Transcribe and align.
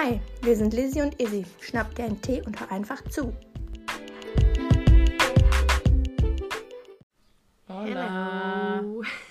Hi, 0.00 0.20
wir 0.42 0.54
sind 0.54 0.74
Lizzie 0.74 1.02
und 1.02 1.20
Izzy. 1.20 1.44
Schnapp 1.60 1.92
dir 1.96 2.04
einen 2.04 2.22
Tee 2.22 2.40
und 2.42 2.60
hör 2.60 2.70
einfach 2.70 3.02
zu. 3.08 3.36
Hola. 7.68 8.84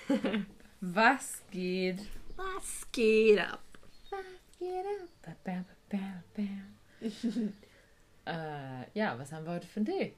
Was 0.81 1.41
geht? 1.51 2.01
Was 2.35 2.85
geht 2.91 3.39
ab? 3.39 3.61
Was 4.09 4.59
geht 4.59 4.85
ab? 4.85 5.07
Ba, 5.21 5.35
ba, 5.45 5.65
ba, 5.89 6.23
ba. 6.35 7.09
äh, 8.25 8.85
ja, 8.93 9.17
was 9.17 9.31
haben 9.31 9.45
wir 9.45 9.53
heute 9.53 9.67
für 9.67 9.77
einen 9.77 9.85
Tee? 9.85 10.15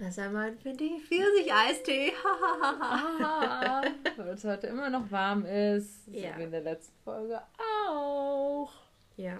Was 0.00 0.18
haben 0.18 0.32
wir 0.32 0.54
für 0.54 0.72
die 0.72 1.00
Pfirsich-Eistee? 1.06 2.14
Ah, 2.64 3.80
weil 4.16 4.28
es 4.30 4.42
heute 4.42 4.66
immer 4.66 4.90
noch 4.90 5.08
warm 5.12 5.46
ist. 5.46 6.08
Ja. 6.08 6.32
So 6.32 6.38
wie 6.40 6.42
in 6.42 6.50
der 6.50 6.62
letzten 6.62 6.96
Folge 7.04 7.40
auch. 7.88 8.72
ja. 9.16 9.38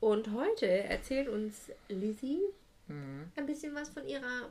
Und 0.00 0.32
heute 0.32 0.66
erzählt 0.66 1.28
uns 1.28 1.70
Lizzie 1.88 2.40
Mhm. 2.90 3.30
ein 3.36 3.46
bisschen 3.46 3.74
was 3.74 3.88
von 3.88 4.06
ihrer 4.06 4.48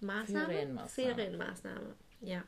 Maßnahme? 0.00 0.46
Ferienmaßnahme. 0.46 1.14
Ferienmaßnahme. 1.14 1.94
Ja. 2.20 2.42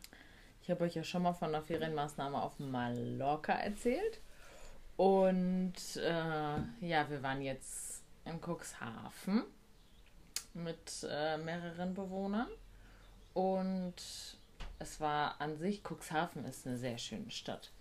Ich 0.63 0.71
habe 0.71 0.85
euch 0.85 0.95
ja 0.95 1.05
schon 1.05 1.23
mal 1.23 1.33
von 1.33 1.49
einer 1.49 1.63
Ferienmaßnahme 1.63 2.41
auf 2.41 2.59
Mallorca 2.59 3.53
erzählt. 3.53 4.21
Und 4.97 5.75
äh, 5.97 6.57
ja, 6.81 7.09
wir 7.09 7.23
waren 7.23 7.43
jetzt 7.43 8.03
in 8.25 8.41
Cuxhaven 8.41 9.45
mit 10.55 11.07
äh, 11.09 11.39
mehreren 11.39 11.95
Bewohnern. 11.95 12.49
Und 13.35 13.95
es 14.79 15.01
war 15.01 15.41
an 15.41 15.57
sich, 15.59 15.83
Cuxhaven 15.83 16.45
ist 16.45 16.67
eine 16.67 16.77
sehr 16.79 16.99
schöne 16.99 17.31
Stadt. 17.31 17.72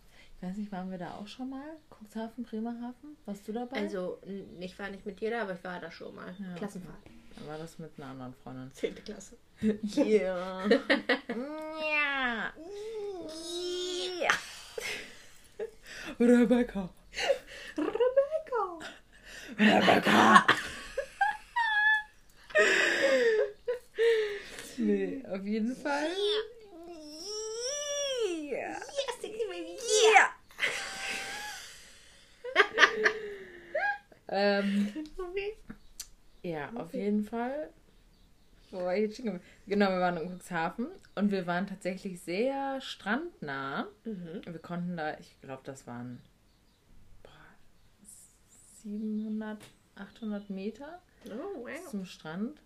Ich 0.42 0.48
weiß 0.48 0.58
nicht, 0.58 0.72
waren 0.72 0.90
wir 0.90 0.98
da 0.98 1.12
auch 1.14 1.28
schon 1.28 1.52
mal? 1.52 1.78
Cuxhaven, 1.92 2.44
Bremerhaven? 2.44 3.16
Warst 3.28 3.48
du 3.48 3.52
dabei? 3.54 3.78
Also, 3.78 4.20
ich 4.60 4.80
war 4.80 4.90
nicht 4.90 5.06
mit 5.06 5.22
dir 5.22 5.30
da, 5.30 5.44
aber 5.44 5.54
ich 5.54 5.64
war 5.64 5.80
da 5.80 5.92
schon 5.92 6.16
mal. 6.16 6.36
Ja. 6.40 6.56
Klassenfahrt. 6.56 6.98
Dann 7.36 7.48
war 7.48 7.60
das 7.60 7.78
mit 7.78 7.92
einer 7.98 8.08
anderen 8.08 8.34
Freundin. 8.34 8.72
Zehnte 8.74 9.04
Klasse. 9.04 9.38
Ja. 9.62 10.68
ja. 10.68 12.52
Ja. 14.20 14.32
Rebecca. 16.20 16.90
Rebecca. 17.78 18.80
Rebecca. 19.60 20.48
nee, 24.78 25.24
auf 25.32 25.46
jeden 25.46 25.76
Fall. 25.76 26.10
Ja. 28.52 28.70
Yes, 28.70 29.18
baby. 29.22 29.78
Yeah. 30.04 30.30
Ähm, 34.28 34.92
Okay. 35.18 35.56
ja, 36.44 36.61
auf 36.76 36.94
jeden 36.94 37.24
Fall. 37.24 37.70
Wo 38.72 38.80
war 38.86 38.96
ich 38.96 39.02
jetzt 39.04 39.18
geblieben? 39.18 39.42
Genau, 39.68 39.90
wir 39.90 40.00
waren 40.00 40.18
in 40.18 40.30
Cuxhaven 40.30 40.88
und 41.16 41.32
wir 41.32 41.46
waren 41.46 41.68
tatsächlich 41.68 42.22
sehr 42.22 42.80
strandnah. 42.80 43.88
Mhm. 44.06 44.42
Wir 44.46 44.60
konnten 44.60 44.96
da, 44.96 45.18
ich 45.20 45.40
glaube, 45.42 45.62
das 45.66 45.86
waren 45.88 46.22
boah, 47.24 47.32
700, 48.84 49.62
800 49.96 50.50
Meter 50.50 51.02
Oh, 51.26 51.66
wow. 51.66 51.90
zum 51.90 52.06
Strand. 52.06 52.62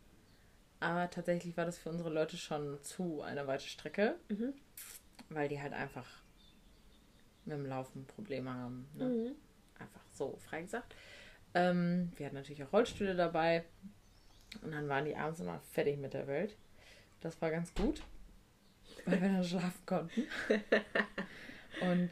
Aber 0.79 1.09
tatsächlich 1.09 1.57
war 1.57 1.65
das 1.65 1.77
für 1.77 1.89
unsere 1.89 2.09
Leute 2.09 2.37
schon 2.37 2.81
zu 2.83 3.21
eine 3.21 3.47
weite 3.47 3.65
Strecke, 3.65 4.15
Mhm. 4.29 4.53
weil 5.29 5.49
die 5.49 5.59
halt 5.61 5.73
einfach 5.73 6.07
mit 7.45 7.57
dem 7.57 7.65
Laufen 7.65 8.05
Probleme 8.05 8.53
haben. 8.53 8.87
Ne? 8.93 9.05
Mhm. 9.05 9.35
Einfach 9.79 10.01
so 10.13 10.37
frei 10.47 10.61
gesagt. 10.61 10.95
Ähm, 11.55 12.11
wir 12.17 12.27
hatten 12.27 12.35
natürlich 12.35 12.63
auch 12.63 12.73
Rollstühle 12.73 13.15
dabei. 13.15 13.63
Und 14.61 14.71
dann 14.71 14.87
waren 14.87 15.05
die 15.05 15.15
abends 15.15 15.39
immer 15.39 15.59
fertig 15.71 15.97
mit 15.97 16.13
der 16.13 16.27
Welt. 16.27 16.55
Das 17.21 17.41
war 17.41 17.49
ganz 17.49 17.73
gut, 17.73 18.03
weil 19.05 19.21
wir 19.21 19.29
dann 19.29 19.43
schlafen 19.43 19.85
konnten. 19.85 20.23
Und 21.81 22.09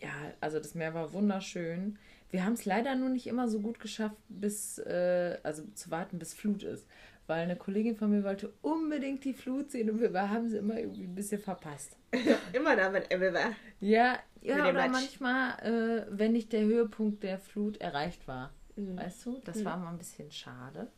ja, 0.00 0.10
also 0.40 0.58
das 0.58 0.74
Meer 0.74 0.94
war 0.94 1.12
wunderschön. 1.12 1.98
Wir 2.30 2.44
haben 2.44 2.54
es 2.54 2.64
leider 2.64 2.94
nur 2.94 3.08
nicht 3.08 3.26
immer 3.26 3.48
so 3.48 3.60
gut 3.60 3.80
geschafft, 3.80 4.16
bis, 4.28 4.78
äh, 4.78 5.38
also 5.42 5.64
zu 5.74 5.90
warten, 5.90 6.18
bis 6.18 6.34
Flut 6.34 6.62
ist. 6.62 6.86
Weil 7.26 7.42
eine 7.42 7.56
Kollegin 7.56 7.96
von 7.96 8.10
mir 8.10 8.24
wollte 8.24 8.52
unbedingt 8.62 9.24
die 9.24 9.34
Flut 9.34 9.70
sehen 9.70 9.90
und 9.90 10.00
wir 10.00 10.12
haben 10.12 10.48
sie 10.48 10.58
immer 10.58 10.78
irgendwie 10.78 11.04
ein 11.04 11.14
bisschen 11.14 11.40
verpasst. 11.40 11.96
Immer 12.52 12.74
da, 12.74 12.92
wenn 12.92 13.04
Ebbe 13.08 13.32
war. 13.32 13.52
Ja, 13.78 14.18
ja 14.42 14.54
oder 14.62 14.72
Matsch. 14.72 14.90
manchmal, 14.92 15.58
äh, 15.60 16.06
wenn 16.10 16.32
nicht 16.32 16.52
der 16.52 16.62
Höhepunkt 16.62 17.22
der 17.22 17.38
Flut 17.38 17.76
erreicht 17.78 18.26
war. 18.28 18.50
Mhm. 18.76 18.96
Weißt 18.98 19.26
du, 19.26 19.40
das 19.44 19.56
Mhm. 19.58 19.64
war 19.64 19.76
mal 19.76 19.90
ein 19.90 19.98
bisschen 19.98 20.30
schade. 20.30 20.88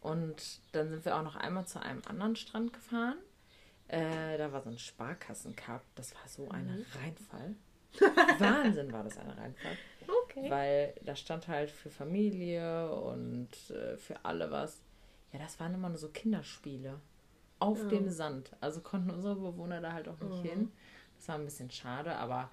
Und 0.00 0.60
dann 0.72 0.88
sind 0.90 1.04
wir 1.04 1.16
auch 1.16 1.22
noch 1.22 1.36
einmal 1.36 1.66
zu 1.66 1.80
einem 1.80 2.02
anderen 2.06 2.36
Strand 2.36 2.72
gefahren. 2.72 3.16
Äh, 3.88 4.36
da 4.38 4.52
war 4.52 4.60
so 4.62 4.70
ein 4.70 4.78
Sparkassencup. 4.78 5.82
Das 5.94 6.14
war 6.14 6.26
so 6.28 6.48
ein 6.50 6.66
Mhm. 6.66 6.84
Reinfall. 7.00 7.56
Wahnsinn 8.40 8.92
war 8.92 9.04
das 9.04 9.16
ein 9.18 9.30
Reinfall. 9.30 9.76
Okay. 10.24 10.50
Weil 10.50 10.94
da 11.04 11.14
stand 11.16 11.48
halt 11.48 11.70
für 11.70 11.90
Familie 11.90 12.90
und 12.92 13.48
äh, 13.70 13.96
für 13.96 14.24
alle 14.24 14.50
was. 14.50 14.82
Ja, 15.32 15.38
das 15.38 15.58
waren 15.60 15.74
immer 15.74 15.88
nur 15.88 15.98
so 15.98 16.08
Kinderspiele. 16.08 17.00
Auf 17.60 17.78
Ja. 17.82 17.88
dem 17.88 18.10
Sand. 18.10 18.50
Also 18.60 18.80
konnten 18.80 19.10
unsere 19.10 19.36
Bewohner 19.36 19.80
da 19.80 19.92
halt 19.92 20.08
auch 20.08 20.18
nicht 20.20 20.42
Mhm. 20.44 20.48
hin. 20.48 20.72
Das 21.16 21.28
war 21.28 21.36
ein 21.36 21.44
bisschen 21.44 21.70
schade, 21.70 22.16
aber 22.16 22.50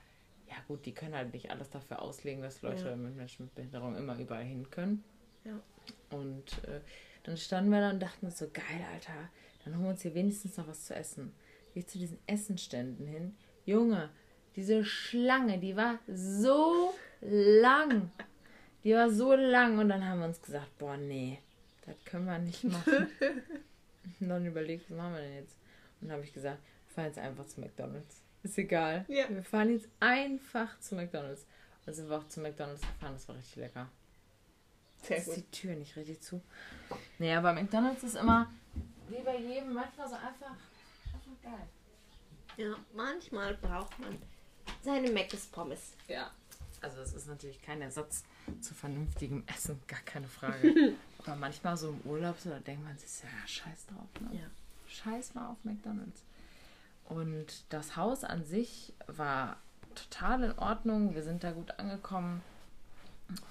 ja 0.52 0.58
gut, 0.68 0.86
die 0.86 0.94
können 0.94 1.16
halt 1.16 1.34
nicht 1.34 1.50
alles 1.50 1.70
dafür 1.70 2.02
auslegen, 2.02 2.42
dass 2.44 2.62
Leute 2.62 2.90
Ja. 2.90 2.96
mit 2.96 3.16
Menschen 3.16 3.46
mit 3.46 3.56
Behinderung 3.56 3.96
immer 3.96 4.18
überall 4.20 4.44
hin 4.44 4.70
können. 4.70 5.04
Ja. 5.46 5.60
Und 6.10 6.64
äh, 6.66 6.82
dann 7.24 7.38
standen 7.38 7.72
wir 7.72 7.80
da 7.80 7.90
und 7.92 8.02
dachten 8.02 8.26
uns 8.26 8.38
so, 8.38 8.48
geil, 8.52 8.86
Alter, 8.94 9.14
dann 9.64 9.76
holen 9.76 9.84
wir 9.86 9.90
uns 9.92 10.02
hier 10.02 10.14
wenigstens 10.14 10.58
noch 10.58 10.68
was 10.68 10.86
zu 10.86 10.94
essen. 10.96 11.34
Geh 11.74 11.86
zu 11.86 11.98
diesen 11.98 12.20
Essenständen 12.28 13.08
hin. 13.08 13.36
Junge, 13.66 14.10
diese 14.58 14.84
Schlange, 14.84 15.58
die 15.60 15.76
war 15.78 16.00
so 16.08 16.94
lang. 17.22 18.12
Die 18.84 18.94
war 18.94 19.10
so 19.10 19.34
lang 19.34 19.78
und 19.80 19.88
dann 19.90 20.04
haben 20.06 20.20
wir 20.20 20.28
uns 20.28 20.42
gesagt, 20.42 20.78
boah, 20.80 20.98
nee, 20.98 21.40
das 21.86 21.96
können 22.04 22.26
wir 22.26 22.40
nicht 22.40 22.64
machen. 22.66 23.08
und 24.20 24.28
dann 24.30 24.46
überlegt, 24.46 24.90
was 24.90 24.98
machen 24.98 25.14
wir 25.14 25.22
denn 25.22 25.36
jetzt? 25.36 25.56
Und 26.02 26.08
dann 26.08 26.18
habe 26.18 26.26
ich 26.26 26.34
gesagt, 26.34 26.60
wir 26.88 26.94
fahren 26.96 27.06
jetzt 27.06 27.20
einfach 27.20 27.46
zu 27.46 27.62
McDonalds. 27.62 28.22
Ist 28.44 28.58
egal. 28.58 29.06
Ja. 29.08 29.30
Wir 29.30 29.44
fahren 29.44 29.72
jetzt 29.72 29.88
einfach 30.00 30.80
zu 30.80 30.96
McDonalds. 30.96 31.46
Und 31.86 31.94
sind 31.94 32.10
wir 32.10 32.18
auch 32.18 32.28
zu 32.28 32.40
McDonalds 32.40 32.82
gefahren, 32.82 33.14
das 33.14 33.28
war 33.28 33.36
richtig 33.36 33.56
lecker. 33.56 33.90
Sehr 35.04 35.18
Ist 35.18 35.26
gut. 35.26 35.36
die 35.38 35.52
Tür 35.52 35.76
nicht 35.76 35.96
richtig 35.96 36.22
zu? 36.22 36.42
Naja, 37.18 37.42
bei 37.42 37.54
McDonalds 37.54 38.04
ist 38.04 38.16
immer, 38.16 38.52
wie 39.10 39.22
bei 39.24 39.38
jedem, 39.38 39.74
manchmal 39.74 40.08
so 40.08 40.16
einfach, 40.16 40.56
einfach 41.14 41.42
geil. 41.44 41.68
Ja, 42.58 42.76
manchmal 42.94 43.56
braucht 43.56 43.98
man 44.00 44.18
seine 44.84 45.10
Meckes 45.10 45.48
Pommes. 45.48 45.94
Ja. 46.08 46.32
Also 46.82 47.02
es 47.02 47.14
ist 47.14 47.28
natürlich 47.28 47.62
kein 47.62 47.82
Ersatz 47.82 48.24
zu 48.60 48.74
vernünftigem 48.74 49.44
Essen, 49.48 49.80
gar 49.88 50.02
keine 50.02 50.28
Frage. 50.28 50.96
Aber 51.20 51.36
manchmal 51.36 51.78
so 51.78 51.90
im 51.90 52.02
Urlaub, 52.02 52.40
so, 52.40 52.50
da 52.50 52.60
denkt 52.60 52.84
man 52.84 52.98
sich, 52.98 53.24
ja, 53.24 53.48
scheiß 53.48 53.86
drauf. 53.88 54.10
Ne? 54.22 54.40
Ja. 54.40 54.48
Scheiß 54.88 55.34
mal 55.36 55.50
auf 55.50 55.58
McDonalds. 55.64 56.24
Und 57.12 57.66
das 57.74 57.98
Haus 57.98 58.24
an 58.24 58.46
sich 58.46 58.94
war 59.08 59.58
total 59.96 60.44
in 60.44 60.58
Ordnung. 60.58 61.14
Wir 61.14 61.24
sind 61.24 61.44
da 61.44 61.52
gut 61.52 61.78
angekommen. 61.78 62.42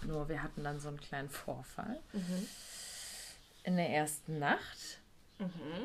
Nur 0.06 0.28
wir 0.31 0.43
hatten 0.43 0.65
dann 0.65 0.81
so 0.81 0.88
einen 0.88 1.00
kleinen 1.00 1.28
Vorfall. 1.28 2.00
In 3.65 3.76
der 3.76 3.91
ersten 3.91 4.38
Nacht 4.38 4.98
Mhm. 5.38 5.84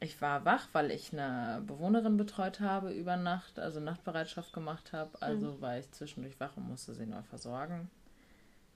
Ich 0.00 0.20
war 0.20 0.44
wach, 0.44 0.66
weil 0.72 0.90
ich 0.90 1.12
eine 1.12 1.62
Bewohnerin 1.64 2.16
betreut 2.16 2.58
habe 2.58 2.92
über 2.92 3.16
Nacht, 3.16 3.60
also 3.60 3.78
Nachtbereitschaft 3.78 4.52
gemacht 4.52 4.92
habe. 4.92 5.10
Also 5.22 5.60
war 5.60 5.78
ich 5.78 5.90
zwischendurch 5.92 6.40
wach 6.40 6.56
und 6.56 6.68
musste 6.68 6.94
sie 6.94 7.06
neu 7.06 7.22
versorgen. 7.22 7.88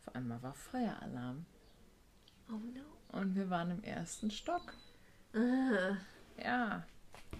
Auf 0.00 0.14
einmal 0.14 0.40
war 0.42 0.54
Feueralarm. 0.54 1.46
Oh 2.48 2.52
no. 2.52 3.18
Und 3.18 3.34
wir 3.34 3.50
waren 3.50 3.70
im 3.72 3.82
ersten 3.82 4.30
Stock. 4.30 4.74
Ah. 5.34 5.96
Ja, 6.40 6.84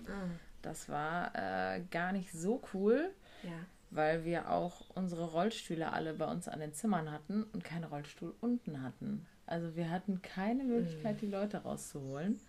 Ah. 0.09 0.27
Das 0.65 0.89
war 0.89 1.33
äh, 1.35 1.81
gar 1.91 2.13
nicht 2.13 2.33
so 2.33 2.63
cool, 2.73 3.11
Ja. 3.43 3.51
weil 3.91 4.25
wir 4.25 4.51
auch 4.51 4.91
unsere 4.95 5.25
Rollstühle 5.31 5.93
alle 5.93 6.15
bei 6.15 6.27
uns 6.27 6.49
an 6.49 6.61
den 6.61 6.73
Zimmern 6.75 7.11
hatten 7.11 7.45
und 7.45 7.65
keinen 7.65 7.85
Rollstuhl 7.85 8.35
unten 8.41 8.83
hatten. 8.83 9.27
Also 9.47 9.77
wir 9.77 9.91
hatten 9.91 10.23
keine 10.23 10.65
Möglichkeit, 10.65 11.21
die 11.21 11.27
Leute 11.27 11.59
rauszuholen. 11.59 12.41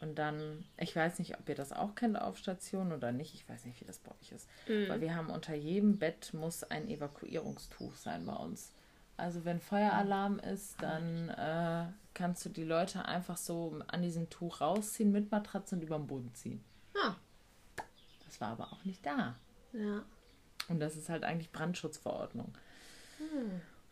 Und 0.00 0.18
dann, 0.18 0.64
ich 0.76 0.94
weiß 0.94 1.18
nicht, 1.20 1.38
ob 1.38 1.48
ihr 1.48 1.54
das 1.54 1.72
auch 1.72 1.94
kennt 1.94 2.20
auf 2.20 2.36
Station 2.36 2.92
oder 2.92 3.12
nicht. 3.12 3.34
Ich 3.34 3.48
weiß 3.48 3.64
nicht, 3.64 3.80
wie 3.80 3.86
das 3.86 3.98
bei 3.98 4.10
euch 4.20 4.32
ist. 4.32 4.46
Weil 4.66 5.00
wir 5.00 5.14
haben 5.14 5.30
unter 5.30 5.54
jedem 5.54 5.98
Bett 5.98 6.34
muss 6.34 6.64
ein 6.64 6.88
Evakuierungstuch 6.88 7.94
sein 7.94 8.26
bei 8.26 8.34
uns. 8.34 8.72
Also 9.16 9.46
wenn 9.46 9.58
Feueralarm 9.60 10.38
ist, 10.40 10.82
dann 10.82 11.30
äh, 11.30 11.86
kannst 12.12 12.44
du 12.44 12.50
die 12.50 12.64
Leute 12.64 13.06
einfach 13.06 13.38
so 13.38 13.80
an 13.86 14.02
diesem 14.02 14.28
Tuch 14.28 14.60
rausziehen 14.60 15.10
mit 15.12 15.30
Matratze 15.30 15.76
und 15.76 15.82
über 15.82 15.96
den 15.96 16.06
Boden 16.06 16.34
ziehen. 16.34 16.62
Ah. 17.02 17.14
Das 18.36 18.40
war 18.42 18.48
aber 18.48 18.70
auch 18.70 18.84
nicht 18.84 19.06
da. 19.06 19.34
Ja. 19.72 20.04
Und 20.68 20.78
das 20.78 20.94
ist 20.94 21.08
halt 21.08 21.24
eigentlich 21.24 21.52
Brandschutzverordnung. 21.52 22.52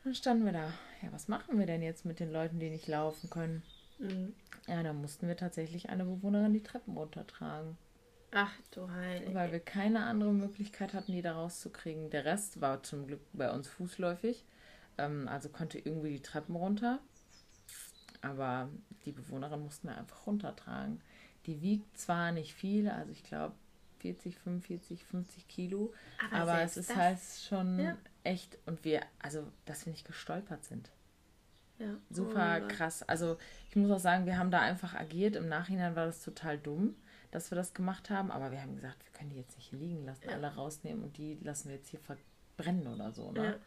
Dann 0.03 0.15
standen 0.15 0.45
wir 0.45 0.53
da. 0.53 0.71
Ja, 1.01 1.11
was 1.13 1.29
machen 1.29 1.59
wir 1.59 1.65
denn 1.65 1.81
jetzt 1.81 2.05
mit 2.05 2.21
den 2.21 2.31
Leuten, 2.31 2.61
die 2.61 2.69
nicht 2.69 2.87
laufen 2.87 3.31
können? 3.31 3.63
Mhm. 3.99 4.35
Ja, 4.67 4.83
da 4.83 4.93
mussten 4.93 5.29
wir 5.29 5.37
tatsächlich 5.39 5.89
eine 5.89 6.05
Bewohnerin 6.05 6.53
die 6.53 6.63
Treppen 6.63 6.95
runtertragen. 6.95 7.79
Ach 8.33 8.53
du 8.71 8.91
Heilige. 8.91 9.35
Weil 9.35 9.51
wir 9.51 9.61
keine 9.61 10.05
andere 10.05 10.35
Möglichkeit 10.35 10.93
hatten, 10.93 11.13
die 11.13 11.23
da 11.23 11.33
rauszukriegen. 11.33 12.11
Der 12.11 12.27
Rest 12.27 12.61
war 12.61 12.83
zum 12.83 13.07
Glück 13.07 13.23
bei 13.33 13.51
uns 13.51 13.67
fußläufig. 13.67 14.45
Ähm, 14.99 15.27
also 15.27 15.49
konnte 15.49 15.79
irgendwie 15.79 16.13
die 16.13 16.23
Treppen 16.23 16.55
runter. 16.55 16.99
Aber 18.21 18.69
die 19.07 19.13
Bewohnerin 19.13 19.63
mussten 19.63 19.89
wir 19.89 19.97
einfach 19.97 20.27
runtertragen. 20.27 21.01
Die 21.47 21.63
wiegt 21.63 21.97
zwar 21.97 22.31
nicht 22.31 22.53
viel, 22.53 22.91
also 22.91 23.11
ich 23.11 23.23
glaube 23.23 23.55
40, 24.05 24.39
45, 24.39 25.03
50 25.03 25.49
Kilo. 25.49 25.95
Aber, 26.31 26.53
aber 26.53 26.61
es 26.61 26.77
ist 26.77 26.91
das, 26.91 26.97
halt 26.97 27.19
schon 27.49 27.79
ja. 27.79 27.97
echt. 28.23 28.59
Und 28.67 28.85
wir, 28.85 29.01
also, 29.19 29.51
dass 29.65 29.87
wir 29.87 29.93
nicht 29.93 30.07
gestolpert 30.07 30.63
sind. 30.63 30.91
Ja. 31.79 31.97
Super 32.11 32.61
oh 32.63 32.69
krass. 32.69 33.03
Also 33.03 33.39
ich 33.71 33.77
muss 33.77 33.91
auch 33.91 33.99
sagen, 33.99 34.27
wir 34.27 34.37
haben 34.37 34.51
da 34.51 34.61
einfach 34.61 34.95
agiert. 34.95 35.37
Im 35.37 35.49
Nachhinein 35.49 35.97
war 35.97 36.05
das 36.05 36.23
total 36.23 36.59
dumm, 36.59 36.97
dass 37.31 37.51
wir 37.51 37.57
das 37.57 37.73
gemacht 37.73 38.11
haben. 38.11 38.31
Aber 38.31 38.51
wir 38.53 38.61
haben 38.61 38.75
gesagt, 38.75 39.03
wir 39.07 39.13
können 39.19 39.31
die 39.31 39.37
jetzt 39.37 39.57
nicht 39.57 39.71
hier 39.71 39.79
liegen 39.79 40.05
lassen, 40.05 40.29
ja. 40.29 40.35
alle 40.35 40.55
rausnehmen 40.55 41.03
und 41.03 41.17
die 41.17 41.39
lassen 41.43 41.71
wir 41.71 41.77
jetzt 41.77 41.89
hier 41.89 42.01
verbrennen 42.01 42.87
oder 42.89 43.11
so. 43.11 43.33
Ne? 43.33 43.59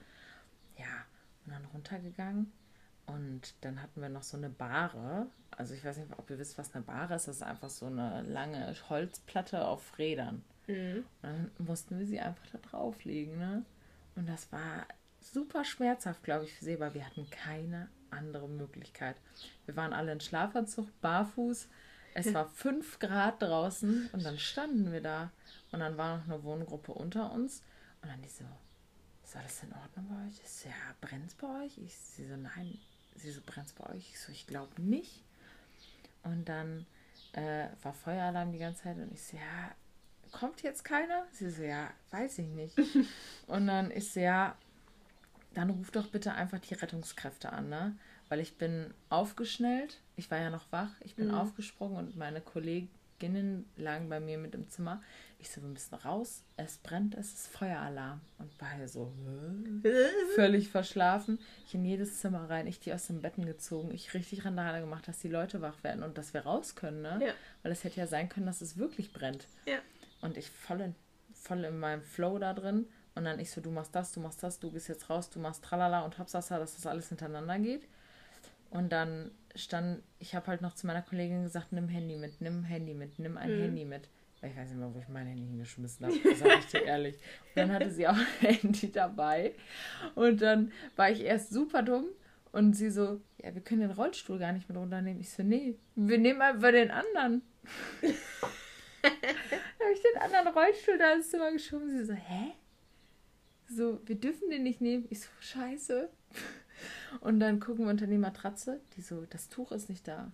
Ja. 0.78 0.86
ja. 0.86 1.06
Und 1.46 1.54
dann 1.54 1.66
runtergegangen. 1.66 2.54
Und 3.08 3.56
dann 3.62 3.82
hatten 3.82 4.02
wir 4.02 4.10
noch 4.10 4.24
so 4.24 4.38
eine 4.38 4.50
Bahre. 4.50 5.28
Also 5.52 5.74
ich 5.74 5.84
weiß 5.84 5.98
nicht, 5.98 6.12
ob 6.18 6.30
ihr 6.30 6.38
wisst, 6.38 6.58
was 6.58 6.74
eine 6.76 6.84
Bahre 6.84 7.16
ist. 7.16 7.28
Das 7.28 7.38
ist 7.38 7.44
einfach 7.44 7.70
so 7.70 7.88
eine 7.88 8.22
lange 8.24 8.76
Holzplatte 8.90 9.66
auf 9.66 9.98
Rädern. 9.98 10.44
Mhm. 10.68 11.06
Und 11.22 11.24
dann 11.24 11.52
mussten 11.60 11.98
wir 11.98 12.06
sie 12.06 12.20
einfach 12.20 12.46
da 12.52 12.58
drauflegen. 12.58 13.38
Ne? 13.38 13.66
Und 14.16 14.28
das 14.28 14.52
war 14.52 14.86
super 15.22 15.64
schmerzhaft, 15.64 16.24
glaube 16.24 16.46
ich, 16.46 16.54
für 16.54 16.66
sie, 16.66 16.80
weil 16.80 16.94
wir 16.94 17.06
hatten 17.06 17.30
keine 17.30 17.90
andere 18.10 18.48
Möglichkeit. 18.48 19.16
Wir 19.66 19.76
waren 19.76 19.94
alle 19.94 20.12
in 20.12 20.20
Schlafanzug, 20.22 20.88
barfuß. 21.02 21.70
Es 22.14 22.34
war 22.34 22.50
fünf 22.56 23.00
Grad 23.00 23.42
draußen 23.42 24.10
und 24.12 24.26
dann 24.26 24.38
standen 24.38 24.92
wir 24.92 25.02
da. 25.02 25.32
Und 25.72 25.80
dann 25.80 25.98
war 25.98 26.18
noch 26.18 26.26
eine 26.26 26.44
Wohngruppe 26.44 26.94
unter 26.94 27.32
uns. 27.32 27.64
Und 28.02 28.10
dann 28.10 28.22
die 28.22 28.30
so, 28.30 28.46
ist 29.24 29.36
alles 29.36 29.64
in 29.64 29.74
Ordnung 29.74 30.08
bei 30.10 30.28
euch? 30.28 30.40
Ist 30.44 30.66
ja, 30.66 30.72
brennt 31.02 31.38
bei 31.38 31.66
euch? 31.66 31.78
Ich 31.78 31.98
sie 31.98 32.28
so, 32.28 32.36
nein. 32.36 32.78
Sie 33.18 33.32
so, 33.32 33.42
brennt 33.46 33.74
bei 33.76 33.90
euch? 33.94 34.10
Ich 34.12 34.20
so, 34.20 34.32
ich 34.32 34.48
glaube 34.48 34.82
nicht. 34.82 35.24
Und 36.24 36.48
dann 36.48 36.86
äh, 37.34 37.68
war 37.82 37.94
Feueralarm 37.94 38.52
die 38.52 38.60
ganze 38.60 38.84
Zeit 38.84 38.98
und 38.98 39.12
ich 39.14 39.22
so, 39.22 39.38
ja, 39.38 39.76
kommt 40.32 40.62
jetzt 40.62 40.84
keiner? 40.84 41.26
Sie 41.32 41.50
so, 41.50 41.64
ja, 41.64 41.90
weiß 42.12 42.40
ich 42.40 42.48
nicht. 42.48 42.76
und 43.48 43.68
dann 43.68 43.92
ist 43.92 44.14
so, 44.14 44.20
ja, 44.20 44.56
dann 45.54 45.70
ruf 45.70 45.92
doch 45.92 46.08
bitte 46.08 46.34
einfach 46.34 46.60
die 46.60 46.74
Rettungskräfte 46.74 47.52
an, 47.52 47.70
ne? 47.70 47.96
Weil 48.30 48.40
ich 48.42 48.58
bin 48.58 48.94
aufgeschnellt, 49.10 50.02
ich 50.18 50.30
war 50.30 50.38
ja 50.38 50.50
noch 50.50 50.72
wach, 50.72 50.92
ich 51.00 51.16
bin 51.16 51.30
mhm. 51.30 51.36
aufgesprungen 51.36 51.98
und 51.98 52.18
meine 52.18 52.42
Kolleginnen 52.42 53.66
lagen 53.78 54.10
bei 54.10 54.20
mir 54.20 54.38
mit 54.38 54.54
im 54.54 54.70
Zimmer. 54.70 55.02
Ich 55.40 55.52
so, 55.52 55.62
wir 55.62 55.70
müssen 55.70 55.94
raus, 55.94 56.44
es 56.56 56.78
brennt, 56.78 57.14
es 57.14 57.34
ist 57.34 57.48
Feueralarm. 57.48 58.22
Und 58.40 58.60
war 58.60 58.88
so 58.88 59.14
völlig 60.36 60.70
verschlafen. 60.70 61.40
Ich 61.68 61.76
in 61.76 61.86
jedes 61.86 62.20
Zimmer 62.20 62.50
rein, 62.50 62.66
ich 62.66 62.80
die 62.80 62.92
aus 62.94 63.08
den 63.08 63.22
Betten 63.22 63.46
gezogen, 63.46 63.92
ich 63.92 64.14
richtig 64.14 64.46
Randale 64.46 64.80
gemacht, 64.80 65.08
dass 65.08 65.20
die 65.20 65.30
Leute 65.30 65.62
wach 65.62 65.84
werden 65.84 66.04
und 66.04 66.18
dass 66.18 66.34
wir 66.34 66.42
raus 66.42 66.76
können, 66.76 67.02
ne? 67.04 67.20
Ja. 67.22 67.34
Weil 67.62 67.72
es 67.72 67.84
hätte 67.84 68.00
ja 68.00 68.08
sein 68.08 68.30
können, 68.30 68.48
dass 68.48 68.62
es 68.62 68.78
wirklich 68.78 69.14
brennt. 69.14 69.48
Ja. 69.66 69.78
Und 70.22 70.38
ich 70.38 70.50
voll 70.50 70.82
in, 70.82 70.96
voll 71.34 71.64
in 71.64 71.78
meinem 71.78 72.02
Flow 72.02 72.40
da 72.40 72.54
drin 72.54 72.88
und 73.18 73.26
dann 73.26 73.40
ich 73.40 73.50
so, 73.50 73.62
du 73.62 73.72
machst 73.72 73.96
das, 73.96 74.12
du 74.12 74.20
machst 74.20 74.44
das, 74.44 74.60
du 74.60 74.72
gehst 74.72 74.88
jetzt 74.90 75.10
raus, 75.10 75.30
du 75.30 75.40
machst 75.40 75.64
tralala 75.64 76.02
und 76.02 76.20
hopsasa, 76.20 76.60
dass 76.60 76.76
das 76.76 76.86
alles 76.86 77.10
hintereinander 77.10 77.58
geht. 77.58 77.88
Und 78.70 78.92
dann 78.92 79.32
stand, 79.56 80.04
ich 80.20 80.36
habe 80.36 80.48
halt 80.48 80.62
noch 80.62 80.76
zu 80.76 80.86
meiner 80.86 81.02
Kollegin 81.02 81.44
gesagt, 81.44 81.72
nimm 81.72 81.88
Handy 81.88 82.16
mit, 82.16 82.42
nimm 82.42 82.64
Handy 82.64 82.94
mit, 82.94 83.18
nimm 83.18 83.38
ein 83.38 83.58
mhm. 83.58 83.62
Handy 83.62 83.86
mit. 83.86 84.08
Ich 84.42 84.56
weiß 84.56 84.70
nicht 84.70 84.78
mehr, 84.78 84.94
wo 84.94 85.00
ich 85.00 85.08
mein 85.08 85.26
Handy 85.26 85.44
hingeschmissen 85.44 86.06
habe, 86.06 86.36
sag 86.36 86.60
ich 86.60 86.68
dir 86.68 86.84
ehrlich. 86.86 87.16
Und 87.16 87.58
dann 87.58 87.72
hatte 87.72 87.90
sie 87.90 88.08
auch 88.08 88.16
ein 88.16 88.26
Handy 88.40 88.92
dabei. 88.92 89.56
Und 90.16 90.42
dann 90.42 90.72
war 90.96 91.10
ich 91.10 91.22
erst 91.22 91.50
super 91.52 91.82
dumm 91.82 92.06
und 92.52 92.74
sie 92.74 92.92
so, 92.92 93.20
ja, 93.44 93.54
wir 93.54 93.62
können 93.62 93.82
den 93.82 93.92
Rollstuhl 93.92 94.38
gar 94.38 94.54
nicht 94.54 94.70
mit 94.70 94.78
runternehmen. 94.78 95.22
Ich 95.22 95.32
so, 95.32 95.42
nee, 95.42 95.76
wir 95.96 96.20
nehmen 96.20 96.42
einfach 96.42 96.72
den 96.72 96.92
anderen. 96.92 97.42
dann 99.02 99.12
habe 99.12 99.94
ich 99.94 100.02
den 100.02 100.22
anderen 100.22 100.48
Rollstuhl 100.50 100.98
da 100.98 101.14
ins 101.14 101.30
Zimmer 101.32 101.52
geschoben. 101.52 101.90
Sie 101.90 102.06
so, 102.06 102.14
hä? 102.14 102.54
So, 103.70 104.00
wir 104.06 104.16
dürfen 104.16 104.50
den 104.50 104.64
nicht 104.64 104.82
nehmen. 104.82 105.06
Ich 105.10 105.22
so, 105.22 105.30
scheiße. 105.40 106.10
Und 107.22 107.40
dann 107.40 107.60
gucken 107.60 107.86
wir 107.86 107.92
unter 107.92 108.08
die 108.08 108.18
Matratze. 108.18 108.82
Die 108.96 109.02
so, 109.02 109.26
das 109.30 109.50
Tuch 109.50 109.72
ist 109.72 109.90
nicht 109.90 110.08
da. 110.08 110.32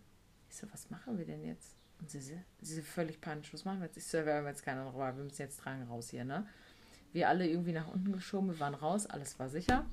Ich 0.50 0.57
so, 0.57 0.67
was 0.71 0.89
machen 0.89 1.17
wir 1.17 1.25
denn 1.25 1.44
jetzt? 1.44 1.75
Und 1.99 2.09
sie, 2.09 2.19
sie, 2.19 2.39
sie 2.61 2.81
völlig 2.81 3.21
panisch, 3.21 3.53
was 3.53 3.65
machen 3.65 3.79
wir 3.79 3.85
jetzt? 3.85 3.97
Ich 3.97 4.07
so, 4.07 4.25
wir 4.25 4.33
haben 4.33 4.47
jetzt 4.47 4.63
keine 4.63 4.85
Ruhe, 4.85 5.15
wir 5.15 5.23
müssen 5.23 5.41
jetzt 5.41 5.59
tragen 5.59 5.83
raus 5.83 6.09
hier, 6.09 6.25
ne? 6.25 6.47
Wir 7.13 7.29
alle 7.29 7.47
irgendwie 7.47 7.73
nach 7.73 7.87
unten 7.87 8.11
geschoben, 8.11 8.49
wir 8.49 8.59
waren 8.59 8.73
raus, 8.73 9.05
alles 9.05 9.39
war 9.39 9.49
sicher. 9.49 9.85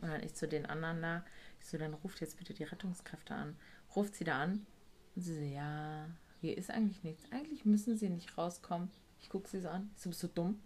Und 0.00 0.08
dann 0.08 0.22
ich 0.22 0.34
zu 0.34 0.46
den 0.46 0.66
anderen 0.66 1.02
da, 1.02 1.24
ich 1.60 1.66
so, 1.66 1.78
dann 1.78 1.94
ruft 1.94 2.20
jetzt 2.20 2.38
bitte 2.38 2.54
die 2.54 2.64
Rettungskräfte 2.64 3.34
an. 3.34 3.56
Ruft 3.94 4.14
sie 4.14 4.24
da 4.24 4.40
an. 4.40 4.66
Und 5.14 5.22
sie 5.22 5.34
so, 5.34 5.40
ja, 5.40 6.08
hier 6.40 6.56
ist 6.56 6.70
eigentlich 6.70 7.02
nichts. 7.02 7.24
Eigentlich 7.32 7.64
müssen 7.64 7.96
sie 7.96 8.08
nicht 8.08 8.36
rauskommen. 8.38 8.90
Ich 9.20 9.28
gucke 9.28 9.48
sie 9.48 9.60
so 9.60 9.68
an. 9.68 9.90
Ich 9.96 10.02
so, 10.02 10.10
bist 10.10 10.22
du 10.22 10.28
dumm? 10.28 10.60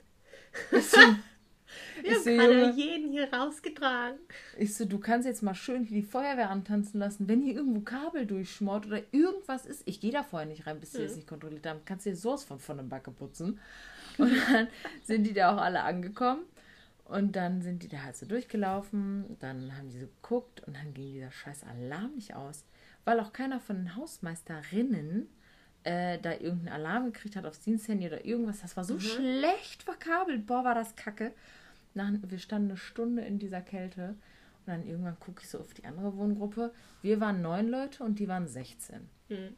Ich 0.72 0.88
so, 0.88 0.98
wir 2.02 2.14
haben 2.14 2.24
gerade 2.24 2.70
jeden 2.76 3.10
hier 3.10 3.32
rausgetragen. 3.32 4.18
Ich 4.58 4.74
so, 4.74 4.84
du 4.84 4.98
kannst 4.98 5.26
jetzt 5.26 5.42
mal 5.42 5.54
schön 5.54 5.84
die 5.84 6.02
Feuerwehr 6.02 6.50
antanzen 6.50 7.00
lassen. 7.00 7.28
Wenn 7.28 7.42
hier 7.42 7.54
irgendwo 7.54 7.80
Kabel 7.80 8.26
durchschmort 8.26 8.86
oder 8.86 9.02
irgendwas 9.12 9.66
ist, 9.66 9.82
ich 9.86 10.00
gehe 10.00 10.12
da 10.12 10.22
vorher 10.22 10.48
nicht 10.48 10.66
rein, 10.66 10.80
bis 10.80 10.92
sie 10.92 11.02
es 11.02 11.12
mhm. 11.12 11.16
nicht 11.16 11.28
kontrolliert 11.28 11.66
haben. 11.66 11.80
Kannst 11.84 12.06
du 12.06 12.10
dir 12.10 12.16
sowas 12.16 12.44
von 12.44 12.58
von 12.58 12.76
der 12.76 12.84
Backe 12.84 13.10
putzen. 13.10 13.58
Und 14.18 14.32
dann 14.52 14.68
sind 15.02 15.24
die 15.24 15.32
da 15.32 15.54
auch 15.54 15.60
alle 15.60 15.82
angekommen. 15.82 16.42
Und 17.04 17.34
dann 17.34 17.60
sind 17.60 17.82
die 17.82 17.88
da 17.88 18.04
halt 18.04 18.16
so 18.16 18.26
durchgelaufen. 18.26 19.36
Dann 19.40 19.76
haben 19.76 19.88
die 19.88 19.98
so 19.98 20.06
geguckt 20.06 20.62
und 20.66 20.76
dann 20.76 20.94
ging 20.94 21.12
dieser 21.12 21.32
scheiß 21.32 21.64
Alarm 21.64 22.14
nicht 22.14 22.34
aus. 22.34 22.64
Weil 23.04 23.18
auch 23.18 23.32
keiner 23.32 23.58
von 23.58 23.76
den 23.76 23.96
Hausmeisterinnen 23.96 25.28
äh, 25.84 26.18
da 26.18 26.32
irgendeinen 26.32 26.68
Alarm 26.68 27.12
gekriegt 27.12 27.36
hat 27.36 27.46
aufs 27.46 27.60
Diensthandy 27.60 28.06
oder 28.06 28.24
irgendwas. 28.24 28.60
Das 28.60 28.76
war 28.76 28.84
so 28.84 28.94
mhm. 28.94 29.00
schlecht 29.00 29.82
verkabelt. 29.82 30.46
Boah, 30.46 30.64
war 30.64 30.74
das 30.74 30.96
kacke. 30.96 31.32
Nach, 31.94 32.10
wir 32.22 32.38
standen 32.38 32.70
eine 32.70 32.76
Stunde 32.76 33.22
in 33.22 33.38
dieser 33.38 33.60
Kälte 33.60 34.10
und 34.60 34.66
dann 34.66 34.86
irgendwann 34.86 35.18
gucke 35.18 35.42
ich 35.42 35.48
so 35.48 35.58
auf 35.58 35.74
die 35.74 35.84
andere 35.84 36.16
Wohngruppe. 36.16 36.72
Wir 37.02 37.20
waren 37.20 37.42
neun 37.42 37.68
Leute 37.68 38.04
und 38.04 38.18
die 38.18 38.28
waren 38.28 38.46
16. 38.46 39.08
Mhm. 39.28 39.56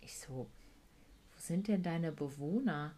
Ich 0.00 0.18
so, 0.18 0.28
wo 0.34 1.38
sind 1.38 1.68
denn 1.68 1.82
deine 1.82 2.12
Bewohner? 2.12 2.92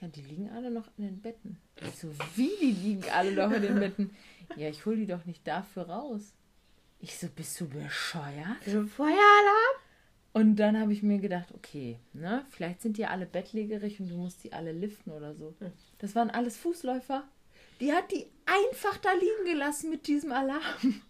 Ja, 0.00 0.06
die 0.06 0.22
liegen 0.22 0.48
alle 0.50 0.70
noch 0.70 0.86
in 0.96 1.04
den 1.04 1.20
Betten. 1.20 1.58
Ich 1.76 1.96
so, 1.96 2.08
wie, 2.36 2.50
die 2.60 2.70
liegen 2.70 3.10
alle 3.10 3.32
noch 3.32 3.50
in 3.50 3.62
den 3.62 3.74
Betten? 3.80 4.16
Ja, 4.56 4.68
ich 4.68 4.86
hol 4.86 4.96
die 4.96 5.06
doch 5.06 5.24
nicht 5.24 5.46
dafür 5.46 5.88
raus. 5.88 6.32
Ich 7.00 7.16
so, 7.16 7.28
bist 7.28 7.60
du 7.60 7.68
bescheuert? 7.68 8.62
Feueralarm? 8.62 9.57
Und 10.38 10.56
dann 10.56 10.78
habe 10.78 10.92
ich 10.92 11.02
mir 11.02 11.18
gedacht, 11.18 11.52
okay, 11.52 11.98
ne, 12.12 12.44
vielleicht 12.50 12.82
sind 12.82 12.96
die 12.96 13.06
alle 13.06 13.26
bettlägerig 13.26 13.98
und 13.98 14.08
du 14.08 14.16
musst 14.16 14.44
die 14.44 14.52
alle 14.52 14.72
liften 14.72 15.10
oder 15.10 15.34
so. 15.34 15.54
Hm. 15.58 15.72
Das 15.98 16.14
waren 16.14 16.30
alles 16.30 16.56
Fußläufer. 16.56 17.24
Die 17.80 17.92
hat 17.92 18.10
die 18.12 18.26
einfach 18.46 18.96
da 18.98 19.12
liegen 19.12 19.44
gelassen 19.44 19.90
mit 19.90 20.06
diesem 20.06 20.32
Alarm. 20.32 21.02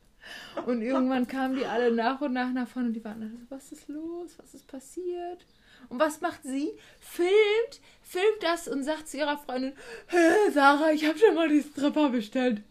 Und 0.66 0.82
irgendwann 0.82 1.26
kamen 1.26 1.56
die 1.56 1.64
alle 1.64 1.90
nach 1.94 2.20
und 2.20 2.32
nach 2.34 2.52
nach 2.52 2.68
vorne 2.68 2.88
und 2.88 2.94
die 2.94 3.04
waren 3.04 3.22
alle 3.22 3.30
so, 3.30 3.46
was 3.48 3.72
ist 3.72 3.88
los? 3.88 4.34
Was 4.38 4.54
ist 4.54 4.66
passiert? 4.66 5.46
Und 5.88 5.98
was 5.98 6.20
macht 6.20 6.42
sie? 6.42 6.72
Filmt, 7.00 7.80
filmt 8.02 8.42
das 8.42 8.68
und 8.68 8.82
sagt 8.82 9.08
zu 9.08 9.16
ihrer 9.16 9.38
Freundin, 9.38 9.72
hey, 10.06 10.50
Sarah, 10.52 10.92
ich 10.92 11.06
habe 11.06 11.18
schon 11.18 11.34
mal 11.34 11.48
die 11.48 11.62
Stripper 11.62 12.10
bestellt. 12.10 12.62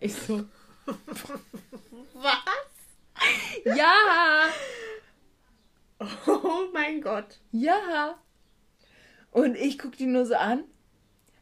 Ich 0.00 0.14
so. 0.14 0.44
was? 2.14 3.76
Ja. 3.76 4.48
Oh 6.26 6.68
mein 6.72 7.00
Gott. 7.00 7.40
Ja. 7.50 8.18
Und 9.30 9.56
ich 9.56 9.78
gucke 9.78 9.96
die 9.96 10.06
nur 10.06 10.26
so 10.26 10.34
an 10.34 10.64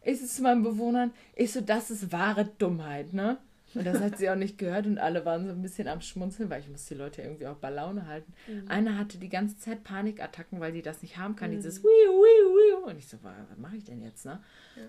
ich 0.02 0.20
so 0.20 0.26
zu 0.26 0.42
meinen 0.42 0.62
Bewohnern, 0.62 1.12
ich 1.34 1.52
so, 1.52 1.60
das 1.60 1.90
ist 1.90 2.12
wahre 2.12 2.44
Dummheit, 2.44 3.12
ne? 3.12 3.38
Und 3.72 3.86
das 3.86 4.00
hat 4.00 4.18
sie 4.18 4.28
auch 4.28 4.36
nicht 4.36 4.58
gehört 4.58 4.86
und 4.86 4.98
alle 4.98 5.24
waren 5.24 5.46
so 5.46 5.52
ein 5.52 5.62
bisschen 5.62 5.86
am 5.86 6.00
Schmunzeln, 6.00 6.50
weil 6.50 6.60
ich 6.60 6.68
muss 6.68 6.86
die 6.86 6.94
Leute 6.94 7.22
irgendwie 7.22 7.46
auch 7.46 7.56
bei 7.56 7.70
Laune 7.70 8.08
halten. 8.08 8.32
Mhm. 8.48 8.68
Einer 8.68 8.98
hatte 8.98 9.18
die 9.18 9.28
ganze 9.28 9.58
Zeit 9.58 9.84
Panikattacken, 9.84 10.58
weil 10.58 10.72
die 10.72 10.82
das 10.82 11.02
nicht 11.02 11.18
haben 11.18 11.36
kann, 11.36 11.50
mhm. 11.50 11.56
dieses 11.56 11.80
Wiu, 11.80 11.86
Wiu, 11.86 12.80
Wiu. 12.82 12.90
Und 12.90 12.98
ich 12.98 13.06
so, 13.06 13.18
was 13.22 13.58
mache 13.58 13.76
ich 13.76 13.84
denn 13.84 14.02
jetzt, 14.02 14.24
ne? 14.24 14.42
Ja. 14.74 14.82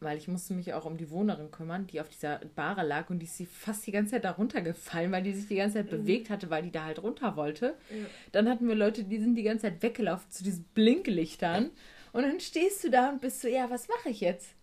Weil 0.00 0.18
ich 0.18 0.28
musste 0.28 0.54
mich 0.54 0.72
auch 0.74 0.84
um 0.84 0.96
die 0.96 1.10
Wohnerin 1.10 1.50
kümmern, 1.50 1.86
die 1.86 2.00
auf 2.00 2.08
dieser 2.08 2.38
Bahre 2.54 2.82
lag 2.82 3.10
und 3.10 3.18
die 3.18 3.26
ist 3.26 3.42
fast 3.50 3.86
die 3.86 3.92
ganze 3.92 4.12
Zeit 4.12 4.24
da 4.24 4.32
runtergefallen, 4.32 5.12
weil 5.12 5.22
die 5.22 5.32
sich 5.32 5.48
die 5.48 5.56
ganze 5.56 5.78
Zeit 5.78 5.92
mhm. 5.92 6.02
bewegt 6.02 6.30
hatte, 6.30 6.50
weil 6.50 6.62
die 6.62 6.70
da 6.70 6.84
halt 6.84 7.02
runter 7.02 7.36
wollte. 7.36 7.76
Ja. 7.90 8.06
Dann 8.32 8.48
hatten 8.48 8.68
wir 8.68 8.74
Leute, 8.74 9.04
die 9.04 9.18
sind 9.18 9.34
die 9.34 9.42
ganze 9.42 9.66
Zeit 9.66 9.82
weggelaufen 9.82 10.30
zu 10.30 10.44
diesen 10.44 10.64
Blinklichtern. 10.74 11.70
Und 12.12 12.22
dann 12.22 12.40
stehst 12.40 12.84
du 12.84 12.90
da 12.90 13.10
und 13.10 13.20
bist 13.20 13.40
so, 13.40 13.48
ja, 13.48 13.70
was 13.70 13.88
mache 13.88 14.10
ich 14.10 14.20
jetzt? 14.20 14.54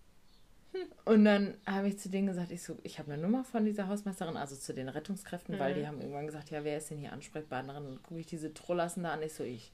Und 1.05 1.25
dann 1.25 1.55
habe 1.65 1.87
ich 1.87 1.97
zu 1.97 2.09
denen 2.09 2.27
gesagt, 2.27 2.51
ich 2.51 2.61
so, 2.61 2.77
ich 2.83 2.99
habe 2.99 3.11
eine 3.11 3.21
Nummer 3.21 3.43
von 3.43 3.65
dieser 3.65 3.87
Hausmeisterin, 3.87 4.37
also 4.37 4.55
zu 4.55 4.73
den 4.73 4.87
Rettungskräften, 4.87 5.57
weil 5.57 5.73
die 5.73 5.87
haben 5.87 5.99
irgendwann 5.99 6.27
gesagt, 6.27 6.51
ja, 6.51 6.63
wer 6.63 6.77
ist 6.77 6.91
denn 6.91 6.99
hier 6.99 7.11
Ansprechpartnerin? 7.11 7.85
Und 7.85 8.03
gucke 8.03 8.19
ich 8.19 8.27
diese 8.27 8.53
Trollassen 8.53 9.03
da 9.03 9.13
an, 9.13 9.23
ich 9.23 9.33
so, 9.33 9.43
ich. 9.43 9.71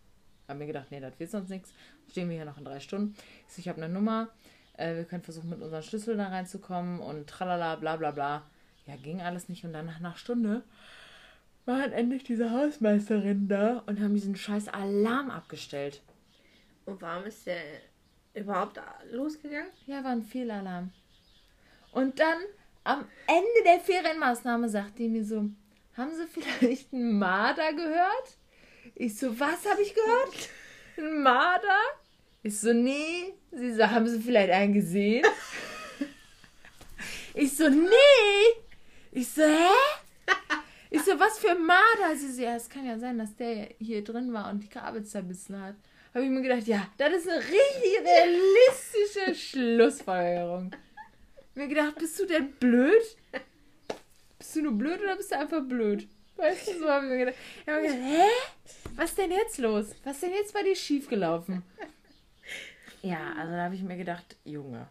Habe 0.47 0.59
mir 0.59 0.67
gedacht, 0.67 0.91
nee, 0.91 0.99
das 0.99 1.19
wird 1.19 1.31
sonst 1.31 1.49
nichts. 1.49 1.73
Stehen 2.11 2.29
wir 2.29 2.35
hier 2.35 2.45
noch 2.45 2.59
in 2.59 2.65
drei 2.65 2.79
Stunden. 2.79 3.15
Ich 3.47 3.55
so, 3.55 3.59
ich 3.61 3.67
habe 3.67 3.81
eine 3.81 3.91
Nummer, 3.91 4.29
äh, 4.77 4.95
wir 4.95 5.05
können 5.05 5.23
versuchen, 5.23 5.49
mit 5.49 5.61
unseren 5.61 5.83
Schlüssel 5.83 6.17
da 6.17 6.27
reinzukommen 6.27 6.99
und 6.99 7.27
tralala, 7.27 7.75
bla 7.75 7.95
bla 7.95 8.11
bla. 8.11 8.43
Ja, 8.87 8.95
ging 8.95 9.21
alles 9.21 9.49
nicht. 9.49 9.63
Und 9.65 9.73
dann 9.73 9.87
nach 9.87 9.99
einer 9.99 10.15
Stunde 10.15 10.63
waren 11.65 11.91
endlich 11.91 12.23
diese 12.23 12.51
Hausmeisterin 12.51 13.47
da 13.47 13.83
und 13.87 13.99
haben 13.99 14.13
diesen 14.13 14.35
scheiß 14.35 14.67
Alarm 14.67 15.31
abgestellt. 15.31 16.01
Und 16.85 17.01
warum 17.01 17.25
ist 17.25 17.47
der 17.47 17.57
überhaupt 18.35 18.79
losgegangen? 19.11 19.71
Ja, 19.87 20.03
war 20.03 20.11
ein 20.11 20.23
Fehlalarm. 20.23 20.91
Und 21.91 22.19
dann 22.19 22.37
am 22.83 23.07
Ende 23.25 23.63
der 23.65 23.79
Ferienmaßnahme 23.79 24.69
sagte 24.69 25.03
die 25.03 25.09
mir 25.09 25.25
so, 25.25 25.49
haben 25.97 26.11
Sie 26.13 26.27
vielleicht 26.27 26.93
einen 26.93 27.17
Marder 27.17 27.73
gehört? 27.73 28.37
Ich 28.93 29.17
so, 29.17 29.39
was 29.39 29.65
habe 29.69 29.81
ich 29.81 29.95
gehört? 29.95 30.49
Ein 30.97 31.23
Marder? 31.23 31.79
Ich 32.43 32.59
so, 32.59 32.71
nee. 32.73 33.33
Sie 33.57 33.73
so, 33.73 33.89
haben 33.89 34.07
Sie 34.07 34.19
vielleicht 34.19 34.51
einen 34.51 34.73
gesehen? 34.73 35.25
Ich 37.37 37.57
so, 37.57 37.67
nee. 37.67 37.89
Ich 39.11 39.27
so, 39.27 39.41
hä? 39.41 39.67
Ich 40.89 41.01
so, 41.03 41.19
was 41.19 41.37
für 41.37 41.49
ein 41.51 41.65
Marder? 41.65 42.15
Sie 42.15 42.31
so, 42.31 42.41
ja, 42.41 42.55
es 42.55 42.69
kann 42.69 42.85
ja 42.85 42.97
sein, 42.97 43.17
dass 43.17 43.35
der 43.35 43.71
hier 43.77 44.05
drin 44.05 44.31
war 44.31 44.49
und 44.49 44.63
die 44.63 44.69
Kabel 44.69 45.03
zerbissen 45.03 45.61
hat. 45.61 45.75
Habe 46.13 46.23
ich 46.23 46.31
mir 46.31 46.41
gedacht, 46.41 46.65
ja, 46.65 46.87
das 46.97 47.13
ist 47.13 47.27
eine 47.27 47.39
richtig 47.39 47.99
realistische 48.05 49.35
Schlussfolgerung. 49.49 50.71
Mir 51.55 51.67
gedacht, 51.67 51.95
bist 51.97 52.17
du 52.21 52.25
denn 52.25 52.53
blöd? 52.53 53.03
Bist 54.39 54.55
du 54.55 54.61
nur 54.61 54.71
blöd 54.71 55.01
oder 55.01 55.17
bist 55.17 55.31
du 55.31 55.37
einfach 55.37 55.61
blöd? 55.61 56.07
Weißt 56.37 56.67
du, 56.69 56.79
so 56.79 56.89
habe 56.89 57.05
ich 57.05 57.11
mir 57.11 57.17
gedacht. 57.17 57.35
Ich 57.61 57.67
habe 57.67 57.81
mir 57.81 57.87
gedacht, 57.89 58.03
hä? 58.05 58.29
Was 58.95 59.09
ist 59.09 59.17
denn 59.17 59.31
jetzt 59.31 59.57
los? 59.57 59.87
Was 60.05 60.13
ist 60.15 60.23
denn 60.23 60.33
jetzt 60.33 60.53
bei 60.53 60.63
dir 60.63 60.75
schiefgelaufen? 60.75 61.63
Ja, 63.05 63.33
also 63.37 63.51
da 63.51 63.65
habe 63.65 63.75
ich 63.75 63.83
mir 63.83 63.97
gedacht, 63.97 64.35
Junge. 64.45 64.87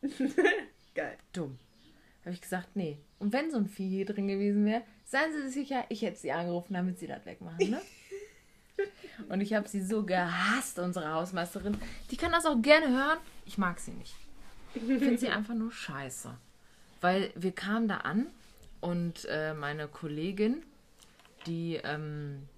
Geil. 0.94 1.18
Dumm. 1.34 1.58
Habe 2.24 2.32
ich 2.32 2.40
gesagt, 2.40 2.68
nee. 2.74 2.96
Und 3.18 3.34
wenn 3.34 3.50
so 3.50 3.58
ein 3.58 3.68
Vieh 3.68 3.86
hier 3.86 4.06
drin 4.06 4.28
gewesen 4.28 4.64
wäre, 4.64 4.80
seien 5.04 5.30
Sie 5.30 5.42
sich 5.42 5.52
sicher, 5.52 5.84
ich 5.90 6.00
hätte 6.00 6.18
sie 6.18 6.32
angerufen, 6.32 6.72
damit 6.72 6.98
sie 6.98 7.06
das 7.06 7.26
wegmachen, 7.26 7.68
ne? 7.68 7.82
Und 9.28 9.42
ich 9.42 9.52
habe 9.52 9.68
sie 9.68 9.82
so 9.82 10.06
gehasst, 10.06 10.78
unsere 10.78 11.12
Hausmeisterin. 11.12 11.76
Die 12.10 12.16
kann 12.16 12.32
das 12.32 12.46
auch 12.46 12.62
gerne 12.62 12.88
hören. 12.88 13.18
Ich 13.44 13.58
mag 13.58 13.78
sie 13.78 13.90
nicht. 13.90 14.14
Ich 14.74 14.82
finde 14.82 15.18
sie 15.18 15.28
einfach 15.28 15.52
nur 15.52 15.70
scheiße. 15.70 16.34
Weil 17.02 17.30
wir 17.34 17.52
kamen 17.52 17.88
da 17.88 17.98
an 17.98 18.28
und 18.80 19.26
äh, 19.28 19.52
meine 19.52 19.86
Kollegin, 19.86 20.62
die 21.46 21.78
ähm, 21.84 22.48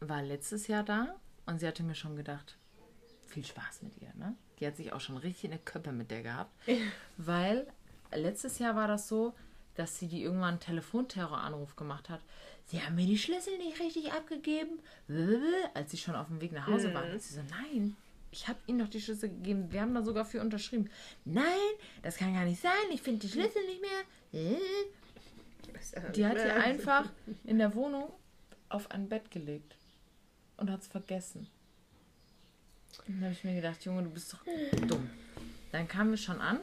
war 0.00 0.22
letztes 0.22 0.66
Jahr 0.66 0.82
da 0.82 1.14
und 1.46 1.60
sie 1.60 1.66
hatte 1.66 1.82
mir 1.82 1.94
schon 1.94 2.16
gedacht, 2.16 2.58
viel 3.30 3.44
Spaß 3.44 3.82
mit 3.82 3.92
ihr, 4.00 4.12
ne? 4.18 4.34
Die 4.58 4.66
hat 4.66 4.76
sich 4.76 4.92
auch 4.92 5.00
schon 5.00 5.16
richtig 5.16 5.44
in 5.44 5.50
der 5.50 5.60
Köppe 5.60 5.92
mit 5.92 6.10
der 6.10 6.22
gehabt. 6.22 6.50
Weil 7.16 7.66
letztes 8.12 8.58
Jahr 8.58 8.76
war 8.76 8.88
das 8.88 9.08
so, 9.08 9.32
dass 9.74 9.98
sie 9.98 10.08
die 10.08 10.22
irgendwann 10.22 10.50
einen 10.50 10.60
Telefonterroranruf 10.60 11.76
gemacht 11.76 12.08
hat. 12.10 12.20
Sie 12.66 12.82
haben 12.82 12.94
mir 12.94 13.06
die 13.06 13.18
Schlüssel 13.18 13.56
nicht 13.58 13.80
richtig 13.80 14.12
abgegeben. 14.12 14.78
Als 15.74 15.90
sie 15.90 15.96
schon 15.96 16.14
auf 16.14 16.26
dem 16.28 16.40
Weg 16.40 16.52
nach 16.52 16.66
Hause 16.66 16.92
waren, 16.92 17.12
hat 17.12 17.22
sie 17.22 17.34
so, 17.34 17.42
nein, 17.50 17.96
ich 18.30 18.46
habe 18.46 18.58
ihnen 18.66 18.78
doch 18.78 18.88
die 18.88 19.00
Schlüssel 19.00 19.30
gegeben. 19.30 19.72
Wir 19.72 19.80
haben 19.80 19.94
da 19.94 20.02
sogar 20.02 20.24
für 20.24 20.40
unterschrieben. 20.40 20.90
Nein, 21.24 21.44
das 22.02 22.16
kann 22.16 22.34
gar 22.34 22.44
nicht 22.44 22.60
sein. 22.60 22.72
Ich 22.92 23.02
finde 23.02 23.26
die 23.26 23.32
Schlüssel 23.32 23.64
nicht 23.66 23.80
mehr. 23.80 24.04
Die 26.14 26.26
hat 26.26 26.38
sie 26.38 26.50
einfach 26.50 27.10
in 27.44 27.58
der 27.58 27.74
Wohnung 27.74 28.12
auf 28.68 28.90
ein 28.90 29.08
Bett 29.08 29.30
gelegt 29.30 29.74
und 30.56 30.70
hat 30.70 30.82
es 30.82 30.86
vergessen. 30.86 31.48
Und 33.06 33.16
dann 33.16 33.24
habe 33.24 33.32
ich 33.32 33.44
mir 33.44 33.54
gedacht, 33.54 33.84
Junge, 33.84 34.02
du 34.02 34.10
bist 34.10 34.32
doch 34.32 34.40
dumm. 34.86 35.08
Dann 35.72 35.86
kamen 35.88 36.10
wir 36.10 36.18
schon 36.18 36.40
an 36.40 36.60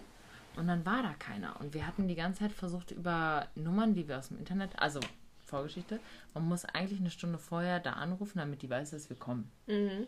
und 0.56 0.68
dann 0.68 0.86
war 0.86 1.04
da 1.04 1.14
keiner. 1.14 1.60
Und 1.60 1.74
wir 1.74 1.88
hatten 1.88 2.08
die 2.08 2.16
ganze 2.16 2.40
Zeit 2.40 2.52
versucht, 2.52 2.92
über 2.92 3.48
Nummern, 3.56 3.94
die 3.94 4.08
wir 4.08 4.18
aus 4.18 4.30
dem 4.30 4.38
Internet, 4.38 4.78
also 4.80 5.00
Vorgeschichte, 5.46 6.00
man 6.34 6.48
muss 6.48 6.66
eigentlich 6.66 7.00
eine 7.00 7.10
Stunde 7.10 7.38
vorher 7.38 7.80
da 7.80 7.94
anrufen, 7.94 8.40
damit 8.40 8.62
die 8.62 8.70
weiß, 8.70 8.92
dass 8.92 9.10
wir 9.10 9.18
kommen. 9.18 9.50
Mhm. 9.68 10.08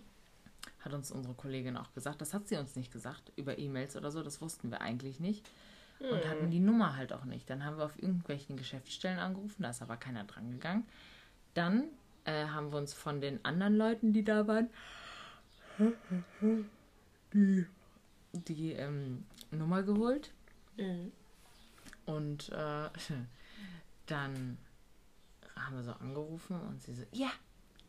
Hat 0.81 0.93
uns 0.93 1.11
unsere 1.11 1.33
Kollegin 1.33 1.77
auch 1.77 1.93
gesagt. 1.93 2.19
Das 2.21 2.33
hat 2.33 2.47
sie 2.47 2.57
uns 2.57 2.75
nicht 2.75 2.91
gesagt, 2.91 3.31
über 3.37 3.57
E-Mails 3.57 3.95
oder 3.95 4.11
so, 4.11 4.21
das 4.21 4.41
wussten 4.41 4.69
wir 4.69 4.81
eigentlich 4.81 5.19
nicht. 5.19 5.49
Und 5.99 6.29
hatten 6.29 6.49
die 6.49 6.61
Nummer 6.61 6.95
halt 6.95 7.11
auch 7.11 7.25
nicht. 7.25 7.49
Dann 7.49 7.65
haben 7.65 7.77
wir 7.77 7.83
auf 7.83 8.01
irgendwelchen 8.01 8.55
Geschäftsstellen 8.55 9.19
angerufen, 9.19 9.63
da 9.63 9.69
ist 9.69 9.81
aber 9.81 9.97
keiner 9.97 10.23
dran 10.23 10.49
gegangen. 10.49 10.85
Dann 11.55 11.89
äh, 12.23 12.45
haben 12.45 12.71
wir 12.71 12.77
uns 12.77 12.93
von 12.93 13.19
den 13.19 13.43
anderen 13.43 13.75
Leuten, 13.75 14.13
die 14.13 14.23
da 14.23 14.47
waren, 14.47 14.69
die, 17.33 17.65
die 18.33 18.71
ähm, 18.73 19.25
Nummer 19.51 19.83
geholt. 19.83 20.31
Mhm. 20.77 21.11
Und 22.05 22.49
äh, 22.49 22.89
dann 24.05 24.57
haben 25.55 25.75
wir 25.75 25.83
so 25.83 25.91
angerufen 25.91 26.59
und 26.61 26.81
sie 26.81 26.93
so, 26.93 27.03
ja, 27.11 27.31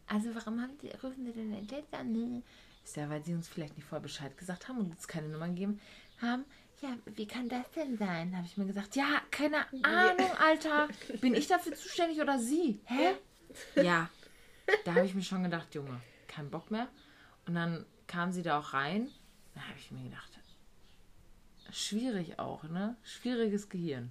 also 0.06 0.34
warum 0.34 0.60
haben 0.60 0.76
die, 0.78 0.88
rufen 0.88 1.24
Sie 1.24 1.32
denn 1.32 1.66
jetzt 1.70 1.94
an? 1.94 2.42
Ist 2.84 2.96
ja, 2.96 3.08
weil 3.08 3.24
sie 3.24 3.34
uns 3.34 3.46
vielleicht 3.46 3.76
nicht 3.76 3.86
vorher 3.86 4.02
Bescheid 4.02 4.36
gesagt 4.36 4.68
haben 4.68 4.78
und 4.78 4.90
uns 4.90 5.06
keine 5.06 5.28
Nummer 5.28 5.48
gegeben 5.48 5.80
haben. 6.20 6.44
Ja, 6.82 6.96
wie 7.04 7.26
kann 7.26 7.48
das 7.48 7.70
denn 7.76 7.96
sein? 7.98 8.34
Habe 8.36 8.46
ich 8.46 8.56
mir 8.56 8.64
gesagt, 8.64 8.96
ja, 8.96 9.20
keine 9.30 9.66
Ahnung, 9.84 10.30
Alter. 10.38 10.88
Bin 11.20 11.34
ich 11.34 11.46
dafür 11.46 11.74
zuständig 11.74 12.20
oder 12.20 12.38
sie? 12.38 12.80
Hä? 12.84 13.14
Ja. 13.76 14.08
Da 14.84 14.94
habe 14.94 15.06
ich 15.06 15.14
mir 15.14 15.22
schon 15.22 15.42
gedacht, 15.42 15.74
Junge, 15.74 16.00
kein 16.26 16.50
Bock 16.50 16.70
mehr. 16.70 16.88
Und 17.46 17.54
dann 17.54 17.84
kam 18.06 18.32
sie 18.32 18.42
da 18.42 18.58
auch 18.58 18.72
rein. 18.74 19.08
Da 19.54 19.60
habe 19.62 19.78
ich 19.78 19.90
mir 19.90 20.04
gedacht, 20.04 20.30
schwierig 21.72 22.38
auch, 22.38 22.64
ne? 22.64 22.96
Schwieriges 23.02 23.68
Gehirn. 23.68 24.10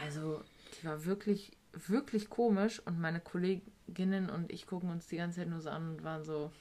Also, 0.00 0.42
die 0.74 0.86
war 0.86 1.04
wirklich, 1.04 1.56
wirklich 1.72 2.28
komisch 2.28 2.80
und 2.80 3.00
meine 3.00 3.20
Kolleginnen 3.20 4.28
und 4.28 4.52
ich 4.52 4.66
gucken 4.66 4.90
uns 4.90 5.06
die 5.06 5.16
ganze 5.16 5.40
Zeit 5.40 5.48
nur 5.48 5.60
so 5.60 5.70
an 5.70 5.96
und 5.96 6.04
waren 6.04 6.24
so, 6.24 6.52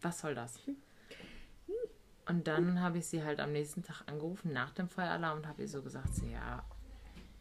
was 0.00 0.20
soll 0.20 0.34
das? 0.34 0.60
Und 2.26 2.46
dann 2.46 2.80
habe 2.80 2.98
ich 2.98 3.06
sie 3.06 3.22
halt 3.22 3.40
am 3.40 3.52
nächsten 3.52 3.82
Tag 3.82 4.02
angerufen 4.06 4.52
nach 4.52 4.70
dem 4.72 4.88
Feueralarm 4.88 5.38
und 5.38 5.46
habe 5.48 5.62
ihr 5.62 5.68
so 5.68 5.82
gesagt, 5.82 6.14
so, 6.14 6.24
ja, 6.26 6.64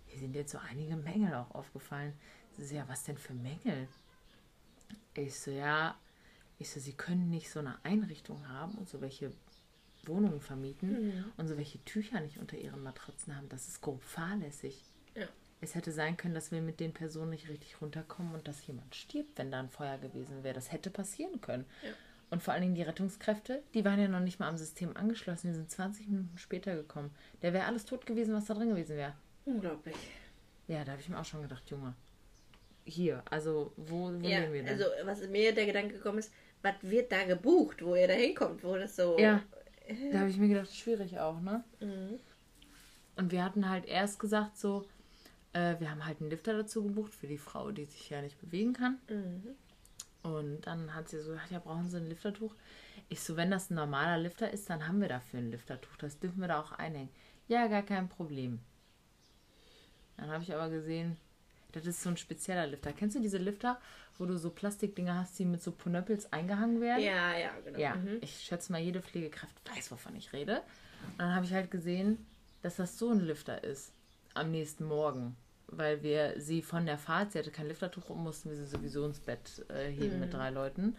hier 0.07 0.19
sind 0.19 0.35
jetzt 0.35 0.51
so 0.51 0.57
einige 0.57 0.97
Mängel 0.97 1.33
auch 1.35 1.51
aufgefallen. 1.51 2.13
Sie 2.51 2.65
so, 2.65 2.75
ja, 2.75 2.87
was 2.87 3.03
denn 3.03 3.17
für 3.17 3.33
Mängel? 3.33 3.87
Ich 5.13 5.39
so, 5.39 5.51
ja, 5.51 5.97
ich 6.57 6.69
so, 6.69 6.79
sie 6.79 6.93
können 6.93 7.29
nicht 7.29 7.49
so 7.49 7.59
eine 7.59 7.83
Einrichtung 7.83 8.47
haben 8.47 8.75
und 8.75 8.87
so 8.89 9.01
welche 9.01 9.31
Wohnungen 10.05 10.41
vermieten 10.41 11.25
und 11.37 11.47
so 11.47 11.57
welche 11.57 11.83
Tücher 11.85 12.19
nicht 12.21 12.37
unter 12.39 12.57
ihren 12.57 12.81
Matratzen 12.81 13.35
haben. 13.35 13.49
Das 13.49 13.67
ist 13.67 13.81
grob 13.81 14.03
fahrlässig. 14.03 14.83
Ja. 15.15 15.27
Es 15.59 15.75
hätte 15.75 15.91
sein 15.91 16.17
können, 16.17 16.33
dass 16.33 16.51
wir 16.51 16.61
mit 16.61 16.79
den 16.79 16.93
Personen 16.93 17.31
nicht 17.31 17.49
richtig 17.49 17.81
runterkommen 17.81 18.33
und 18.33 18.47
dass 18.47 18.65
jemand 18.65 18.95
stirbt, 18.95 19.37
wenn 19.37 19.51
da 19.51 19.59
ein 19.59 19.69
Feuer 19.69 19.97
gewesen 19.97 20.43
wäre. 20.43 20.55
Das 20.55 20.71
hätte 20.71 20.89
passieren 20.89 21.39
können. 21.41 21.65
Ja. 21.83 21.91
Und 22.31 22.41
vor 22.41 22.53
allen 22.53 22.63
Dingen 22.63 22.75
die 22.75 22.81
Rettungskräfte, 22.81 23.61
die 23.73 23.83
waren 23.83 23.99
ja 23.99 24.07
noch 24.07 24.21
nicht 24.21 24.39
mal 24.39 24.47
am 24.47 24.57
System 24.57 24.95
angeschlossen. 24.95 25.47
Die 25.47 25.53
sind 25.53 25.69
20 25.69 26.07
Minuten 26.07 26.37
später 26.37 26.75
gekommen. 26.75 27.11
Der 27.41 27.53
wäre 27.53 27.65
alles 27.65 27.85
tot 27.85 28.05
gewesen, 28.05 28.33
was 28.33 28.45
da 28.45 28.53
drin 28.53 28.69
gewesen 28.69 28.95
wäre. 28.95 29.13
Unglaublich. 29.45 29.95
Ja, 30.67 30.85
da 30.85 30.93
habe 30.93 31.01
ich 31.01 31.09
mir 31.09 31.19
auch 31.19 31.25
schon 31.25 31.41
gedacht, 31.41 31.69
Junge. 31.69 31.93
Hier, 32.85 33.23
also 33.29 33.73
wo, 33.77 34.11
wo 34.11 34.27
Ja, 34.27 34.39
leben 34.39 34.53
wir 34.53 34.63
denn? 34.63 34.69
also 34.73 34.85
was 35.03 35.27
mir 35.27 35.53
der 35.53 35.65
Gedanke 35.65 35.95
gekommen 35.95 36.19
ist, 36.19 36.31
was 36.61 36.75
wird 36.81 37.11
da 37.11 37.23
gebucht, 37.23 37.83
wo 37.83 37.95
ihr 37.95 38.07
da 38.07 38.13
hinkommt, 38.13 38.63
wo 38.63 38.75
das 38.75 38.95
so. 38.95 39.17
Ja. 39.19 39.43
Da 40.11 40.19
habe 40.19 40.29
ich 40.29 40.37
mir 40.37 40.47
gedacht, 40.47 40.73
schwierig 40.73 41.19
auch, 41.19 41.39
ne? 41.41 41.63
Mhm. 41.79 42.19
Und 43.17 43.31
wir 43.31 43.43
hatten 43.43 43.69
halt 43.69 43.85
erst 43.85 44.19
gesagt 44.19 44.57
so, 44.57 44.85
äh, 45.53 45.75
wir 45.79 45.91
haben 45.91 46.05
halt 46.05 46.21
einen 46.21 46.29
Lifter 46.29 46.53
dazu 46.53 46.83
gebucht 46.83 47.13
für 47.13 47.27
die 47.27 47.37
Frau, 47.37 47.71
die 47.71 47.85
sich 47.85 48.09
ja 48.09 48.21
nicht 48.21 48.39
bewegen 48.39 48.73
kann. 48.73 48.99
Mhm. 49.09 49.55
Und 50.23 50.61
dann 50.61 50.93
hat 50.93 51.09
sie 51.09 51.19
so 51.19 51.31
gesagt, 51.31 51.51
ja, 51.51 51.59
brauchen 51.59 51.89
Sie 51.89 51.97
ein 51.97 52.07
Liftertuch? 52.07 52.53
Ich 53.09 53.21
so, 53.21 53.35
wenn 53.35 53.51
das 53.51 53.69
ein 53.69 53.75
normaler 53.75 54.17
Lifter 54.19 54.51
ist, 54.51 54.69
dann 54.69 54.87
haben 54.87 55.01
wir 55.01 55.09
dafür 55.09 55.39
ein 55.39 55.51
Liftertuch. 55.51 55.97
Das 55.97 56.19
dürfen 56.19 56.39
wir 56.39 56.47
da 56.47 56.61
auch 56.61 56.71
einhängen. 56.71 57.09
Ja, 57.47 57.67
gar 57.67 57.81
kein 57.81 58.07
Problem. 58.07 58.59
Dann 60.17 60.29
habe 60.29 60.43
ich 60.43 60.53
aber 60.53 60.69
gesehen, 60.69 61.17
das 61.71 61.85
ist 61.85 62.01
so 62.03 62.09
ein 62.09 62.17
spezieller 62.17 62.67
Lifter. 62.67 62.91
Kennst 62.93 63.15
du 63.15 63.21
diese 63.21 63.37
Lifter, 63.37 63.79
wo 64.17 64.25
du 64.25 64.37
so 64.37 64.49
Plastikdinger 64.49 65.15
hast, 65.15 65.37
die 65.39 65.45
mit 65.45 65.61
so 65.63 65.71
Ponöppels 65.71 66.31
eingehangen 66.33 66.81
werden? 66.81 67.03
Ja, 67.03 67.37
ja, 67.37 67.51
genau. 67.65 67.79
Ja, 67.79 67.95
Mhm. 67.95 68.17
ich 68.21 68.39
schätze 68.41 68.71
mal, 68.71 68.79
jede 68.81 69.01
Pflegekraft 69.01 69.55
weiß, 69.75 69.91
wovon 69.91 70.15
ich 70.15 70.33
rede. 70.33 70.57
Und 71.13 71.19
dann 71.19 71.35
habe 71.35 71.45
ich 71.45 71.53
halt 71.53 71.71
gesehen, 71.71 72.25
dass 72.61 72.75
das 72.75 72.97
so 72.97 73.09
ein 73.11 73.19
Lifter 73.21 73.63
ist 73.63 73.91
am 74.33 74.51
nächsten 74.51 74.85
Morgen. 74.85 75.35
Weil 75.73 76.03
wir 76.03 76.33
sie 76.39 76.61
von 76.61 76.85
der 76.85 76.97
Fahrt, 76.97 77.31
sie 77.31 77.39
hatte 77.39 77.49
kein 77.51 77.67
Liftertuch 77.69 78.09
um, 78.09 78.23
mussten 78.23 78.49
wir 78.49 78.57
sie 78.57 78.65
sowieso 78.67 79.05
ins 79.05 79.19
Bett 79.21 79.65
äh, 79.69 79.89
heben 79.89 80.19
mit 80.19 80.33
drei 80.33 80.49
Leuten. 80.49 80.97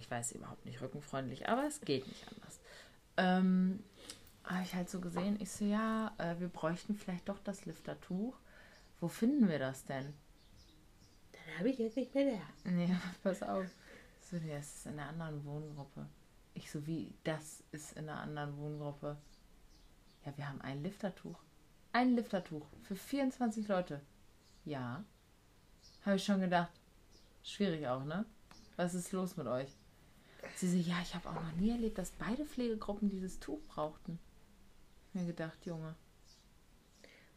Ich 0.00 0.10
weiß 0.10 0.32
überhaupt 0.32 0.64
nicht 0.64 0.80
rückenfreundlich, 0.80 1.46
aber 1.48 1.64
es 1.66 1.80
geht 1.82 2.06
nicht 2.08 2.24
anders. 2.32 2.58
Ähm, 3.18 3.82
habe 4.44 4.62
ich 4.62 4.74
halt 4.74 4.88
so 4.88 5.00
gesehen, 5.00 5.36
ich 5.40 5.50
so, 5.50 5.64
ja, 5.66 6.12
äh, 6.16 6.40
wir 6.40 6.48
bräuchten 6.48 6.94
vielleicht 6.94 7.28
doch 7.28 7.38
das 7.44 7.66
Liftertuch. 7.66 8.34
Wo 9.00 9.08
finden 9.08 9.48
wir 9.48 9.58
das 9.58 9.84
denn? 9.84 10.14
Dann 11.32 11.58
habe 11.58 11.70
ich 11.70 11.78
jetzt 11.78 11.96
nicht 11.96 12.14
mehr 12.14 12.36
da. 12.36 12.70
Nee, 12.70 12.96
pass 13.22 13.42
auf. 13.42 13.66
So, 14.20 14.36
nee, 14.36 14.52
das 14.52 14.76
ist 14.76 14.86
in 14.86 14.98
einer 14.98 15.08
anderen 15.08 15.44
Wohngruppe. 15.44 16.06
Ich 16.54 16.70
so, 16.70 16.86
wie, 16.86 17.14
das 17.24 17.62
ist 17.70 17.92
in 17.92 18.08
einer 18.08 18.20
anderen 18.20 18.56
Wohngruppe. 18.58 19.16
Ja, 20.24 20.36
wir 20.36 20.48
haben 20.48 20.60
ein 20.60 20.82
Liftertuch. 20.82 21.38
Ein 21.92 22.16
Liftertuch 22.16 22.66
für 22.82 22.96
24 22.96 23.68
Leute. 23.68 24.00
Ja. 24.64 25.04
Habe 26.04 26.16
ich 26.16 26.24
schon 26.24 26.40
gedacht. 26.40 26.72
Schwierig 27.42 27.86
auch, 27.86 28.04
ne? 28.04 28.26
Was 28.76 28.94
ist 28.94 29.12
los 29.12 29.36
mit 29.36 29.46
euch? 29.46 29.74
Sie 30.56 30.68
so, 30.68 30.76
ja, 30.76 31.00
ich 31.02 31.14
habe 31.14 31.28
auch 31.28 31.34
noch 31.34 31.52
nie 31.52 31.70
erlebt, 31.70 31.98
dass 31.98 32.10
beide 32.10 32.44
Pflegegruppen 32.44 33.08
dieses 33.08 33.38
Tuch 33.38 33.60
brauchten. 33.68 34.18
Mir 35.12 35.24
gedacht, 35.24 35.64
Junge. 35.64 35.94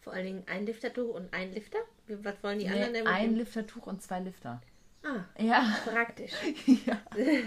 Vor 0.01 0.13
allen 0.13 0.25
Dingen 0.25 0.43
ein 0.48 0.65
Liftertuch 0.65 1.13
und 1.13 1.34
ein 1.34 1.53
Lifter? 1.53 1.77
Was 2.08 2.41
wollen 2.43 2.60
die 2.60 2.65
Nee, 2.67 2.72
anderen 2.74 2.93
denn? 2.93 3.08
ein 3.08 3.36
Liftertuch 3.36 3.86
und 3.88 4.01
zwei 4.01 4.20
Lifter. 4.20 4.62
Ah, 5.03 5.24
Ja. 5.41 5.77
praktisch. 5.86 6.34
ja. 6.86 7.01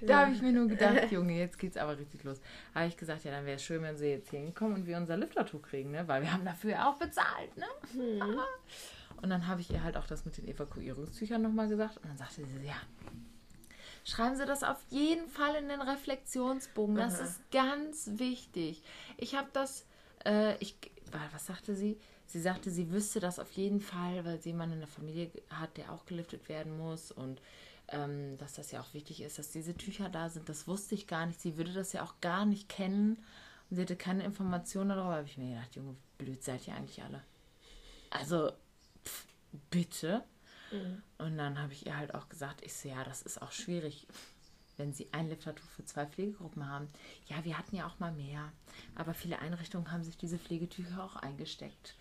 Da 0.00 0.20
habe 0.20 0.32
ich 0.32 0.40
mir 0.40 0.52
nur 0.52 0.68
gedacht, 0.68 1.10
Junge, 1.10 1.36
jetzt 1.36 1.58
geht's 1.58 1.76
aber 1.76 1.98
richtig 1.98 2.22
los. 2.22 2.40
Habe 2.74 2.86
ich 2.86 2.96
gesagt, 2.96 3.24
ja, 3.24 3.32
dann 3.32 3.44
wäre 3.46 3.56
es 3.56 3.64
schön, 3.64 3.82
wenn 3.82 3.96
sie 3.96 4.06
jetzt 4.10 4.30
hier 4.30 4.38
hinkommen 4.38 4.74
und 4.76 4.86
wir 4.86 4.96
unser 4.96 5.16
Liftertuch 5.16 5.60
kriegen, 5.62 5.90
ne? 5.90 6.06
Weil 6.06 6.22
wir 6.22 6.32
haben 6.32 6.44
dafür 6.44 6.70
ja 6.70 6.88
auch 6.88 6.96
bezahlt, 6.98 7.56
ne? 7.56 7.66
Und 9.20 9.30
dann 9.30 9.48
habe 9.48 9.60
ich 9.60 9.70
ihr 9.70 9.82
halt 9.82 9.96
auch 9.96 10.06
das 10.06 10.24
mit 10.24 10.36
den 10.36 10.46
Evakuierungstüchern 10.46 11.42
nochmal 11.42 11.68
gesagt. 11.68 11.96
Und 11.96 12.06
dann 12.06 12.16
sagte 12.16 12.44
sie, 12.46 12.64
ja, 12.66 12.76
schreiben 14.04 14.36
Sie 14.36 14.46
das 14.46 14.62
auf 14.62 14.78
jeden 14.88 15.28
Fall 15.28 15.56
in 15.56 15.68
den 15.68 15.80
Reflexionsbogen. 15.82 16.94
Das 16.94 17.16
Aha. 17.18 17.24
ist 17.24 17.50
ganz 17.50 18.10
wichtig. 18.14 18.82
Ich 19.16 19.34
habe 19.34 19.48
das, 19.52 19.84
äh, 20.24 20.56
ich, 20.58 20.76
was 21.12 21.46
sagte 21.46 21.74
sie? 21.74 21.98
Sie 22.26 22.40
sagte, 22.40 22.70
sie 22.70 22.90
wüsste 22.90 23.20
das 23.20 23.38
auf 23.38 23.50
jeden 23.52 23.80
Fall, 23.80 24.24
weil 24.24 24.40
sie 24.40 24.50
jemanden 24.50 24.74
in 24.74 24.80
der 24.80 24.88
Familie 24.88 25.30
hat, 25.50 25.76
der 25.76 25.92
auch 25.92 26.04
geliftet 26.06 26.48
werden 26.48 26.76
muss 26.76 27.10
und 27.10 27.40
ähm, 27.88 28.36
dass 28.36 28.54
das 28.54 28.70
ja 28.70 28.80
auch 28.80 28.92
wichtig 28.92 29.22
ist, 29.22 29.38
dass 29.38 29.50
diese 29.50 29.74
Tücher 29.74 30.08
da 30.10 30.28
sind. 30.28 30.48
Das 30.48 30.68
wusste 30.68 30.94
ich 30.94 31.06
gar 31.06 31.24
nicht. 31.26 31.40
Sie 31.40 31.56
würde 31.56 31.72
das 31.72 31.92
ja 31.92 32.02
auch 32.04 32.20
gar 32.20 32.44
nicht 32.44 32.68
kennen 32.68 33.16
und 33.70 33.76
sie 33.76 33.82
hatte 33.82 33.96
keine 33.96 34.24
Informationen 34.24 34.90
darüber. 34.90 35.14
habe 35.14 35.26
ich 35.26 35.38
mir 35.38 35.54
gedacht, 35.54 35.74
Junge, 35.74 35.96
blöd 36.18 36.42
seid 36.42 36.66
ihr 36.66 36.74
eigentlich 36.74 37.02
alle. 37.02 37.22
Also, 38.10 38.52
pff, 39.04 39.26
bitte. 39.70 40.24
Und 41.16 41.38
dann 41.38 41.58
habe 41.58 41.72
ich 41.72 41.86
ihr 41.86 41.96
halt 41.96 42.14
auch 42.14 42.28
gesagt, 42.28 42.62
ich 42.62 42.74
so, 42.74 42.88
ja, 42.88 43.02
das 43.04 43.22
ist 43.22 43.40
auch 43.40 43.52
schwierig, 43.52 44.06
wenn 44.78 44.94
sie 44.94 45.08
ein 45.12 45.28
Liftertuch 45.28 45.68
für 45.76 45.84
zwei 45.84 46.06
Pflegegruppen 46.06 46.66
haben. 46.66 46.88
Ja, 47.26 47.44
wir 47.44 47.58
hatten 47.58 47.76
ja 47.76 47.86
auch 47.86 47.98
mal 47.98 48.12
mehr. 48.12 48.50
Aber 48.94 49.12
viele 49.12 49.40
Einrichtungen 49.40 49.92
haben 49.92 50.04
sich 50.04 50.16
diese 50.16 50.38
Pflegetücher 50.38 51.04
auch 51.04 51.16
eingesteckt. 51.16 51.96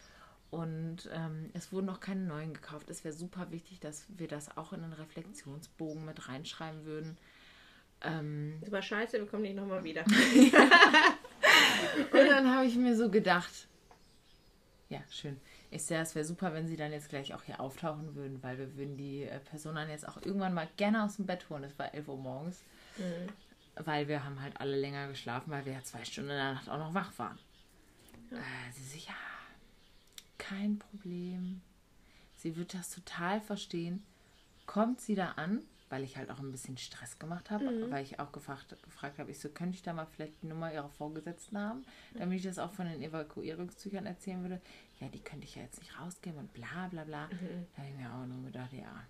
Und 0.50 1.10
ähm, 1.12 1.50
es 1.54 1.74
wurden 1.74 1.88
noch 1.88 2.00
keine 2.00 2.22
neuen 2.22 2.54
gekauft. 2.54 2.90
Es 2.90 3.04
wäre 3.04 3.14
super 3.14 3.52
wichtig, 3.52 3.82
dass 3.82 4.06
wir 4.08 4.30
das 4.30 4.56
auch 4.56 4.72
in 4.72 4.82
den 4.82 4.94
Reflexionsbogen 4.94 6.06
mit 6.06 6.30
reinschreiben 6.30 6.86
würden. 6.86 7.18
Ähm, 8.02 8.58
Das 8.62 8.72
war 8.72 8.82
scheiße, 8.82 9.20
wir 9.20 9.28
kommen 9.28 9.42
nicht 9.42 9.56
nochmal 9.56 9.84
wieder. 9.84 10.06
und 12.12 12.14
dann 12.14 12.56
habe 12.56 12.66
ich 12.66 12.78
mir 12.78 12.96
so 12.96 13.10
gedacht, 13.10 13.68
ja, 14.90 15.02
schön. 15.10 15.38
Ich 15.70 15.84
sehe, 15.84 16.00
es 16.00 16.16
wäre 16.16 16.24
super, 16.26 16.54
wenn 16.54 16.68
sie 16.68 16.78
dann 16.78 16.92
jetzt 16.94 17.10
gleich 17.10 17.34
auch 17.34 17.44
hier 17.44 17.60
auftauchen 17.60 18.16
würden, 18.16 18.42
weil 18.42 18.58
wir 18.58 18.76
würden 18.78 18.96
die 18.98 19.24
äh, 19.24 19.40
Person 19.40 19.76
dann 19.76 19.90
jetzt 19.90 20.08
auch 20.08 20.18
irgendwann 20.24 20.54
mal 20.54 20.68
gerne 20.78 21.04
aus 21.04 21.18
dem 21.18 21.26
Bett 21.26 21.50
holen. 21.50 21.64
Es 21.66 21.78
war 21.78 21.94
11 21.94 22.08
Uhr 22.08 22.18
morgens, 22.18 22.62
weil 23.76 24.08
wir 24.08 24.24
haben 24.24 24.42
halt 24.42 24.60
alle 24.62 24.80
länger 24.80 25.08
geschlafen, 25.10 25.52
weil 25.52 25.66
wir 25.66 25.74
ja 25.74 25.84
zwei 25.84 26.04
Stunden 26.06 26.30
in 26.32 26.38
der 26.38 26.54
Nacht 26.54 26.70
auch 26.70 26.78
noch 26.78 26.94
wach 26.94 27.12
waren. 27.18 27.38
Äh, 28.32 28.72
sie 28.74 29.00
so, 29.00 29.06
ja, 29.08 29.16
kein 30.38 30.80
Problem. 30.80 31.62
Sie 32.38 32.56
wird 32.56 32.74
das 32.74 32.90
total 32.90 33.42
verstehen. 33.42 34.04
Kommt 34.66 35.02
sie 35.02 35.16
da 35.16 35.32
an, 35.32 35.64
weil 35.90 36.04
ich 36.04 36.18
halt 36.18 36.30
auch 36.30 36.40
ein 36.40 36.52
bisschen 36.52 36.78
Stress 36.78 37.18
gemacht 37.20 37.50
habe, 37.52 37.90
weil 37.90 38.04
ich 38.04 38.20
auch 38.20 38.32
gefragt, 38.34 38.76
gefragt 38.84 39.18
habe, 39.20 39.32
ich 39.32 39.40
so, 39.40 39.48
könnte 39.50 39.76
ich 39.76 39.82
da 39.82 39.94
mal 39.94 40.06
vielleicht 40.06 40.42
die 40.44 40.48
Nummer 40.48 40.74
ihrer 40.74 40.90
Vorgesetzten 40.90 41.58
haben, 41.58 41.86
damit 42.16 42.38
ich 42.38 42.44
das 42.44 42.60
auch 42.60 42.74
von 42.74 42.86
den 42.88 43.02
Evakuierungszügern 43.02 44.06
erzählen 44.06 44.42
würde. 44.42 44.62
Ja, 45.00 45.08
die 45.10 45.20
könnte 45.20 45.46
ich 45.46 45.56
ja 45.56 45.62
jetzt 45.62 45.80
nicht 45.80 46.00
rausgeben 46.00 46.40
und 46.40 46.54
bla 46.54 46.88
bla 46.90 47.04
bla. 47.04 47.28
Da 47.76 47.82
habe 47.84 47.90
ich 47.90 47.96
mir 47.96 48.12
auch 48.14 48.26
nur 48.26 48.44
gedacht, 48.46 48.74
ja. 48.74 49.04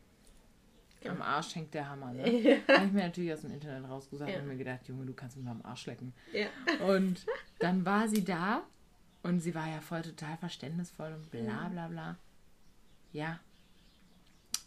Am 1.10 1.22
Arsch 1.22 1.56
hängt 1.56 1.74
der 1.74 1.88
Hammer, 1.88 2.12
ne? 2.12 2.24
habe 2.68 2.86
ich 2.88 2.92
mir 2.92 3.04
natürlich 3.04 3.32
aus 3.32 3.42
dem 3.42 3.52
Internet 3.52 3.90
rausgesagt 3.90 4.32
Ja. 4.32 4.40
und 4.40 4.48
mir 4.48 4.58
gedacht, 4.58 4.86
Junge, 4.88 5.06
du 5.06 5.14
kannst 5.14 5.38
mich 5.38 5.46
mal 5.46 5.52
am 5.52 5.62
Arsch 5.64 5.86
lecken. 5.86 6.14
Ja. 6.34 6.48
Und 6.86 7.26
dann 7.60 7.86
war 7.86 8.08
sie 8.10 8.24
da 8.24 8.64
und 9.24 9.40
sie 9.40 9.54
war 9.56 9.70
ja 9.70 9.80
voll 9.80 10.02
total 10.02 10.36
verständnisvoll 10.38 11.14
und 11.14 11.30
bla 11.32 11.70
bla 11.70 11.88
bla. 11.88 12.18
Ja. 13.14 13.40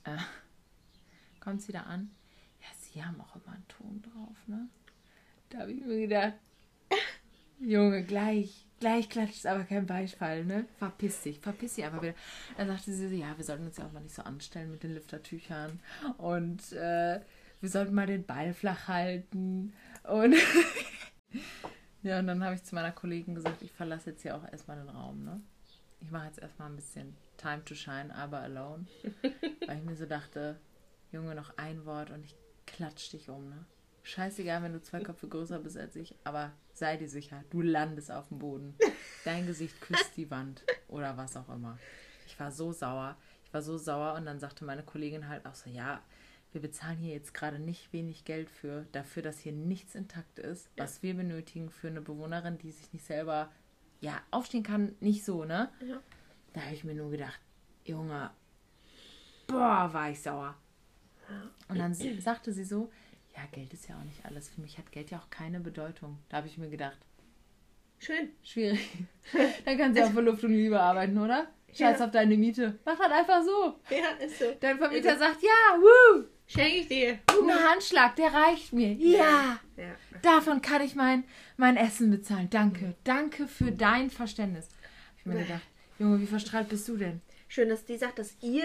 Äh, 0.04 0.16
kommt 1.40 1.60
sie 1.62 1.72
da 1.72 1.82
an? 1.82 2.10
Ja, 2.60 2.68
sie 2.78 3.04
haben 3.04 3.20
auch 3.20 3.36
immer 3.36 3.54
einen 3.54 3.68
Ton 3.68 4.00
drauf, 4.02 4.36
ne? 4.46 4.68
Da 5.50 5.58
habe 5.60 5.72
ich 5.72 5.84
mir 5.84 6.00
gedacht, 6.06 6.34
Junge, 7.60 8.04
gleich, 8.04 8.66
gleich 8.80 9.08
klatscht 9.08 9.36
es 9.36 9.46
aber 9.46 9.64
kein 9.64 9.86
Beifall, 9.86 10.44
ne? 10.44 10.64
Verpiss 10.78 11.22
dich, 11.22 11.38
verpiss 11.38 11.74
dich 11.74 11.84
einfach 11.84 12.02
wieder. 12.02 12.14
Dann 12.56 12.68
sagte 12.68 12.92
sie 12.92 13.08
so, 13.08 13.14
ja, 13.14 13.36
wir 13.36 13.44
sollten 13.44 13.66
uns 13.66 13.76
ja 13.76 13.86
auch 13.86 13.92
mal 13.92 14.00
nicht 14.00 14.14
so 14.14 14.22
anstellen 14.22 14.70
mit 14.70 14.82
den 14.82 14.94
Liftertüchern 14.94 15.78
und 16.18 16.72
äh, 16.72 17.20
wir 17.60 17.68
sollten 17.68 17.94
mal 17.94 18.06
den 18.06 18.24
Ball 18.24 18.54
flach 18.54 18.88
halten 18.88 19.74
und 20.04 20.34
ja, 22.02 22.18
und 22.18 22.26
dann 22.26 22.42
habe 22.42 22.54
ich 22.54 22.64
zu 22.64 22.74
meiner 22.74 22.92
Kollegin 22.92 23.34
gesagt, 23.34 23.62
ich 23.62 23.72
verlasse 23.72 24.10
jetzt 24.10 24.22
hier 24.22 24.36
auch 24.36 24.50
erstmal 24.50 24.78
den 24.78 24.88
Raum, 24.88 25.24
ne? 25.24 25.40
Ich 26.00 26.10
mache 26.10 26.26
jetzt 26.26 26.38
erstmal 26.38 26.70
ein 26.70 26.76
bisschen 26.76 27.14
Time 27.36 27.62
to 27.64 27.74
Shine, 27.74 28.14
aber 28.14 28.40
alone. 28.40 28.86
weil 29.66 29.78
ich 29.78 29.84
mir 29.84 29.96
so 29.96 30.06
dachte, 30.06 30.58
Junge, 31.12 31.34
noch 31.34 31.56
ein 31.58 31.84
Wort 31.84 32.10
und 32.10 32.24
ich 32.24 32.34
klatsch 32.66 33.12
dich 33.12 33.28
um, 33.28 33.50
ne? 33.50 33.66
Scheißegal, 34.02 34.62
wenn 34.62 34.72
du 34.72 34.80
zwei 34.80 35.00
Köpfe 35.00 35.28
größer 35.28 35.58
bist 35.58 35.76
als 35.76 35.94
ich, 35.96 36.14
aber 36.24 36.52
sei 36.72 36.96
dir 36.96 37.08
sicher, 37.08 37.44
du 37.50 37.60
landest 37.60 38.10
auf 38.10 38.28
dem 38.28 38.38
Boden. 38.38 38.74
Dein 39.24 39.46
Gesicht 39.46 39.80
küsst 39.80 40.16
die 40.16 40.30
Wand 40.30 40.64
oder 40.88 41.16
was 41.16 41.36
auch 41.36 41.48
immer. 41.48 41.78
Ich 42.26 42.38
war 42.40 42.50
so 42.50 42.72
sauer. 42.72 43.16
Ich 43.44 43.52
war 43.52 43.62
so 43.62 43.76
sauer 43.78 44.14
und 44.14 44.26
dann 44.26 44.38
sagte 44.38 44.64
meine 44.64 44.82
Kollegin 44.82 45.28
halt 45.28 45.44
auch 45.44 45.54
so, 45.54 45.68
ja, 45.68 46.00
wir 46.52 46.60
bezahlen 46.60 46.98
hier 46.98 47.14
jetzt 47.14 47.34
gerade 47.34 47.58
nicht 47.58 47.92
wenig 47.92 48.24
Geld 48.24 48.50
für, 48.50 48.86
dafür, 48.92 49.22
dass 49.22 49.38
hier 49.38 49.52
nichts 49.52 49.94
intakt 49.94 50.38
ist, 50.38 50.68
was 50.76 51.02
wir 51.02 51.14
benötigen 51.14 51.70
für 51.70 51.88
eine 51.88 52.00
Bewohnerin, 52.00 52.58
die 52.58 52.72
sich 52.72 52.92
nicht 52.92 53.04
selber, 53.04 53.50
ja, 54.00 54.20
aufstehen 54.30 54.62
kann, 54.62 54.94
nicht 55.00 55.24
so, 55.24 55.44
ne? 55.44 55.68
Ja. 55.86 56.00
Da 56.52 56.62
habe 56.62 56.74
ich 56.74 56.84
mir 56.84 56.94
nur 56.94 57.10
gedacht, 57.10 57.40
Junge, 57.84 58.30
boah, 59.46 59.90
war 59.92 60.10
ich 60.10 60.20
sauer. 60.20 60.56
Und 61.68 61.78
dann 61.78 61.94
sagte 61.94 62.52
sie 62.52 62.64
so, 62.64 62.90
ja, 63.40 63.46
Geld 63.52 63.72
ist 63.72 63.88
ja 63.88 63.96
auch 63.98 64.04
nicht 64.04 64.24
alles. 64.24 64.48
Für 64.48 64.60
mich 64.60 64.78
hat 64.78 64.90
Geld 64.92 65.10
ja 65.10 65.18
auch 65.18 65.30
keine 65.30 65.60
Bedeutung. 65.60 66.18
Da 66.28 66.38
habe 66.38 66.46
ich 66.48 66.58
mir 66.58 66.68
gedacht, 66.70 66.98
Schön. 67.98 68.30
schwierig. 68.42 68.80
Dann 69.64 69.76
kannst 69.78 69.96
du 69.98 70.02
ja 70.02 70.08
auch 70.08 70.12
für 70.12 70.20
Luft 70.22 70.42
und 70.44 70.52
Liebe 70.52 70.80
arbeiten, 70.80 71.18
oder? 71.18 71.48
Scheiß 71.68 71.98
Ja. 72.00 72.06
auf 72.06 72.10
deine 72.10 72.36
Miete. 72.36 72.78
Mach 72.84 72.96
das 72.98 73.10
einfach 73.12 73.42
so. 73.44 73.74
Ja, 73.94 74.24
ist 74.24 74.38
so. 74.38 74.46
Dein 74.58 74.78
Vermieter 74.78 75.16
sagt, 75.18 75.42
ja, 75.42 75.78
wuh, 75.80 76.24
Schenke 76.46 76.78
ich 76.78 76.88
dir. 76.88 77.18
ein 77.28 77.68
Handschlag, 77.70 78.16
der 78.16 78.32
reicht 78.32 78.72
mir. 78.72 78.92
Ja, 78.94 79.60
Ja. 79.76 79.94
davon 80.22 80.60
kann 80.62 80.82
ich 80.82 80.96
mein, 80.96 81.22
mein 81.56 81.76
Essen 81.76 82.10
bezahlen. 82.10 82.48
Danke, 82.50 82.96
danke 83.04 83.46
für 83.46 83.70
dein 83.70 84.10
Verständnis. 84.10 84.66
Hab 84.68 85.16
ich 85.18 85.26
mir 85.26 85.42
gedacht, 85.44 85.62
Junge, 86.00 86.20
wie 86.20 86.26
verstrahlt 86.26 86.68
bist 86.68 86.88
du 86.88 86.96
denn? 86.96 87.20
Schön, 87.46 87.68
dass 87.68 87.84
die 87.84 87.96
sagt, 87.98 88.18
dass 88.18 88.34
ihr 88.40 88.64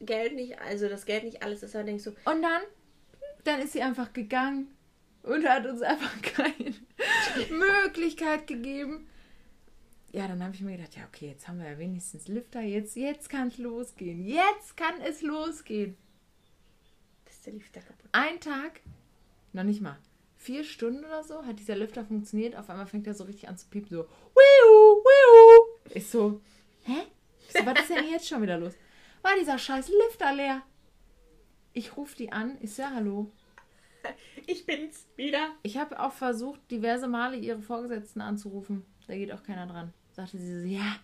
Geld 0.00 0.34
nicht, 0.34 0.58
also 0.60 0.88
das 0.88 1.04
Geld 1.06 1.22
nicht 1.24 1.42
alles 1.44 1.62
ist, 1.62 1.76
aber 1.76 1.84
denkst 1.84 2.04
du, 2.04 2.10
Und 2.24 2.42
dann, 2.42 2.62
dann 3.44 3.60
ist 3.60 3.72
sie 3.72 3.82
einfach 3.82 4.12
gegangen 4.12 4.68
und 5.22 5.46
hat 5.48 5.66
uns 5.66 5.82
einfach 5.82 6.22
keine 6.22 6.74
Möglichkeit 7.50 8.46
gegeben. 8.46 9.06
Ja, 10.12 10.26
dann 10.26 10.42
habe 10.42 10.54
ich 10.54 10.60
mir 10.60 10.76
gedacht, 10.76 10.96
ja, 10.96 11.04
okay, 11.06 11.28
jetzt 11.28 11.46
haben 11.46 11.60
wir 11.60 11.70
ja 11.70 11.78
wenigstens 11.78 12.26
Lifter, 12.26 12.60
jetzt, 12.60 12.96
jetzt 12.96 13.28
kann 13.28 13.48
es 13.48 13.58
losgehen. 13.58 14.24
Jetzt 14.26 14.76
kann 14.76 15.00
es 15.02 15.22
losgehen. 15.22 15.96
das 17.24 17.34
ist 17.36 17.46
der 17.46 17.52
Lifter 17.52 17.80
kaputt. 17.80 18.08
Ein 18.10 18.40
Tag, 18.40 18.80
noch 19.52 19.62
nicht 19.62 19.80
mal, 19.80 19.98
vier 20.36 20.64
Stunden 20.64 21.04
oder 21.04 21.22
so, 21.22 21.44
hat 21.44 21.60
dieser 21.60 21.76
Lifter 21.76 22.04
funktioniert. 22.04 22.56
Auf 22.56 22.68
einmal 22.70 22.86
fängt 22.86 23.06
er 23.06 23.14
so 23.14 23.24
richtig 23.24 23.48
an 23.48 23.56
zu 23.56 23.68
piepen, 23.68 23.90
so, 23.90 24.04
wiu, 24.04 25.04
wiu. 25.04 25.94
Ich 25.94 26.08
so, 26.08 26.40
hä? 26.84 27.02
So, 27.48 27.64
was 27.64 27.80
ist 27.80 27.90
denn 27.90 28.10
jetzt 28.10 28.26
schon 28.28 28.42
wieder 28.42 28.58
los? 28.58 28.72
War 29.22 29.36
dieser 29.38 29.58
scheiß 29.58 29.88
Lifter 29.88 30.32
leer? 30.34 30.62
Ich 31.72 31.96
rufe 31.96 32.16
die 32.16 32.32
an, 32.32 32.56
ich 32.60 32.74
so, 32.74 32.82
ja, 32.82 32.90
hallo. 32.94 33.30
Ich 34.46 34.64
bin's 34.66 35.06
wieder. 35.16 35.50
Ich 35.62 35.76
habe 35.76 36.00
auch 36.00 36.12
versucht, 36.12 36.58
diverse 36.70 37.06
Male 37.06 37.36
ihre 37.36 37.60
Vorgesetzten 37.60 38.20
anzurufen. 38.20 38.84
Da 39.06 39.14
geht 39.14 39.30
auch 39.32 39.42
keiner 39.42 39.66
dran. 39.66 39.92
Sagte 40.12 40.38
sie 40.38 40.62
so, 40.62 40.66
ja, 40.66 40.96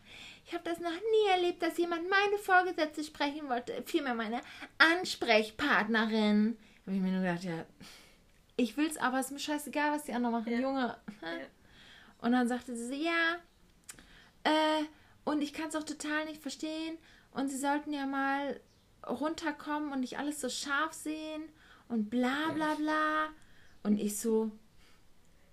ich 0.47 0.53
habe 0.55 0.65
das 0.65 0.81
noch 0.81 0.91
nie 0.91 1.31
erlebt, 1.31 1.63
dass 1.63 1.77
jemand 1.79 2.09
meine 2.09 2.39
Vorgesetzte 2.39 3.05
sprechen 3.05 3.49
wollte. 3.49 3.83
Vielmehr 3.85 4.15
meine 4.15 4.41
Ansprechpartnerin. 4.79 6.57
Habe 6.87 6.97
ich 6.97 7.03
mir 7.03 7.13
nur 7.13 7.21
gedacht, 7.21 7.45
ja, 7.45 7.65
ich 8.57 8.77
will's, 8.77 8.97
aber 8.97 9.21
es 9.21 9.27
ist 9.27 9.33
mir 9.33 9.39
scheißegal, 9.39 9.93
was 9.93 10.05
die 10.05 10.13
anderen 10.13 10.35
machen, 10.37 10.53
Ja. 10.53 10.59
Junge. 10.61 10.97
Ja. 11.23 11.29
Und 12.23 12.33
dann 12.33 12.49
sagte 12.49 12.75
sie 12.75 12.87
so, 12.89 12.95
ja, 12.95 13.37
äh, 14.45 14.85
und 15.25 15.43
ich 15.43 15.53
kann 15.53 15.69
es 15.69 15.77
auch 15.77 15.85
total 15.85 16.25
nicht 16.25 16.41
verstehen. 16.41 16.97
Und 17.33 17.49
sie 17.49 17.59
sollten 17.59 17.93
ja 17.93 18.07
mal 18.07 18.59
runterkommen 19.09 19.93
und 19.93 20.01
nicht 20.01 20.19
alles 20.19 20.41
so 20.41 20.49
scharf 20.49 20.93
sehen 20.93 21.43
und 21.89 22.11
bla 22.11 22.51
bla 22.55 22.75
bla. 22.75 23.29
Und 23.83 24.01
ich 24.01 24.19
so, 24.19 24.51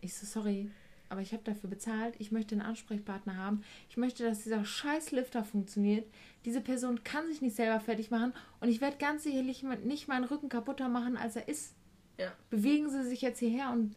ich 0.02 0.14
so, 0.14 0.26
sorry, 0.26 0.72
aber 1.10 1.22
ich 1.22 1.32
habe 1.32 1.44
dafür 1.44 1.70
bezahlt. 1.70 2.16
Ich 2.18 2.32
möchte 2.32 2.56
einen 2.56 2.66
Ansprechpartner 2.66 3.38
haben. 3.38 3.64
Ich 3.90 3.98
möchte, 3.98 4.24
dass 4.24 4.44
dieser 4.44 4.66
scheiß 4.66 5.12
Lifter 5.12 5.44
funktioniert. 5.44 6.12
Diese 6.44 6.60
Person 6.60 7.04
kann 7.04 7.28
sich 7.28 7.42
nicht 7.42 7.56
selber 7.56 7.80
fertig 7.80 8.10
machen 8.10 8.34
und 8.60 8.70
ich 8.70 8.82
werde 8.82 8.98
ganz 8.98 9.24
sicherlich 9.24 9.64
nicht 9.64 10.08
meinen 10.08 10.24
Rücken 10.24 10.50
kaputter 10.50 10.90
machen, 10.90 11.16
als 11.16 11.36
er 11.36 11.48
ist. 11.48 11.76
Ja. 12.18 12.32
Bewegen 12.50 12.90
Sie 12.90 13.04
sich 13.04 13.22
jetzt 13.22 13.40
hierher 13.40 13.70
und 13.72 13.96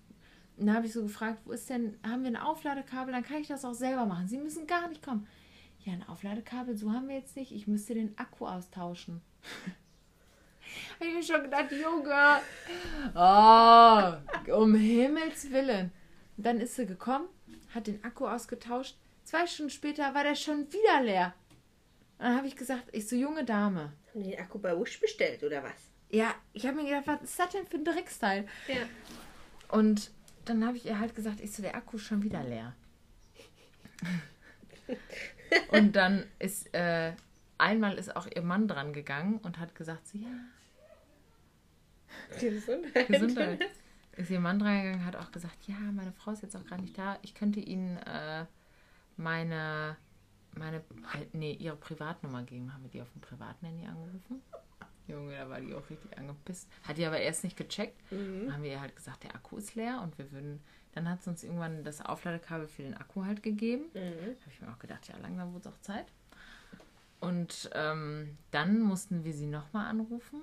dann 0.59 0.75
habe 0.75 0.87
ich 0.87 0.93
so 0.93 1.03
gefragt, 1.03 1.41
wo 1.45 1.53
ist 1.53 1.69
denn, 1.69 1.99
haben 2.03 2.23
wir 2.23 2.31
ein 2.31 2.37
Aufladekabel? 2.37 3.13
Dann 3.13 3.25
kann 3.25 3.41
ich 3.41 3.49
das 3.49 3.65
auch 3.65 3.75
selber 3.75 4.07
machen. 4.07 4.29
Sie 4.29 4.39
müssen 4.39 4.67
gar 4.67 4.89
nicht 4.89 5.03
kommen. 5.03 5.27
Ja, 5.87 5.93
ein 5.93 6.09
Aufladekabel, 6.09 6.77
so 6.77 6.91
haben 6.91 7.09
wir 7.09 7.15
jetzt 7.15 7.37
nicht. 7.37 7.53
Ich 7.53 7.69
müsste 7.69 7.95
den 7.95 8.19
Akku 8.19 8.45
austauschen. 8.45 9.23
Habe 10.97 11.07
ich 11.09 11.15
mir 11.15 11.23
schon 11.23 11.45
gedacht, 11.45 11.71
Junge, 11.71 12.41
oh, 13.15 14.53
um 14.53 14.75
Himmels 14.75 15.53
Willen. 15.53 15.93
Und 16.37 16.45
dann 16.45 16.61
ist 16.61 16.75
sie 16.75 16.87
gekommen, 16.87 17.29
hat 17.73 17.87
den 17.87 18.03
Akku 18.03 18.27
ausgetauscht. 18.27 18.97
Zwei 19.23 19.47
Stunden 19.47 19.71
später 19.71 20.13
war 20.13 20.25
der 20.25 20.35
schon 20.35 20.67
wieder 20.73 21.03
leer. 21.03 21.35
Und 22.19 22.25
dann 22.25 22.37
habe 22.37 22.49
ich 22.49 22.57
gesagt, 22.57 22.89
ich 22.91 23.07
so, 23.07 23.15
junge 23.15 23.45
Dame. 23.45 23.93
Haben 24.13 24.25
die 24.25 24.31
den 24.31 24.41
Akku 24.41 24.59
bei 24.59 24.77
Wish 24.77 24.99
bestellt 24.99 25.45
oder 25.45 25.63
was? 25.63 25.93
Ja, 26.11 26.35
ich 26.53 26.67
habe 26.67 26.79
mir 26.79 26.85
gedacht, 26.85 27.07
was 27.07 27.31
ist 27.31 27.39
das 27.39 27.51
denn 27.51 27.67
für 27.69 27.77
ein 27.77 27.85
Drecksteil? 27.85 28.49
Ja. 28.67 28.89
Und 29.69 30.11
dann 30.47 30.67
habe 30.67 30.79
ich 30.79 30.87
ihr 30.87 30.99
halt 30.99 31.15
gesagt, 31.15 31.41
ich 31.41 31.53
so, 31.53 31.63
der 31.63 31.77
Akku 31.77 31.97
ist 31.97 32.07
schon 32.07 32.25
wieder 32.25 32.43
leer. 32.43 32.75
Und 35.71 35.97
dann 35.97 36.25
ist, 36.39 36.73
äh, 36.75 37.13
einmal 37.59 37.97
ist 37.99 38.15
auch 38.17 38.27
ihr 38.27 38.43
Mann 38.43 38.69
dran 38.69 38.93
gegangen 38.93 39.39
und 39.39 39.59
hat 39.59 39.75
gesagt, 39.75 40.07
so, 40.07 40.19
ja, 40.19 40.29
Gesundheit. 42.41 43.09
Gesundheit. 43.09 43.61
ist 44.17 44.31
ihr 44.31 44.41
Mann 44.41 44.59
dran 44.59 44.83
gegangen, 44.83 45.05
hat 45.05 45.17
auch 45.17 45.31
gesagt, 45.33 45.57
ja, 45.67 45.77
meine 45.93 46.13
Frau 46.13 46.33
ist 46.33 46.43
jetzt 46.43 46.57
auch 46.57 46.65
gerade 46.65 46.83
nicht 46.83 46.97
da. 46.97 47.19
Ich 47.23 47.35
könnte 47.35 47.61
Ihnen 47.61 47.99
äh, 47.99 48.47
meine, 49.17 49.97
meine, 50.55 50.79
äh, 50.79 51.27
nee, 51.33 51.53
ihre 51.53 51.77
Privatnummer 51.77 52.43
geben. 52.43 52.73
Haben 52.73 52.85
wir 52.85 52.91
die 52.91 53.03
auf 53.03 53.13
dem 53.13 53.21
privaten 53.21 53.67
Handy 53.67 53.87
angerufen? 53.87 54.43
Junge, 55.09 55.37
da 55.37 55.49
war 55.49 55.61
die 55.61 55.73
auch 55.73 55.89
richtig 55.89 56.19
angepisst. 56.19 56.69
Hat 56.83 56.99
die 56.99 57.07
aber 57.07 57.21
erst 57.21 57.45
nicht 57.45 57.57
gecheckt. 57.57 58.01
Dann 58.11 58.53
haben 58.53 58.63
wir 58.63 58.73
ihr 58.73 58.81
halt 58.81 58.97
gesagt, 58.97 59.23
der 59.23 59.35
Akku 59.35 59.57
ist 59.57 59.75
leer 59.75 60.01
und 60.03 60.19
wir 60.19 60.33
würden, 60.33 60.61
dann 60.97 61.11
hat 61.11 61.23
sie 61.23 61.31
uns 61.31 61.45
irgendwann 61.45 61.85
das 61.85 62.01
Aufladekabel 62.01 62.67
für 62.67 62.83
den 62.83 62.95
Akku 62.95 63.25
halt 63.25 63.43
gegeben. 63.43 63.85
Mhm. 63.93 64.01
Habe 64.01 64.51
ich 64.51 64.61
mir 64.63 64.69
auch 64.73 64.79
gedacht, 64.79 65.07
ja, 65.09 65.15
langsam 65.19 65.53
wurde 65.53 65.69
es 65.69 65.75
auch 65.75 65.81
Zeit. 65.83 66.07
Und 67.21 67.71
ähm, 67.75 68.37
dann 68.51 68.81
mussten 68.81 69.23
wir 69.25 69.35
sie 69.35 69.47
nochmal 69.47 69.87
anrufen. 69.89 70.41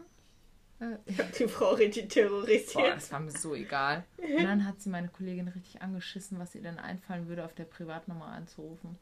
Äh, 0.80 0.98
Ich 1.06 1.20
hab 1.20 1.32
die 1.34 1.48
Frau 1.48 1.72
richtig 1.72 2.04
Boah, 2.04 2.14
terrorisiert. 2.14 2.96
das 2.96 3.12
war 3.12 3.20
mir 3.20 3.32
so 3.32 3.56
egal. 3.56 4.04
Und 4.18 4.44
dann 4.44 4.66
hat 4.66 4.80
sie 4.80 4.90
meine 4.90 5.08
Kollegin 5.08 5.48
richtig 5.48 5.82
angeschissen, 5.82 6.38
was 6.38 6.54
ihr 6.54 6.62
denn 6.62 6.78
einfallen 6.78 7.28
würde, 7.28 7.46
auf 7.46 7.56
der 7.56 7.66
Privatnummer 7.66 8.28
anzurufen. 8.28 8.98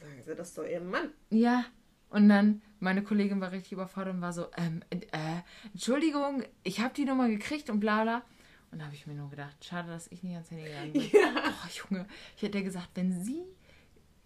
Sagen 0.00 0.22
Sie 0.22 0.34
das 0.34 0.52
doch 0.52 0.64
Ihrem 0.66 0.90
Mann. 0.90 1.10
Ja. 1.30 1.64
Und 2.10 2.28
dann, 2.28 2.60
meine 2.78 3.02
Kollegin 3.02 3.40
war 3.40 3.52
richtig 3.52 3.72
überfordert 3.72 4.14
und 4.14 4.20
war 4.20 4.32
so, 4.32 4.46
ähm, 4.56 4.82
äh, 4.90 4.98
Entschuldigung, 5.72 6.44
ich 6.62 6.80
habe 6.80 6.92
die 6.94 7.06
Nummer 7.06 7.28
gekriegt 7.28 7.70
und 7.70 7.80
bla 7.80 8.02
bla. 8.02 8.22
Und 8.74 8.80
da 8.80 8.86
habe 8.86 8.96
ich 8.96 9.06
mir 9.06 9.14
nur 9.14 9.30
gedacht, 9.30 9.64
schade, 9.64 9.86
dass 9.86 10.08
ich 10.08 10.24
nicht 10.24 10.34
ans 10.34 10.50
Handy 10.50 10.64
gegangen 10.64 10.92
bin. 10.92 11.10
Boah, 11.12 11.68
Junge, 11.72 12.08
ich 12.36 12.42
hätte 12.42 12.58
ihr 12.58 12.64
gesagt, 12.64 12.88
wenn 12.94 13.22
sie, 13.22 13.44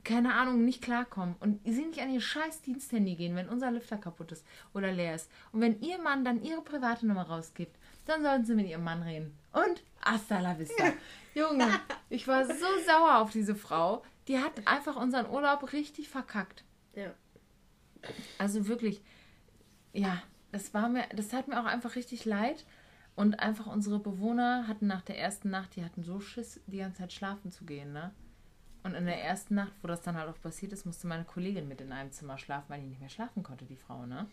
keine 0.05 0.33
Ahnung, 0.37 0.65
nicht 0.65 0.81
klarkommen 0.81 1.37
und 1.41 1.61
sie 1.67 1.85
nicht 1.85 2.01
an 2.01 2.11
ihr 2.11 2.23
scheiß 2.23 2.63
Diensthandy 2.63 3.15
gehen, 3.15 3.37
wenn 3.37 3.51
unser 3.51 3.71
Lüfter 3.71 3.99
kaputt 3.99 4.33
ist 4.33 4.47
oder 4.73 4.91
leer 4.91 5.17
ist 5.17 5.31
und 5.53 5.61
wenn 5.61 5.83
ihr 5.83 5.99
Mann 5.99 6.25
dann 6.25 6.43
ihre 6.43 6.63
private 6.63 7.07
Nummer 7.07 7.25
rausgibt, 7.25 7.77
dann 8.07 8.23
sollten 8.23 8.47
sie 8.47 8.55
mit 8.55 8.67
ihrem 8.69 8.85
Mann 8.85 9.03
reden. 9.03 9.37
Und 9.53 9.85
hasta 10.01 10.41
la 10.41 10.59
vista. 10.59 10.95
Junge, 11.35 11.69
ich 12.09 12.27
war 12.27 12.47
so 12.47 12.67
sauer 12.87 13.19
auf 13.19 13.31
diese 13.31 13.55
Frau. 13.55 14.03
Die 14.29 14.39
hat 14.39 14.67
einfach 14.67 14.97
unseren 14.97 15.29
Urlaub 15.29 15.75
richtig 15.75 16.09
verkackt. 16.09 16.65
Ja. 16.95 17.13
Also 18.39 18.67
wirklich, 18.67 19.03
ja, 19.93 20.23
das 20.53 20.73
war 20.73 20.89
mir, 20.89 21.05
das 21.15 21.29
tat 21.29 21.49
mir 21.49 21.61
auch 21.61 21.67
einfach 21.67 21.97
richtig 21.97 22.25
leid. 22.25 22.65
Und 23.19 23.41
einfach 23.41 23.67
unsere 23.67 23.99
Bewohner 23.99 24.69
hatten 24.69 24.87
nach 24.87 25.03
der 25.03 25.19
ersten 25.19 25.51
Nacht, 25.51 25.75
die 25.75 25.85
hatten 25.85 26.05
so 26.05 26.21
Schiss, 26.21 26.61
die 26.69 26.79
ganze 26.79 26.99
Zeit 26.99 27.13
schlafen 27.13 27.51
zu 27.51 27.65
gehen, 27.65 27.93
ne? 27.93 28.15
Und 28.85 28.95
in 28.95 29.07
der 29.07 29.21
ersten 29.21 29.57
Nacht, 29.57 29.73
wo 29.83 29.89
das 29.89 30.03
dann 30.03 30.17
halt 30.17 30.29
auch 30.29 30.41
passiert 30.41 30.73
ist, 30.73 30.87
musste 30.87 31.09
meine 31.09 31.25
Kollegin 31.25 31.67
mit 31.67 31.81
in 31.81 31.91
einem 31.91 32.13
Zimmer 32.13 32.39
schlafen, 32.39 32.67
weil 32.69 32.81
die 32.81 32.87
nicht 32.87 33.01
mehr 33.01 33.09
schlafen 33.09 33.43
konnte, 33.43 33.65
die 33.65 33.75
Frau, 33.75 34.07
ne? 34.07 34.29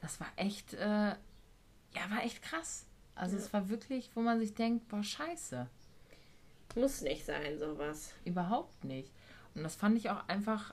Das 0.00 0.20
war 0.20 0.28
echt, 0.36 0.72
äh, 0.72 1.08
ja, 1.08 2.10
war 2.10 2.24
echt 2.24 2.40
krass. 2.40 2.86
Also 3.14 3.36
es 3.36 3.52
war 3.52 3.68
wirklich, 3.68 4.10
wo 4.14 4.22
man 4.22 4.38
sich 4.38 4.54
denkt, 4.54 4.88
boah, 4.88 5.02
scheiße. 5.02 5.68
Muss 6.76 7.02
nicht 7.02 7.26
sein, 7.26 7.58
sowas. 7.58 8.14
Überhaupt 8.24 8.84
nicht. 8.84 9.12
Und 9.54 9.64
das 9.64 9.76
fand 9.76 9.98
ich 9.98 10.08
auch 10.08 10.26
einfach 10.28 10.72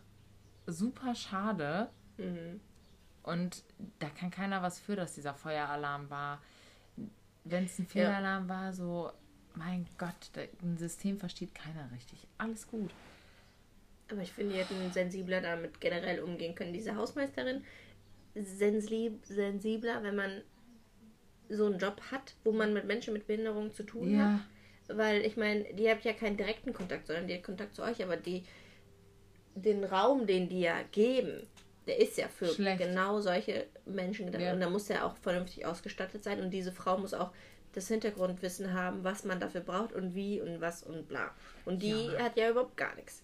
super 0.67 1.13
schade. 1.15 1.89
Mhm. 2.17 2.61
Und 3.23 3.65
da 3.99 4.07
kann 4.07 4.31
keiner 4.31 4.61
was 4.61 4.79
für, 4.79 4.95
dass 4.95 5.15
dieser 5.15 5.33
Feueralarm 5.33 6.09
war. 6.09 6.39
Wenn 7.45 7.65
es 7.65 7.79
ein 7.79 7.85
Fehlalarm 7.85 8.49
war, 8.49 8.73
so, 8.73 9.11
mein 9.53 9.87
Gott, 9.97 10.31
ein 10.61 10.77
System 10.77 11.17
versteht 11.17 11.55
keiner 11.55 11.89
richtig. 11.93 12.27
Alles 12.37 12.67
gut. 12.67 12.91
Aber 14.11 14.21
ich 14.21 14.31
finde, 14.33 14.53
die 14.53 14.59
hätten 14.59 14.91
sensibler 14.91 15.41
damit 15.41 15.79
generell 15.79 16.19
umgehen 16.19 16.55
können. 16.55 16.73
Diese 16.73 16.95
Hausmeisterin, 16.95 17.63
sensib, 18.35 19.25
sensibler, 19.25 20.03
wenn 20.03 20.15
man 20.15 20.41
so 21.49 21.67
einen 21.67 21.79
Job 21.79 22.01
hat, 22.11 22.35
wo 22.43 22.51
man 22.51 22.73
mit 22.73 22.85
Menschen 22.85 23.13
mit 23.13 23.27
Behinderung 23.27 23.73
zu 23.73 23.83
tun 23.83 24.17
Ja, 24.17 24.39
hat. 24.87 24.97
Weil 24.97 25.25
ich 25.25 25.37
meine, 25.37 25.63
die 25.73 25.89
habt 25.89 26.05
ja 26.05 26.13
keinen 26.13 26.37
direkten 26.37 26.73
Kontakt, 26.73 27.07
sondern 27.07 27.27
die 27.27 27.35
hat 27.35 27.43
Kontakt 27.43 27.75
zu 27.75 27.83
euch, 27.83 28.03
aber 28.03 28.17
die 28.17 28.43
den 29.55 29.83
Raum, 29.83 30.27
den 30.27 30.49
die 30.49 30.61
ja 30.61 30.83
geben, 30.91 31.47
der 31.87 31.99
ist 31.99 32.17
ja 32.17 32.27
für 32.27 32.47
Schlecht. 32.47 32.79
genau 32.79 33.19
solche 33.21 33.67
Menschen 33.85 34.25
gedacht. 34.27 34.41
Ja. 34.41 34.53
Und 34.53 34.59
da 34.61 34.69
muss 34.69 34.89
er 34.89 35.05
auch 35.05 35.15
vernünftig 35.17 35.65
ausgestattet 35.65 36.23
sein. 36.23 36.39
Und 36.41 36.51
diese 36.51 36.71
Frau 36.71 36.97
muss 36.97 37.13
auch 37.13 37.31
das 37.73 37.87
Hintergrundwissen 37.89 38.73
haben, 38.73 39.03
was 39.03 39.25
man 39.25 39.39
dafür 39.39 39.61
braucht 39.61 39.93
und 39.93 40.15
wie 40.15 40.41
und 40.41 40.61
was 40.61 40.81
und 40.83 41.07
bla. 41.07 41.31
Und 41.65 41.81
die 41.83 42.07
Ja. 42.07 42.23
hat 42.23 42.37
ja 42.37 42.49
überhaupt 42.49 42.77
gar 42.77 42.95
nichts. 42.95 43.21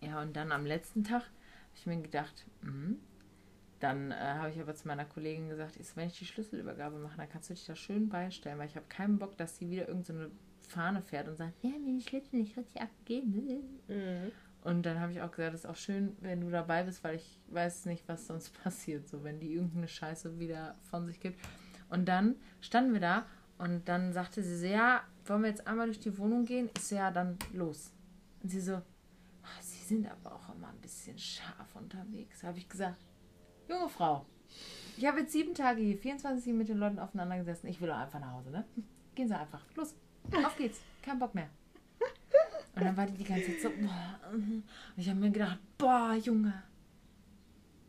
ja, 0.00 0.20
und 0.22 0.34
dann 0.36 0.52
am 0.52 0.64
letzten 0.66 1.04
Tag 1.04 1.22
habe 1.22 1.76
ich 1.76 1.86
mir 1.86 2.00
gedacht, 2.02 2.44
mhm. 2.62 3.00
dann 3.80 4.10
äh, 4.12 4.14
habe 4.14 4.50
ich 4.50 4.60
aber 4.60 4.74
zu 4.74 4.86
meiner 4.88 5.04
Kollegin 5.04 5.48
gesagt, 5.48 5.76
ist, 5.76 5.96
wenn 5.96 6.08
ich 6.08 6.18
die 6.18 6.24
Schlüsselübergabe 6.26 6.98
mache, 6.98 7.16
dann 7.16 7.28
kannst 7.28 7.50
du 7.50 7.54
dich 7.54 7.64
da 7.66 7.74
schön 7.74 8.08
beistellen, 8.08 8.58
weil 8.58 8.68
ich 8.68 8.76
habe 8.76 8.86
keinen 8.88 9.18
Bock, 9.18 9.36
dass 9.36 9.58
sie 9.58 9.68
wieder 9.70 9.88
irgendeine 9.88 10.30
Fahne 10.60 11.02
fährt 11.02 11.28
und 11.28 11.36
sagt, 11.36 11.52
ja, 11.62 11.70
mir 11.70 11.98
die 11.98 12.02
Schlüssel 12.06 12.36
nicht 12.40 12.56
richtig 12.56 12.80
abgegeben. 12.80 13.80
Mhm. 13.88 14.32
Und 14.64 14.84
dann 14.86 14.98
habe 14.98 15.12
ich 15.12 15.20
auch 15.20 15.30
gesagt, 15.30 15.54
es 15.54 15.64
ist 15.64 15.70
auch 15.70 15.76
schön, 15.76 16.16
wenn 16.20 16.40
du 16.40 16.48
dabei 16.50 16.82
bist, 16.84 17.04
weil 17.04 17.16
ich 17.16 17.38
weiß 17.48 17.84
nicht, 17.84 18.08
was 18.08 18.26
sonst 18.26 18.50
passiert, 18.64 19.06
so 19.08 19.22
wenn 19.22 19.38
die 19.38 19.52
irgendeine 19.52 19.86
Scheiße 19.86 20.38
wieder 20.38 20.74
von 20.90 21.06
sich 21.06 21.20
gibt. 21.20 21.38
Und 21.90 22.06
dann 22.06 22.36
standen 22.60 22.94
wir 22.94 23.00
da 23.00 23.26
und 23.58 23.86
dann 23.88 24.12
sagte 24.14 24.42
sie 24.42 24.56
so, 24.56 24.66
ja, 24.66 25.02
wollen 25.26 25.42
wir 25.42 25.50
jetzt 25.50 25.66
einmal 25.66 25.86
durch 25.86 26.00
die 26.00 26.16
Wohnung 26.18 26.44
gehen? 26.46 26.70
So, 26.80 26.96
ja, 26.96 27.10
dann 27.10 27.38
los. 27.52 27.92
Und 28.42 28.48
sie 28.48 28.60
so, 28.60 28.74
"Ah, 28.74 29.60
sie 29.60 29.84
sind 29.84 30.10
aber 30.10 30.34
auch 30.34 30.54
immer 30.54 30.68
ein 30.68 30.80
bisschen 30.80 31.18
scharf 31.18 31.76
unterwegs. 31.76 32.42
Habe 32.42 32.56
ich 32.58 32.68
gesagt, 32.68 33.04
junge 33.68 33.88
Frau, 33.90 34.24
ich 34.96 35.04
habe 35.06 35.20
jetzt 35.20 35.32
sieben 35.32 35.54
Tage 35.54 35.82
hier, 35.82 35.98
24 35.98 36.54
mit 36.54 36.68
den 36.68 36.78
Leuten 36.78 36.98
aufeinander 36.98 37.36
gesessen. 37.36 37.66
Ich 37.66 37.80
will 37.82 37.88
doch 37.88 37.96
einfach 37.98 38.20
nach 38.20 38.32
Hause, 38.32 38.50
ne? 38.50 38.64
Gehen 39.14 39.28
Sie 39.28 39.36
einfach. 39.38 39.62
Los, 39.76 39.94
auf 40.32 40.56
geht's. 40.56 40.80
Kein 41.02 41.18
Bock 41.18 41.34
mehr. 41.34 41.50
Und 42.74 42.84
dann 42.84 42.96
war 42.96 43.06
die 43.06 43.14
die 43.14 43.24
ganze 43.24 43.46
Zeit 43.46 43.60
so, 43.60 43.68
boah, 43.70 44.20
mhm. 44.32 44.62
und 44.96 45.02
ich 45.02 45.08
habe 45.08 45.20
mir 45.20 45.30
gedacht, 45.30 45.58
boah, 45.78 46.14
Junge, 46.14 46.62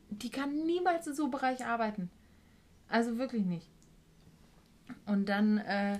die 0.10 0.30
kann 0.30 0.65
niemals 0.65 1.08
in 1.08 1.15
so 1.15 1.24
einem 1.24 1.32
Bereich 1.32 1.65
arbeiten. 1.65 2.10
Also 2.88 3.17
wirklich 3.17 3.45
nicht. 3.45 3.67
Und 5.08 5.28
dann, 5.28 5.58
äh, 5.58 5.98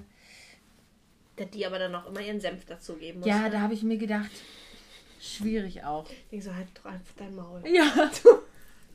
Dass 1.36 1.50
die 1.50 1.66
aber 1.66 1.80
dann 1.80 1.96
auch 1.96 2.06
immer 2.06 2.22
ihren 2.22 2.40
Senf 2.40 2.66
dazugeben 2.66 3.22
muss. 3.22 3.28
ja, 3.28 3.50
da 3.50 3.62
habe 3.62 3.74
ich 3.74 3.82
mir 3.82 3.98
gedacht, 3.98 4.32
schwierig 5.20 5.84
auch. 5.84 6.06
Ich 6.30 6.44
so, 6.44 6.54
halt 6.54 6.68
doch 6.76 6.86
einfach 6.86 7.14
dein 7.18 7.36
Maul. 7.36 7.64
Ja, 7.68 8.12
du. 8.24 8.30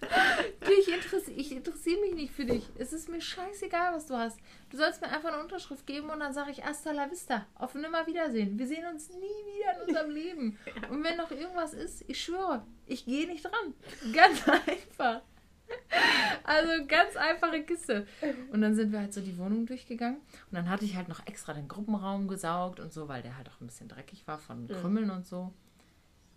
Du, 0.60 0.70
ich 0.72 0.88
interessiere 0.92 1.36
ich 1.36 1.52
interessier 1.52 1.98
mich 2.00 2.14
nicht 2.14 2.32
für 2.32 2.44
dich. 2.44 2.68
Es 2.78 2.92
ist 2.92 3.08
mir 3.08 3.20
scheißegal, 3.20 3.94
was 3.94 4.06
du 4.06 4.16
hast. 4.16 4.38
Du 4.70 4.76
sollst 4.76 5.00
mir 5.00 5.08
einfach 5.08 5.32
eine 5.32 5.42
Unterschrift 5.42 5.86
geben 5.86 6.10
und 6.10 6.20
dann 6.20 6.32
sage 6.32 6.50
ich 6.50 6.62
hasta 6.64 6.92
la 6.92 7.10
vista. 7.10 7.46
Auf 7.54 7.74
Nimmerwiedersehen. 7.74 8.58
Wir 8.58 8.66
sehen 8.66 8.86
uns 8.86 9.08
nie 9.08 9.16
wieder 9.16 9.74
in 9.74 9.88
unserem 9.88 10.10
Leben. 10.10 10.58
Und 10.90 11.02
wenn 11.04 11.16
noch 11.16 11.30
irgendwas 11.30 11.74
ist, 11.74 12.04
ich 12.08 12.22
schwöre, 12.22 12.66
ich 12.86 13.04
gehe 13.04 13.26
nicht 13.26 13.44
dran. 13.44 13.74
Ganz 14.12 14.46
einfach. 14.48 15.22
Also 16.42 16.84
ganz 16.86 17.14
einfache 17.16 17.62
Kiste. 17.62 18.04
Und 18.50 18.60
dann 18.60 18.74
sind 18.74 18.90
wir 18.90 18.98
halt 18.98 19.14
so 19.14 19.20
die 19.20 19.38
Wohnung 19.38 19.66
durchgegangen. 19.66 20.18
Und 20.18 20.52
dann 20.52 20.68
hatte 20.68 20.84
ich 20.84 20.96
halt 20.96 21.06
noch 21.08 21.24
extra 21.26 21.52
den 21.52 21.68
Gruppenraum 21.68 22.26
gesaugt 22.26 22.80
und 22.80 22.92
so, 22.92 23.06
weil 23.06 23.22
der 23.22 23.36
halt 23.36 23.48
auch 23.48 23.60
ein 23.60 23.68
bisschen 23.68 23.86
dreckig 23.86 24.26
war 24.26 24.38
von 24.38 24.66
Krümmeln 24.66 25.10
und 25.10 25.26
so. 25.28 25.52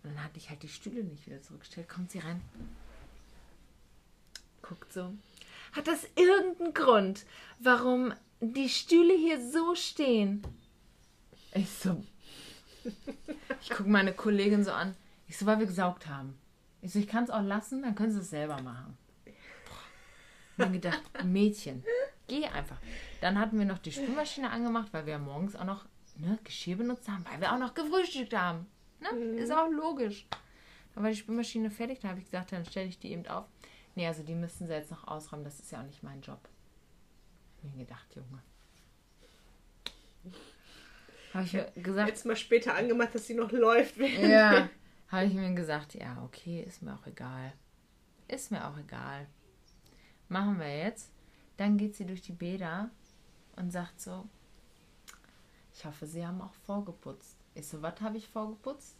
Und 0.04 0.14
dann 0.14 0.22
hatte 0.22 0.38
ich 0.38 0.50
halt 0.50 0.62
die 0.62 0.68
Stühle 0.68 1.02
nicht 1.02 1.26
wieder 1.26 1.42
zurückgestellt. 1.42 1.88
Kommt 1.88 2.12
sie 2.12 2.20
rein. 2.20 2.42
Guckt 4.66 4.92
so. 4.92 5.12
Hat 5.72 5.86
das 5.86 6.06
irgendeinen 6.16 6.72
Grund, 6.72 7.26
warum 7.58 8.14
die 8.40 8.68
Stühle 8.68 9.14
hier 9.14 9.40
so 9.50 9.74
stehen? 9.74 10.42
Ich 11.54 11.68
so. 11.70 12.02
Ich 13.60 13.70
gucke 13.70 13.88
meine 13.88 14.12
Kollegin 14.12 14.64
so 14.64 14.72
an. 14.72 14.94
Ich 15.28 15.36
so, 15.36 15.46
weil 15.46 15.58
wir 15.58 15.66
gesaugt 15.66 16.06
haben. 16.06 16.38
Ich 16.80 16.92
so, 16.92 16.98
ich 16.98 17.08
kann 17.08 17.24
es 17.24 17.30
auch 17.30 17.42
lassen, 17.42 17.82
dann 17.82 17.94
können 17.94 18.12
sie 18.12 18.20
es 18.20 18.30
selber 18.30 18.60
machen. 18.62 18.96
Boah. 20.56 20.66
Mir 20.66 20.72
gedacht, 20.72 21.02
Mädchen, 21.24 21.82
geh 22.28 22.44
einfach. 22.46 22.78
Dann 23.20 23.38
hatten 23.38 23.58
wir 23.58 23.66
noch 23.66 23.78
die 23.78 23.92
Spülmaschine 23.92 24.50
angemacht, 24.50 24.88
weil 24.92 25.06
wir 25.06 25.18
morgens 25.18 25.56
auch 25.56 25.64
noch 25.64 25.84
ne, 26.16 26.38
Geschirr 26.44 26.76
benutzt 26.76 27.08
haben, 27.08 27.24
weil 27.30 27.40
wir 27.40 27.52
auch 27.52 27.58
noch 27.58 27.74
gefrühstückt 27.74 28.34
haben. 28.36 28.66
Ne? 29.00 29.08
Ist 29.36 29.52
auch 29.52 29.70
logisch. 29.70 30.26
Dann 30.94 31.02
war 31.02 31.10
die 31.10 31.16
Spülmaschine 31.16 31.70
fertig, 31.70 32.00
dann 32.00 32.10
habe 32.10 32.20
ich 32.20 32.26
gesagt, 32.26 32.52
dann 32.52 32.64
stelle 32.64 32.88
ich 32.88 32.98
die 32.98 33.12
eben 33.12 33.26
auf. 33.26 33.46
Nee, 33.94 34.06
also 34.06 34.22
die 34.22 34.34
müssten 34.34 34.66
sie 34.66 34.72
jetzt 34.72 34.90
noch 34.90 35.06
ausräumen, 35.06 35.44
das 35.44 35.60
ist 35.60 35.70
ja 35.70 35.80
auch 35.80 35.86
nicht 35.86 36.02
mein 36.02 36.20
Job. 36.20 36.40
Hab 37.62 37.74
Mir 37.74 37.84
gedacht, 37.84 38.14
Junge. 38.14 38.42
Habe 41.32 41.44
ich 41.44 41.52
mir 41.52 41.70
gesagt, 41.76 42.08
Jetzt 42.08 42.26
mal 42.26 42.36
später 42.36 42.74
angemacht, 42.74 43.14
dass 43.14 43.26
sie 43.26 43.34
noch 43.34 43.50
läuft. 43.52 43.96
ja, 43.98 44.68
habe 45.08 45.26
ich 45.26 45.34
mir 45.34 45.52
gesagt, 45.54 45.94
ja, 45.94 46.22
okay, 46.24 46.62
ist 46.62 46.82
mir 46.82 46.94
auch 46.94 47.06
egal. 47.06 47.52
Ist 48.28 48.50
mir 48.50 48.66
auch 48.66 48.76
egal. 48.78 49.26
Machen 50.28 50.58
wir 50.58 50.76
jetzt. 50.78 51.10
Dann 51.56 51.76
geht 51.76 51.94
sie 51.96 52.06
durch 52.06 52.22
die 52.22 52.32
Bäder 52.32 52.90
und 53.56 53.70
sagt 53.70 54.00
so, 54.00 54.28
ich 55.72 55.84
hoffe, 55.84 56.06
Sie 56.06 56.24
haben 56.24 56.40
auch 56.40 56.54
vorgeputzt. 56.66 57.36
Ich 57.54 57.66
so, 57.68 57.82
was 57.82 58.00
habe 58.00 58.16
ich 58.16 58.28
vorgeputzt? 58.28 58.96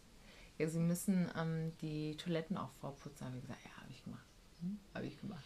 Ja, 0.57 0.67
Sie 0.67 0.79
müssen 0.79 1.29
ähm, 1.37 1.71
die 1.81 2.15
Toiletten 2.17 2.57
auch 2.57 2.71
vorputzen. 2.71 3.27
Habe 3.27 3.37
ich 3.37 3.43
gesagt, 3.43 3.61
ja. 3.65 3.74
Hm? 4.65 4.79
Habe 4.93 5.05
ich 5.05 5.19
gemacht. 5.19 5.43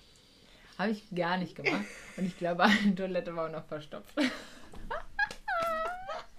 Habe 0.77 0.91
ich 0.91 1.03
gar 1.13 1.37
nicht 1.37 1.55
gemacht. 1.55 1.85
Und 2.15 2.25
ich 2.25 2.37
glaube, 2.37 2.63
eine 2.63 2.95
Toilette 2.95 3.35
war 3.35 3.47
auch 3.47 3.51
noch 3.51 3.65
verstopft. 3.65 4.15
da 4.15 4.23
habe 4.23 4.31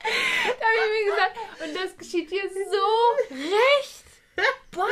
ich 0.00 0.90
mir 0.96 1.10
gesagt, 1.10 1.36
und 1.62 1.74
das 1.76 1.96
geschieht 1.98 2.30
hier 2.30 2.48
so 2.48 3.34
recht. 3.34 4.04
Boah. 4.70 4.86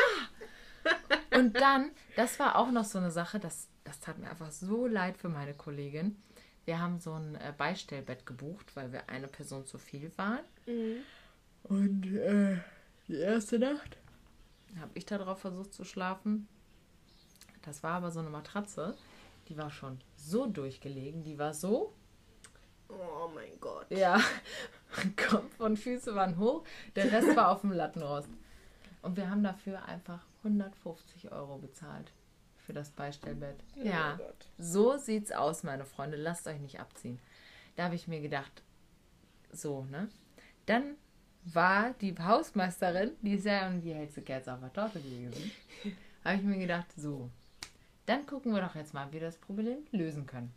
Und 1.31 1.55
dann, 1.59 1.91
das 2.17 2.39
war 2.39 2.57
auch 2.57 2.71
noch 2.71 2.85
so 2.85 2.99
eine 2.99 3.11
Sache, 3.11 3.41
das, 3.41 3.69
das 3.85 4.01
tat 4.01 4.19
mir 4.19 4.29
einfach 4.29 4.51
so 4.51 4.87
leid 4.87 5.17
für 5.17 5.31
meine 5.31 5.55
Kollegin. 5.55 6.23
Wir 6.67 6.81
haben 6.81 7.01
so 7.01 7.15
ein 7.15 7.35
äh, 7.37 7.55
Beistellbett 7.57 8.27
gebucht, 8.27 8.77
weil 8.77 8.93
wir 8.93 9.09
eine 9.09 9.29
Person 9.29 9.65
zu 9.65 9.79
viel 9.79 10.13
waren. 10.17 10.45
Und 11.63 12.07
äh, 12.07 12.59
die 13.07 13.17
erste 13.17 13.59
Nacht 13.59 13.97
habe 14.79 14.91
ich 14.93 15.07
darauf 15.07 15.41
versucht 15.41 15.73
zu 15.73 15.85
schlafen. 15.85 16.47
Das 17.63 17.83
war 17.83 17.95
aber 17.95 18.11
so 18.11 18.21
eine 18.21 18.31
Matratze, 18.31 18.97
die 19.49 19.57
war 19.57 19.71
schon 19.71 20.01
so 20.17 20.47
durchgelegen, 20.47 21.23
die 21.25 21.39
war 21.39 21.55
so 21.55 21.93
Oh 22.89 23.29
mein 23.35 23.59
Gott. 23.61 23.91
ja, 23.91 24.19
Kopf 25.29 25.61
und 25.61 25.77
Füße 25.79 26.15
waren 26.15 26.39
hoch, 26.39 26.65
der 26.97 27.13
Rest 27.13 27.37
war 27.37 27.51
auf 27.51 27.61
dem 27.61 27.73
Lattenrost. 27.73 28.29
Und 29.03 29.17
wir 29.17 29.29
haben 29.31 29.43
dafür 29.43 29.85
einfach 29.85 30.25
150 30.43 31.31
Euro 31.31 31.59
bezahlt 31.59 32.11
für 32.57 32.73
das 32.73 32.91
Beistellbett. 32.91 33.57
Ja, 33.77 34.15
Oh 34.19 34.23
Gott. 34.25 34.47
so 34.59 34.97
sieht's 34.97 35.33
aus, 35.33 35.63
meine 35.63 35.85
Freunde. 35.85 36.17
Lasst 36.17 36.47
euch 36.47 36.61
nicht 36.61 36.81
abziehen. 36.81 37.19
Da 37.77 37.85
habe 37.85 37.95
ich 37.95 38.09
mir 38.09 38.21
gedacht, 38.21 38.63
so, 39.53 39.85
ne? 39.85 40.09
Dann 40.67 40.97
war 41.45 41.93
die 42.01 42.15
Hausmeisterin, 42.19 43.13
die 43.23 43.35
ist 43.35 43.45
ja 43.47 43.71
die 43.71 43.95
hellste 43.95 44.23
Kerze 44.23 44.53
auf 44.55 44.61
der 44.61 44.73
Torte 44.73 45.01
gewesen, 45.01 45.51
habe 46.25 46.37
ich 46.37 46.43
mir 46.43 46.59
gedacht, 46.59 46.87
so, 46.97 47.31
dann 48.09 48.27
gucken 48.27 48.55
wir 48.55 48.63
doch 48.63 48.75
jetzt 48.75 48.95
mal, 48.95 49.09
wie 49.09 49.15
wir 49.15 49.21
das 49.21 49.37
Problem 49.37 49.79
lösen 49.93 50.27
können. 50.27 50.53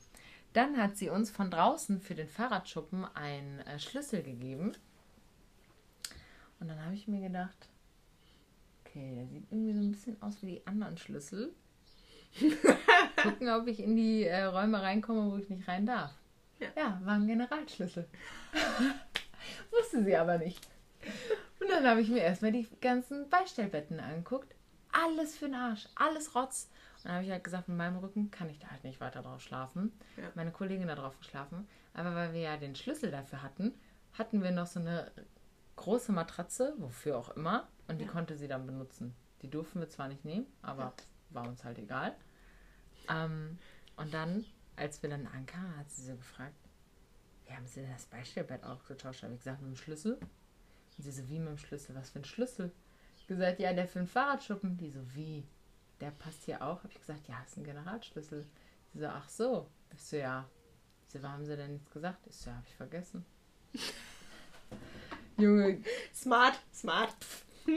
Dann 0.53 0.77
hat 0.77 0.97
sie 0.97 1.09
uns 1.09 1.31
von 1.31 1.49
draußen 1.49 2.01
für 2.01 2.15
den 2.15 2.27
Fahrradschuppen 2.27 3.05
einen 3.15 3.59
äh, 3.59 3.79
Schlüssel 3.79 4.21
gegeben. 4.23 4.73
Und 6.59 6.67
dann 6.67 6.83
habe 6.83 6.93
ich 6.93 7.07
mir 7.07 7.21
gedacht, 7.21 7.69
okay, 8.85 9.15
der 9.15 9.27
sieht 9.27 9.51
irgendwie 9.51 9.73
so 9.73 9.79
ein 9.79 9.91
bisschen 9.91 10.21
aus 10.21 10.41
wie 10.41 10.47
die 10.47 10.67
anderen 10.67 10.97
Schlüssel. 10.97 11.53
Gucken, 13.21 13.49
ob 13.49 13.67
ich 13.67 13.79
in 13.79 13.95
die 13.95 14.23
äh, 14.23 14.43
Räume 14.43 14.81
reinkomme, 14.81 15.31
wo 15.31 15.37
ich 15.37 15.49
nicht 15.49 15.67
rein 15.67 15.85
darf. 15.85 16.13
Ja. 16.59 16.67
Ja, 16.75 17.01
war 17.03 17.15
ein 17.15 17.27
Generalschlüssel. 17.27 18.07
Wusste 19.71 20.03
sie 20.03 20.15
aber 20.15 20.37
nicht. 20.37 20.67
Und 21.59 21.69
dann 21.69 21.85
habe 21.85 22.01
ich 22.01 22.09
mir 22.09 22.21
erstmal 22.21 22.51
die 22.51 22.67
ganzen 22.79 23.29
Beistellbetten 23.29 23.99
angeguckt. 23.99 24.53
Alles 24.91 25.37
für 25.37 25.45
den 25.45 25.55
Arsch, 25.55 25.87
alles 25.95 26.35
Rotz. 26.35 26.69
Dann 27.03 27.13
habe 27.13 27.23
ich 27.23 27.31
halt 27.31 27.43
gesagt, 27.43 27.67
mit 27.67 27.77
meinem 27.77 27.97
Rücken 27.97 28.29
kann 28.31 28.49
ich 28.49 28.59
da 28.59 28.67
halt 28.69 28.83
nicht 28.83 28.99
weiter 28.99 29.21
drauf 29.21 29.41
schlafen. 29.41 29.91
Ja. 30.17 30.29
Meine 30.35 30.51
Kollegin 30.51 30.87
da 30.87 30.95
drauf 30.95 31.17
geschlafen. 31.17 31.67
Aber 31.93 32.13
weil 32.15 32.33
wir 32.33 32.41
ja 32.41 32.57
den 32.57 32.75
Schlüssel 32.75 33.11
dafür 33.11 33.41
hatten, 33.41 33.73
hatten 34.13 34.43
wir 34.43 34.51
noch 34.51 34.67
so 34.67 34.79
eine 34.79 35.11
große 35.77 36.11
Matratze, 36.11 36.73
wofür 36.77 37.17
auch 37.17 37.29
immer. 37.35 37.67
Und 37.87 37.99
die 37.99 38.05
Ja. 38.05 38.11
konnte 38.11 38.37
sie 38.37 38.47
dann 38.47 38.65
benutzen. 38.65 39.15
Die 39.41 39.49
durften 39.49 39.79
wir 39.79 39.89
zwar 39.89 40.07
nicht 40.07 40.23
nehmen, 40.25 40.45
aber 40.61 40.93
war 41.31 41.47
uns 41.47 41.63
halt 41.63 41.79
egal. 41.79 42.15
Ähm, 43.09 43.57
und 43.95 44.13
dann, 44.13 44.45
als 44.75 45.01
wir 45.01 45.09
dann 45.09 45.25
ankamen, 45.27 45.75
hat 45.77 45.89
sie 45.89 46.03
so 46.05 46.15
gefragt, 46.15 46.53
wie 47.47 47.53
haben 47.53 47.65
sie 47.65 47.81
denn 47.81 47.91
das 47.91 48.05
Beistellbett 48.05 48.63
ausgetauscht? 48.63 49.23
Habe 49.23 49.33
ich 49.33 49.39
gesagt, 49.39 49.61
mit 49.61 49.71
dem 49.71 49.75
Schlüssel. 49.75 50.13
Und 50.17 51.03
sie 51.03 51.11
so, 51.11 51.27
wie 51.27 51.39
mit 51.39 51.49
dem 51.49 51.57
Schlüssel? 51.57 51.95
Was 51.95 52.11
für 52.11 52.19
ein 52.19 52.25
Schlüssel? 52.25 52.71
Ich 53.17 53.27
gesagt, 53.27 53.59
ja, 53.59 53.73
der 53.73 53.87
für 53.87 53.99
den 53.99 54.07
Fahrradschuppen. 54.07 54.77
Die 54.77 54.91
so, 54.91 54.99
wie? 55.15 55.43
Der 56.01 56.11
passt 56.11 56.43
hier 56.45 56.61
auch? 56.61 56.77
Habe 56.83 56.89
ich 56.89 56.99
gesagt, 56.99 57.27
ja, 57.27 57.35
ist 57.45 57.57
ein 57.57 57.63
Generalschlüssel. 57.63 58.45
Sie 58.93 58.99
so, 58.99 59.05
ach 59.07 59.29
so. 59.29 59.67
Ich 59.93 60.03
so, 60.03 60.17
ja. 60.17 60.45
Ich 61.07 61.13
so, 61.13 61.21
was 61.23 61.29
haben 61.31 61.45
sie 61.45 61.55
denn 61.55 61.73
jetzt 61.75 61.91
gesagt? 61.91 62.25
Ich 62.27 62.35
so, 62.35 62.49
ja, 62.49 62.55
habe 62.57 62.65
ich 62.67 62.75
vergessen. 62.75 63.25
Junge, 65.37 65.81
Smart, 66.13 66.59
smart. 66.73 67.15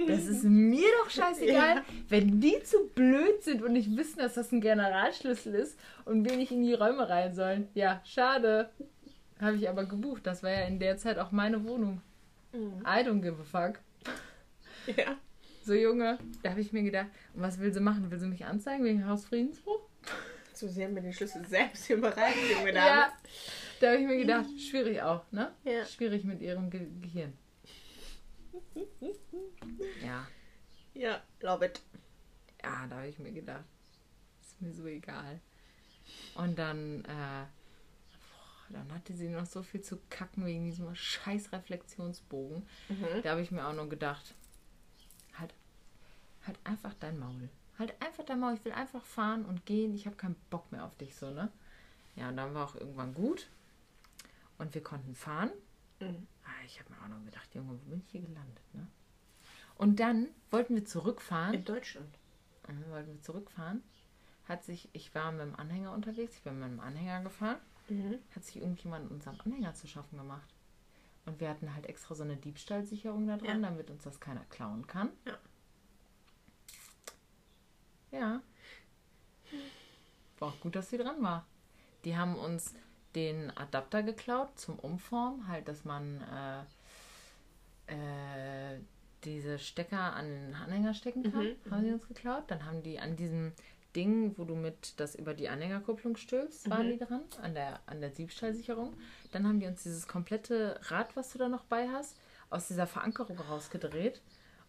das 0.09 0.27
ist 0.27 0.45
mir 0.45 0.89
doch 1.03 1.11
scheißegal, 1.11 1.77
Ja. 1.77 1.85
wenn 2.09 2.41
die 2.41 2.63
zu 2.63 2.89
blöd 2.89 3.43
sind 3.43 3.63
und 3.63 3.73
nicht 3.73 3.97
wissen, 3.97 4.19
dass 4.19 4.35
das 4.35 4.53
ein 4.53 4.61
Generalschlüssel 4.61 5.55
ist 5.55 5.79
und 6.05 6.25
wir 6.29 6.37
nicht 6.37 6.53
in 6.53 6.63
die 6.63 6.75
Räume 6.75 7.09
rein 7.09 7.35
sollen. 7.35 7.69
Ja, 7.75 8.01
schade. 8.05 8.71
Habe 9.41 9.57
ich 9.57 9.69
aber 9.69 9.85
gebucht. 9.85 10.27
Das 10.27 10.43
war 10.43 10.51
ja 10.51 10.63
in 10.67 10.79
der 10.79 10.97
Zeit 10.99 11.19
auch 11.19 11.31
meine 11.33 11.65
Wohnung. 11.65 12.01
Mhm. 12.53 12.81
I 12.83 13.01
don't 13.07 13.21
give 13.23 13.37
a 13.41 13.45
fuck. 13.45 13.79
Ja. 14.97 15.17
So, 15.65 15.73
Junge, 15.73 16.19
da 16.43 16.51
habe 16.51 16.61
ich 16.61 16.75
mir 16.75 16.83
gedacht, 16.83 17.07
und 17.33 17.41
was 17.41 17.59
will 17.59 17.73
sie 17.73 17.81
machen? 17.81 18.11
Will 18.11 18.19
sie 18.19 18.27
mich 18.27 18.45
anzeigen 18.45 18.85
wegen 18.85 19.07
Hausfriedensbruch? 19.07 19.81
So, 20.53 20.69
sie 20.69 20.85
haben 20.85 20.93
mir 20.93 21.01
den 21.01 21.15
Schlüssel 21.15 21.43
selbst 21.47 21.89
überreicht, 21.89 22.37
junge 22.51 22.71
Dame. 22.75 22.87
Ja. 22.87 23.13
Da 23.81 23.87
habe 23.89 23.97
ich 24.03 24.07
mir 24.07 24.19
gedacht, 24.19 24.47
schwierig 24.61 25.01
auch, 25.01 25.25
ne? 25.33 25.53
Ja. 25.65 25.87
Schwierig 25.87 26.25
mit 26.25 26.43
ihrem 26.43 26.69
Ge 26.69 26.87
Gehirn. 27.01 27.33
Ja. 30.05 30.27
Ja, 30.93 31.23
love 31.41 31.65
it. 31.65 31.81
Ja, 32.63 32.87
da 32.87 32.97
habe 32.97 33.09
ich 33.09 33.19
mir 33.19 33.33
gedacht, 33.33 33.65
ist 34.43 34.61
mir 34.61 34.73
so 34.73 34.87
egal. 34.87 35.41
Und 36.35 36.59
dann, 36.59 37.05
äh, 37.05 37.07
boah, 37.07 38.67
dann 38.69 38.93
hatte 38.93 39.15
sie 39.15 39.29
noch 39.29 39.47
so 39.47 39.63
viel 39.63 39.81
zu 39.81 39.99
kacken 40.11 40.45
wegen 40.45 40.65
diesem 40.67 40.95
scheiß 40.95 41.53
Reflexionsbogen. 41.53 42.67
Mhm. 42.91 43.23
Da 43.23 43.31
habe 43.31 43.41
ich 43.41 43.51
mir 43.51 43.67
auch 43.67 43.73
nur 43.73 43.89
gedacht, 43.89 44.35
dein 47.21 47.29
Maul. 47.35 47.49
Halt 47.79 48.01
einfach 48.03 48.25
dein 48.25 48.41
Maul. 48.41 48.55
Ich 48.55 48.65
will 48.65 48.73
einfach 48.73 49.05
fahren 49.05 49.45
und 49.45 49.67
gehen. 49.67 49.95
Ich 49.95 50.07
habe 50.07 50.17
keinen 50.17 50.37
Bock 50.51 50.71
mehr 50.73 50.85
auf 50.85 50.95
dich, 50.97 51.15
so, 51.17 51.31
ne? 51.31 51.51
Ja, 52.17 52.29
und 52.29 52.37
dann 52.37 52.55
war 52.55 52.67
auch 52.69 52.75
irgendwann 52.77 53.15
gut. 53.15 53.49
Und 54.59 54.75
wir 54.75 54.83
konnten 54.83 55.15
fahren. 55.15 55.51
Mhm. 56.01 56.27
Ah, 56.45 56.65
ich 56.65 56.79
habe 56.79 56.91
mir 56.93 57.03
auch 57.03 57.09
noch 57.09 57.25
gedacht, 57.25 57.53
Junge, 57.55 57.71
wo 57.73 57.91
bin 57.91 58.01
ich 58.01 58.11
hier 58.11 58.21
gelandet, 58.21 58.63
ne? 58.75 58.87
Und 59.77 59.99
dann 59.99 60.29
wollten 60.51 60.77
wir 60.77 60.85
zurückfahren. 60.85 61.55
In 61.55 61.65
Deutschland. 61.65 62.17
Mhm, 62.69 62.91
wollten 62.91 63.13
wir 63.15 63.23
zurückfahren. 63.23 63.83
Hat 64.49 64.63
sich, 64.63 64.89
ich 64.93 65.15
war 65.15 65.33
mit 65.33 65.41
dem 65.41 65.57
Anhänger 65.57 65.93
unterwegs, 65.93 66.37
ich 66.37 66.43
bin 66.43 66.61
mit 66.61 66.69
dem 66.69 66.81
Anhänger 66.81 67.23
gefahren, 67.23 67.59
Mhm. 67.89 68.19
hat 68.35 68.45
sich 68.45 68.57
irgendjemand 68.57 69.11
unseren 69.11 69.39
Anhänger 69.41 69.75
zu 69.75 69.87
schaffen 69.89 70.17
gemacht. 70.17 70.49
Und 71.27 71.41
wir 71.41 71.49
hatten 71.51 71.75
halt 71.75 71.87
extra 71.87 72.15
so 72.15 72.23
eine 72.23 72.37
Diebstahlsicherung 72.37 73.27
da 73.27 73.37
dran, 73.37 73.63
Ja. 73.63 73.69
damit 73.71 73.91
uns 73.91 74.05
das 74.05 74.21
keiner 74.21 74.45
klauen 74.51 74.87
kann. 74.87 75.11
Ja. 75.27 75.37
Ja. 78.15 78.41
War 80.39 80.49
auch 80.49 80.61
gut, 80.61 80.77
dass 80.77 80.91
sie 80.91 80.99
dran 80.99 81.23
war. 81.23 81.47
Die 82.05 82.17
haben 82.17 82.37
uns 82.37 82.75
den 83.15 83.57
Adapter 83.57 84.03
geklaut 84.03 84.59
zum 84.59 84.79
Umformen, 84.79 85.47
halt, 85.49 85.69
dass 85.69 85.85
man 85.85 86.21
äh, 87.89 87.95
äh, 88.75 88.79
diese 89.25 89.59
Stecker 89.59 90.15
an 90.15 90.27
den 90.27 90.55
Anhänger 90.55 90.95
stecken 90.95 91.23
kann. 91.33 91.45
Mhm, 91.45 91.71
Haben 91.71 91.85
sie 91.85 91.93
uns 91.93 92.09
geklaut. 92.09 92.45
Dann 92.49 92.65
haben 92.65 92.83
die 92.83 92.99
an 92.99 93.17
diesem 93.17 93.53
Ding, 93.97 94.37
wo 94.37 94.45
du 94.45 94.57
mit 94.57 94.99
das 94.99 95.15
über 95.15 95.35
die 95.35 95.49
Anhängerkupplung 95.49 96.17
stülpst, 96.17 96.69
waren 96.69 96.91
die 96.91 96.99
dran, 96.99 97.23
an 97.41 97.55
der, 97.55 97.79
an 97.87 98.01
der 98.01 98.11
Diebstahlsicherung. 98.11 98.93
Dann 99.33 99.47
haben 99.47 99.61
die 99.61 99.67
uns 99.67 99.85
dieses 99.85 100.09
komplette 100.09 100.81
Rad, 100.85 101.15
was 101.17 101.33
du 101.33 101.39
da 101.39 101.49
noch 101.49 101.65
bei 101.65 101.89
hast, 101.89 102.17
aus 102.51 102.67
dieser 102.69 102.87
Verankerung 102.89 103.39
rausgedreht. 103.39 104.21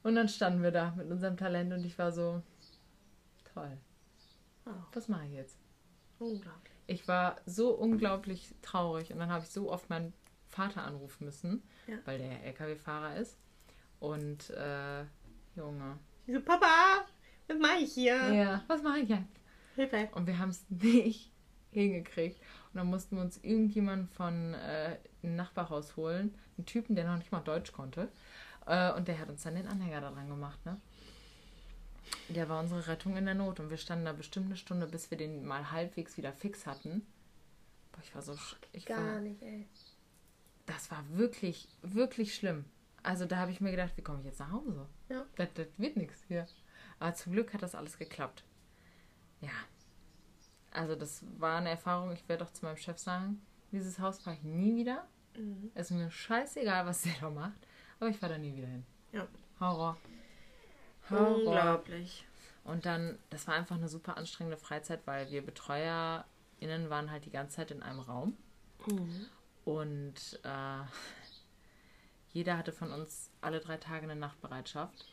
Und 0.03 0.15
dann 0.15 0.29
standen 0.29 0.61
wir 0.61 0.71
da 0.71 0.93
mit 0.95 1.09
unserem 1.09 1.37
Talent 1.37 1.73
und 1.73 1.83
ich 1.83 1.97
war 1.97 2.11
so, 2.11 2.43
toll. 3.55 3.77
Oh, 4.67 4.71
Was 4.93 5.07
mache 5.07 5.25
ich 5.25 5.33
jetzt? 5.33 5.57
unglaublich. 6.19 6.71
Ich 6.87 7.07
war 7.09 7.35
so 7.45 7.71
unglaublich 7.71 8.53
traurig 8.61 9.11
und 9.11 9.19
dann 9.19 9.29
habe 9.29 9.43
ich 9.43 9.49
so 9.49 9.69
oft 9.71 9.89
meinen 9.89 10.13
Vater 10.47 10.83
anrufen 10.83 11.25
müssen, 11.25 11.61
Ja. 11.87 11.97
weil 12.05 12.19
der 12.19 12.43
LKW-Fahrer 12.45 13.17
ist. 13.17 13.37
Und, 13.99 14.49
äh, 14.51 15.01
Junge. 15.55 15.97
Ich 16.27 16.33
so, 16.35 16.41
Papa, 16.41 17.05
was 17.47 17.57
mache 17.59 17.79
ich 17.79 17.93
hier? 17.93 18.15
Ja, 18.33 18.63
was 18.67 18.81
mache 18.83 18.99
ich 18.99 19.09
jetzt? 19.09 19.39
Hilfe. 19.75 20.07
Und 20.13 20.27
wir 20.27 20.37
haben 20.39 20.49
es 20.51 20.65
nicht 20.69 21.31
hingekriegt. 21.71 22.39
Und 22.71 22.77
dann 22.77 22.87
mussten 22.87 23.17
wir 23.17 23.23
uns 23.23 23.37
irgendjemanden 23.43 24.07
von 24.07 24.53
äh, 24.53 24.97
einem 25.21 25.35
Nachbarhaus 25.35 25.97
holen, 25.97 26.33
einen 26.57 26.65
Typen, 26.65 26.95
der 26.95 27.05
noch 27.07 27.17
nicht 27.17 27.31
mal 27.31 27.41
Deutsch 27.41 27.73
konnte. 27.73 28.09
Äh, 28.67 28.93
und 28.93 29.07
der 29.09 29.19
hat 29.19 29.29
uns 29.29 29.43
dann 29.43 29.55
den 29.55 29.67
Anhänger 29.67 29.99
da 30.01 30.11
dran 30.11 30.29
gemacht, 30.29 30.63
ne? 30.65 30.79
Der 32.29 32.49
war 32.49 32.59
unsere 32.59 32.87
Rettung 32.87 33.17
in 33.17 33.25
der 33.25 33.35
Not. 33.35 33.59
Und 33.59 33.69
wir 33.69 33.77
standen 33.77 34.05
da 34.05 34.13
bestimmt 34.13 34.47
eine 34.47 34.57
Stunde, 34.57 34.87
bis 34.87 35.11
wir 35.11 35.17
den 35.17 35.45
mal 35.45 35.71
halbwegs 35.71 36.17
wieder 36.17 36.33
fix 36.33 36.65
hatten. 36.65 37.05
Boah, 37.91 38.01
ich 38.03 38.13
war 38.15 38.21
so. 38.21 38.37
Ich 38.73 38.85
Gar 38.85 39.03
war, 39.03 39.19
nicht, 39.21 39.41
ey. 39.41 39.67
das 40.65 40.91
war 40.91 41.03
wirklich, 41.11 41.67
wirklich 41.81 42.35
schlimm. 42.35 42.65
Also 43.03 43.25
da 43.25 43.37
habe 43.37 43.51
ich 43.51 43.61
mir 43.61 43.71
gedacht, 43.71 43.93
wie 43.95 44.01
komme 44.01 44.19
ich 44.19 44.25
jetzt 44.25 44.39
nach 44.39 44.51
Hause? 44.51 44.87
Ja. 45.09 45.25
Das, 45.35 45.49
das 45.53 45.67
wird 45.77 45.95
nichts 45.95 46.23
hier. 46.27 46.47
Aber 46.99 47.13
zum 47.13 47.33
Glück 47.33 47.53
hat 47.53 47.61
das 47.61 47.75
alles 47.75 47.97
geklappt. 47.97 48.43
Ja. 49.41 49.51
Also 50.71 50.95
das 50.95 51.23
war 51.37 51.59
eine 51.59 51.69
Erfahrung, 51.69 52.11
ich 52.11 52.27
werde 52.27 52.43
auch 52.43 52.51
zu 52.51 52.65
meinem 52.65 52.77
Chef 52.77 52.97
sagen, 52.97 53.41
dieses 53.71 53.99
Haus 53.99 54.19
fahre 54.19 54.37
ich 54.37 54.43
nie 54.43 54.75
wieder. 54.75 55.07
Mhm. 55.37 55.71
Es 55.73 55.91
ist 55.91 55.97
mir 55.97 56.09
scheißegal, 56.09 56.85
was 56.85 57.03
der 57.03 57.13
da 57.21 57.29
macht. 57.29 57.67
Aber 57.99 58.09
ich 58.09 58.17
fahre 58.17 58.33
da 58.33 58.39
nie 58.39 58.55
wieder 58.55 58.67
hin. 58.67 58.85
Ja. 59.11 59.27
Horror. 59.59 59.97
Unglaublich. 61.09 62.25
Und 62.63 62.85
dann, 62.85 63.19
das 63.29 63.47
war 63.47 63.53
einfach 63.53 63.75
eine 63.75 63.89
super 63.89 64.17
anstrengende 64.17 64.57
Freizeit, 64.57 65.05
weil 65.05 65.29
wir 65.29 65.45
BetreuerInnen 65.45 66.89
waren 66.89 67.11
halt 67.11 67.25
die 67.25 67.31
ganze 67.31 67.57
Zeit 67.57 67.71
in 67.71 67.83
einem 67.83 67.99
Raum. 67.99 68.35
Mhm. 68.87 69.27
Und 69.65 70.39
äh, 70.43 70.83
jeder 72.33 72.57
hatte 72.57 72.71
von 72.71 72.91
uns 72.91 73.31
alle 73.41 73.59
drei 73.59 73.77
Tage 73.77 74.03
eine 74.03 74.15
Nachtbereitschaft. 74.15 75.05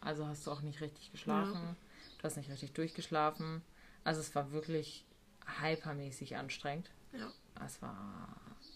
Also 0.00 0.26
hast 0.26 0.46
du 0.46 0.50
auch 0.50 0.60
nicht 0.60 0.80
richtig 0.80 1.10
geschlafen. 1.12 1.76
Du 2.18 2.24
hast 2.24 2.36
nicht 2.36 2.50
richtig 2.50 2.72
durchgeschlafen. 2.72 3.62
Also 4.04 4.20
es 4.20 4.34
war 4.34 4.52
wirklich 4.52 5.04
hypermäßig 5.62 6.36
anstrengend. 6.36 6.90
Ja. 7.12 7.30
Es 7.64 7.80
war, 7.80 8.28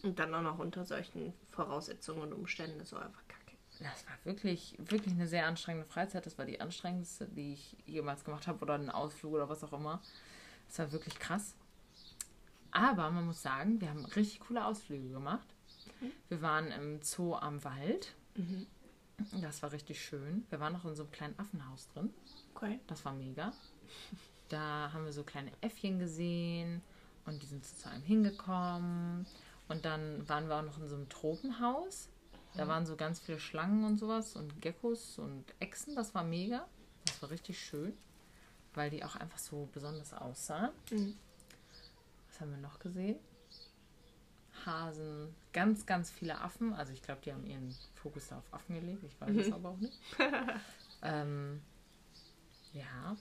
Und 0.03 0.19
dann 0.19 0.35
auch 0.35 0.43
noch 0.43 0.59
unter 0.59 0.85
solchen 0.85 1.35
Voraussetzungen 1.51 2.23
und 2.23 2.33
Umständen 2.33 2.81
ist 2.81 2.91
so 2.91 2.97
einfach 2.97 3.27
kacke. 3.29 3.48
Das 3.81 4.07
war 4.07 4.15
wirklich, 4.25 4.77
wirklich 4.79 5.15
eine 5.15 5.27
sehr 5.27 5.47
anstrengende 5.47 5.87
Freizeit. 5.87 6.27
Das 6.27 6.39
war 6.39 6.45
die 6.45 6.61
anstrengendste, 6.61 7.27
die 7.27 7.53
ich 7.53 7.77
jemals 7.87 8.25
gemacht 8.25 8.47
habe. 8.47 8.61
Oder 8.61 8.75
ein 8.75 8.91
Ausflug 8.91 9.35
oder 9.35 9.49
was 9.49 9.63
auch 9.65 9.73
immer. 9.73 10.01
Es 10.69 10.79
war 10.79 10.93
wirklich 10.93 11.19
krass. 11.19 11.55
Aber 12.71 13.11
man 13.11 13.27
muss 13.27 13.43
sagen, 13.43 13.81
wir 13.81 13.89
haben 13.91 14.05
richtig 14.05 14.41
coole 14.41 14.65
Ausflüge 14.65 15.09
gemacht. 15.09 15.47
Wir 16.29 16.43
waren 16.43 16.71
im 16.71 17.03
Zoo 17.03 17.35
am 17.35 17.63
Wald. 17.65 18.15
Das 19.41 19.63
war 19.63 19.73
richtig 19.73 20.05
schön. 20.05 20.47
Wir 20.51 20.61
waren 20.61 20.73
noch 20.73 20.85
in 20.85 20.95
so 20.95 21.05
einem 21.05 21.13
kleinen 21.13 21.39
Affenhaus 21.39 21.89
drin. 21.89 22.13
Okay. 22.55 22.79
Das 22.87 23.05
war 23.05 23.13
mega. 23.13 23.53
Da 24.49 24.91
haben 24.93 25.05
wir 25.05 25.13
so 25.13 25.25
kleine 25.25 25.51
Äffchen 25.61 25.99
gesehen 25.99 26.83
und 27.27 27.43
die 27.43 27.47
sind 27.47 27.65
zu 27.65 27.89
einem 27.89 28.05
hingekommen. 28.05 29.27
Und 29.69 29.85
dann 29.85 30.29
waren 30.29 30.49
wir 30.49 30.57
auch 30.57 30.63
noch 30.63 30.79
in 30.79 30.89
so 30.89 30.97
einem 30.97 31.09
Tropenhaus. 31.09 32.09
Da 32.55 32.67
waren 32.67 32.87
so 32.87 32.97
ganz 32.97 33.21
viele 33.21 33.39
Schlangen 33.39 33.85
und 33.85 33.99
sowas 33.99 34.35
und 34.35 34.61
Geckos 34.61 35.19
und 35.19 35.45
Echsen. 35.61 35.95
Das 35.95 36.15
war 36.15 36.25
mega. 36.25 36.67
Das 37.07 37.23
war 37.23 37.31
richtig 37.31 37.59
schön, 37.61 37.97
weil 38.75 38.91
die 38.91 39.05
auch 39.05 39.17
einfach 39.17 39.39
so 39.39 39.69
besonders 39.73 40.13
aussahen. 40.13 40.71
Mhm. 40.91 41.17
Was 42.29 42.41
haben 42.41 42.51
wir 42.51 42.59
noch 42.59 42.79
gesehen? 42.79 43.19
Hasen, 44.67 45.35
ganz, 45.53 45.87
ganz 45.87 46.11
viele 46.11 46.41
Affen. 46.41 46.73
Also 46.75 46.93
ich 46.93 47.03
glaube, 47.03 47.21
die 47.25 47.33
haben 47.33 47.47
ihren 47.47 47.75
Fokus 47.95 48.29
da 48.29 48.39
auf 48.39 48.53
Affen 48.53 48.75
gelegt. 48.81 49.05
Ich 49.05 49.21
weiß 49.21 49.37
es 49.37 49.53
aber 49.53 49.71
auch 49.71 49.77
nicht. 49.79 49.99
ähm, 51.03 51.63
ja. 52.73 53.17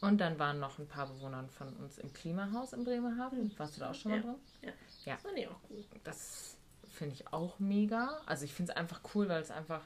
Und 0.00 0.18
dann 0.18 0.38
waren 0.38 0.58
noch 0.58 0.78
ein 0.78 0.88
paar 0.88 1.06
Bewohner 1.06 1.46
von 1.48 1.72
uns 1.76 1.98
im 1.98 2.12
Klimahaus 2.12 2.72
in 2.72 2.84
Bremerhaven. 2.84 3.56
Warst 3.56 3.76
du 3.76 3.80
da 3.80 3.90
auch 3.90 3.94
schon 3.94 4.10
mal 4.10 4.16
Ja. 4.18 4.22
drin? 4.22 4.34
Ja. 4.62 4.68
Ja. 5.04 5.14
Das 5.14 5.22
fand 5.22 5.38
ich 5.38 5.48
auch 5.48 5.62
gut. 5.68 5.84
Das 6.02 6.56
finde 6.94 7.14
ich 7.14 7.32
auch 7.32 7.58
mega. 7.58 8.20
Also 8.26 8.44
ich 8.44 8.54
finde 8.54 8.72
es 8.72 8.76
einfach 8.76 9.00
cool, 9.14 9.28
weil 9.28 9.42
es 9.42 9.50
einfach 9.50 9.82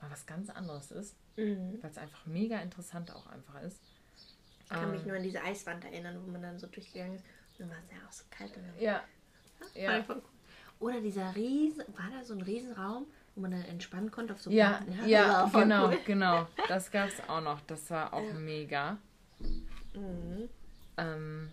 mal 0.00 0.10
was 0.10 0.26
ganz 0.26 0.50
anderes 0.50 0.90
ist. 0.90 1.14
Mhm. 1.36 1.78
Weil 1.82 1.90
es 1.90 1.98
einfach 1.98 2.24
mega 2.26 2.58
interessant 2.60 3.10
auch 3.14 3.26
einfach 3.26 3.60
ist. 3.62 3.80
Ich 4.64 4.68
kann 4.70 4.90
mich 4.90 5.02
Ähm, 5.02 5.08
nur 5.08 5.16
an 5.16 5.22
diese 5.22 5.42
Eiswand 5.42 5.84
erinnern, 5.84 6.20
wo 6.24 6.30
man 6.30 6.42
dann 6.42 6.58
so 6.58 6.66
durchgegangen 6.66 7.16
ist. 7.16 7.24
Und 7.58 7.60
dann 7.60 7.70
war 7.70 7.76
es 7.84 7.90
ja 7.90 8.06
auch 8.08 8.12
so 8.12 8.24
kalt. 8.30 8.52
Ja. 8.78 9.02
Ja. 9.74 10.04
cool. 10.08 10.22
Oder 10.78 11.00
dieser 11.00 11.34
riesen, 11.34 11.84
war 11.96 12.10
da 12.10 12.22
so 12.22 12.34
ein 12.34 12.42
Riesenraum, 12.42 13.06
wo 13.34 13.40
man 13.40 13.50
dann 13.52 13.62
entspannen 13.64 14.10
konnte 14.10 14.34
auf 14.34 14.42
so 14.42 14.50
Ja, 14.50 14.82
Platten? 14.84 15.08
ja, 15.08 15.46
voll 15.48 15.62
genau, 15.62 15.88
cool. 15.88 15.98
genau. 16.04 16.46
Das 16.68 16.90
gab 16.90 17.08
es 17.08 17.20
auch 17.28 17.40
noch. 17.40 17.60
Das 17.62 17.88
war 17.90 18.12
auch 18.12 18.22
Ja. 18.22 18.32
mega. 18.34 18.98
Mhm. 19.94 20.48
Ähm, 20.98 21.50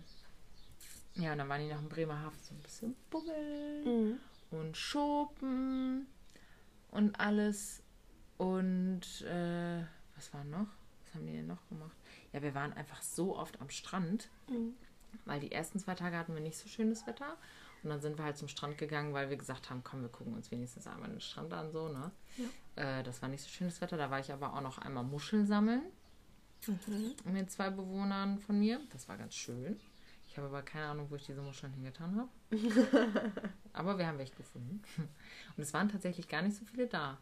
ja, 1.14 1.32
und 1.32 1.38
dann 1.38 1.48
waren 1.48 1.60
die 1.62 1.72
noch 1.72 1.80
in 1.80 1.88
Bremerhaven 1.88 2.38
so 2.42 2.54
ein 2.54 2.60
bisschen 2.60 2.96
bummeln 3.10 3.84
Mhm. 3.84 4.20
Und 4.54 4.76
shoppen 4.76 6.06
und 6.90 7.18
alles. 7.20 7.82
Und 8.36 9.22
äh, 9.22 9.82
was 10.16 10.32
war 10.34 10.44
noch? 10.44 10.66
Was 11.04 11.14
haben 11.14 11.26
die 11.26 11.32
denn 11.32 11.46
noch 11.46 11.66
gemacht? 11.68 11.96
Ja, 12.32 12.42
wir 12.42 12.54
waren 12.54 12.72
einfach 12.72 13.02
so 13.02 13.36
oft 13.36 13.60
am 13.60 13.70
Strand, 13.70 14.28
Mhm. 14.48 14.74
weil 15.24 15.40
die 15.40 15.52
ersten 15.52 15.78
zwei 15.78 15.94
Tage 15.94 16.16
hatten 16.16 16.34
wir 16.34 16.40
nicht 16.40 16.58
so 16.58 16.68
schönes 16.68 17.06
Wetter. 17.06 17.36
Und 17.82 17.90
dann 17.90 18.00
sind 18.00 18.16
wir 18.18 18.24
halt 18.24 18.38
zum 18.38 18.48
Strand 18.48 18.78
gegangen, 18.78 19.12
weil 19.12 19.28
wir 19.28 19.36
gesagt 19.36 19.68
haben, 19.68 19.82
komm, 19.84 20.00
wir 20.00 20.08
gucken 20.08 20.32
uns 20.34 20.50
wenigstens 20.50 20.86
einmal 20.86 21.10
den 21.10 21.20
Strand 21.20 21.52
an, 21.52 21.70
so, 21.70 21.88
ne? 21.88 22.10
Äh, 22.76 23.02
das 23.02 23.20
war 23.20 23.28
nicht 23.28 23.42
so 23.42 23.48
schönes 23.50 23.80
Wetter. 23.82 23.96
Da 23.98 24.10
war 24.10 24.18
ich 24.20 24.32
aber 24.32 24.54
auch 24.54 24.62
noch 24.62 24.78
einmal 24.78 25.04
Muscheln 25.04 25.46
sammeln 25.46 25.82
Mhm. 26.66 27.14
mit 27.30 27.50
zwei 27.50 27.68
Bewohnern 27.70 28.38
von 28.38 28.58
mir. 28.58 28.80
Das 28.90 29.06
war 29.08 29.18
ganz 29.18 29.34
schön. 29.34 29.78
Ich 30.26 30.38
habe 30.38 30.48
aber 30.48 30.62
keine 30.62 30.86
Ahnung, 30.86 31.10
wo 31.10 31.14
ich 31.16 31.26
diese 31.26 31.42
Muscheln 31.42 31.74
hingetan 31.74 32.16
habe. 32.16 32.28
aber 33.72 33.98
wir 33.98 34.06
haben 34.06 34.18
welche 34.18 34.34
gefunden. 34.34 34.82
Und 35.56 35.62
es 35.62 35.72
waren 35.72 35.88
tatsächlich 35.88 36.28
gar 36.28 36.42
nicht 36.42 36.56
so 36.56 36.64
viele 36.64 36.86
da. 36.86 37.18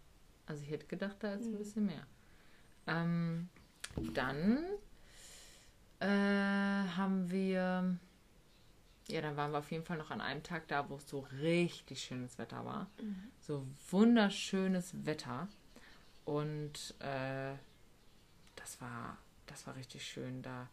Also 0.46 0.62
ich 0.62 0.70
hätte 0.70 0.86
gedacht, 0.86 1.16
da 1.20 1.34
ist 1.34 1.46
ein 1.46 1.58
bisschen 1.58 1.86
mehr. 1.86 2.06
Ähm, 2.86 3.48
dann 4.14 4.58
äh, 6.00 6.06
haben 6.06 7.30
wir, 7.30 7.96
ja, 9.08 9.20
dann 9.20 9.36
waren 9.36 9.52
wir 9.52 9.58
auf 9.58 9.70
jeden 9.70 9.84
Fall 9.84 9.98
noch 9.98 10.10
an 10.10 10.20
einem 10.20 10.42
Tag 10.42 10.66
da, 10.68 10.88
wo 10.88 10.96
es 10.96 11.08
so 11.08 11.20
richtig 11.40 12.02
schönes 12.02 12.38
Wetter 12.38 12.64
war. 12.64 12.90
So 13.40 13.66
wunderschönes 13.90 15.06
Wetter. 15.06 15.48
Und 16.24 16.94
äh, 17.00 17.54
das 18.56 18.80
war, 18.80 19.18
das 19.46 19.66
war 19.66 19.76
richtig 19.76 20.04
schön. 20.04 20.42
Da 20.42 20.68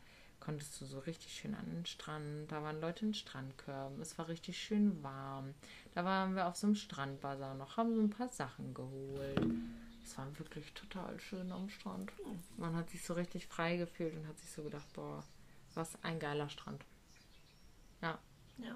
konntest 0.49 0.81
du 0.81 0.85
so 0.85 0.97
richtig 0.99 1.31
schön 1.31 1.53
an 1.53 1.65
den 1.67 1.85
Strand. 1.85 2.51
Da 2.51 2.63
waren 2.63 2.81
Leute 2.81 3.05
in 3.05 3.13
Strandkörben. 3.13 4.01
Es 4.01 4.17
war 4.17 4.27
richtig 4.27 4.57
schön 4.57 5.03
warm. 5.03 5.53
Da 5.93 6.03
waren 6.03 6.35
wir 6.35 6.47
auf 6.47 6.55
so 6.55 6.65
einem 6.65 6.75
Strandbazar 6.75 7.53
noch, 7.53 7.77
haben 7.77 7.93
so 7.93 8.01
ein 8.01 8.09
paar 8.09 8.29
Sachen 8.29 8.73
geholt. 8.73 9.45
Es 10.03 10.17
war 10.17 10.27
wirklich 10.39 10.73
total 10.73 11.19
schön 11.19 11.51
am 11.51 11.69
Strand. 11.69 12.11
Man 12.57 12.75
hat 12.75 12.89
sich 12.89 13.03
so 13.03 13.13
richtig 13.13 13.45
frei 13.45 13.77
gefühlt 13.77 14.15
und 14.15 14.27
hat 14.27 14.39
sich 14.39 14.49
so 14.49 14.63
gedacht, 14.63 14.91
boah, 14.93 15.23
was 15.75 16.03
ein 16.03 16.17
geiler 16.19 16.49
Strand. 16.49 16.83
Ja, 18.01 18.17
Ja. 18.57 18.75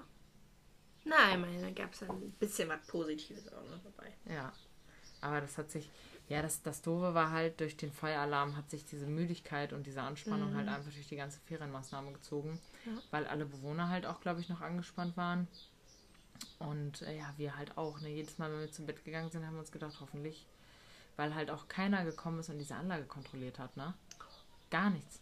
Na, 1.06 1.34
immerhin, 1.34 1.60
da 1.60 1.70
gab 1.70 1.92
es 1.92 2.04
ein 2.04 2.30
bisschen 2.38 2.68
was 2.68 2.86
Positives 2.86 3.52
auch 3.52 3.68
noch 3.68 3.82
dabei. 3.82 4.12
ja. 4.26 4.52
Aber 5.20 5.40
das 5.40 5.58
hat 5.58 5.70
sich, 5.70 5.90
ja, 6.28 6.40
das, 6.40 6.62
das 6.62 6.80
Doofe 6.80 7.12
war 7.14 7.30
halt, 7.30 7.60
durch 7.60 7.76
den 7.76 7.92
Feueralarm 7.92 8.56
hat 8.56 8.70
sich 8.70 8.84
diese 8.84 9.06
Müdigkeit 9.06 9.72
und 9.72 9.86
diese 9.86 10.00
Anspannung 10.02 10.54
halt 10.56 10.68
einfach 10.68 10.90
durch 10.92 11.06
die 11.08 11.16
ganze 11.16 11.38
Ferienmaßnahme 11.40 12.12
gezogen, 12.12 12.58
Ja. 12.86 12.92
weil 13.10 13.26
alle 13.26 13.44
Bewohner 13.44 13.88
halt 13.90 14.06
auch, 14.06 14.20
glaube 14.20 14.40
ich, 14.40 14.48
noch 14.48 14.62
angespannt 14.62 15.16
waren. 15.16 15.46
Und 16.58 17.02
äh, 17.02 17.16
ja, 17.18 17.32
wir 17.36 17.56
halt 17.56 17.76
auch. 17.76 18.00
Ne? 18.00 18.08
Jedes 18.08 18.38
Mal, 18.38 18.50
wenn 18.50 18.60
wir 18.60 18.72
zum 18.72 18.86
Bett 18.86 19.04
gegangen 19.04 19.30
sind, 19.30 19.46
haben 19.46 19.54
wir 19.54 19.60
uns 19.60 19.70
gedacht, 19.72 19.98
hoffentlich, 20.00 20.46
weil 21.16 21.34
halt 21.34 21.50
auch 21.50 21.68
keiner 21.68 22.04
gekommen 22.04 22.40
ist 22.40 22.48
und 22.48 22.58
diese 22.58 22.74
Anlage 22.74 23.04
kontrolliert 23.04 23.58
hat, 23.58 23.76
ne? 23.76 23.94
Gar 24.70 24.90
nichts. 24.90 25.20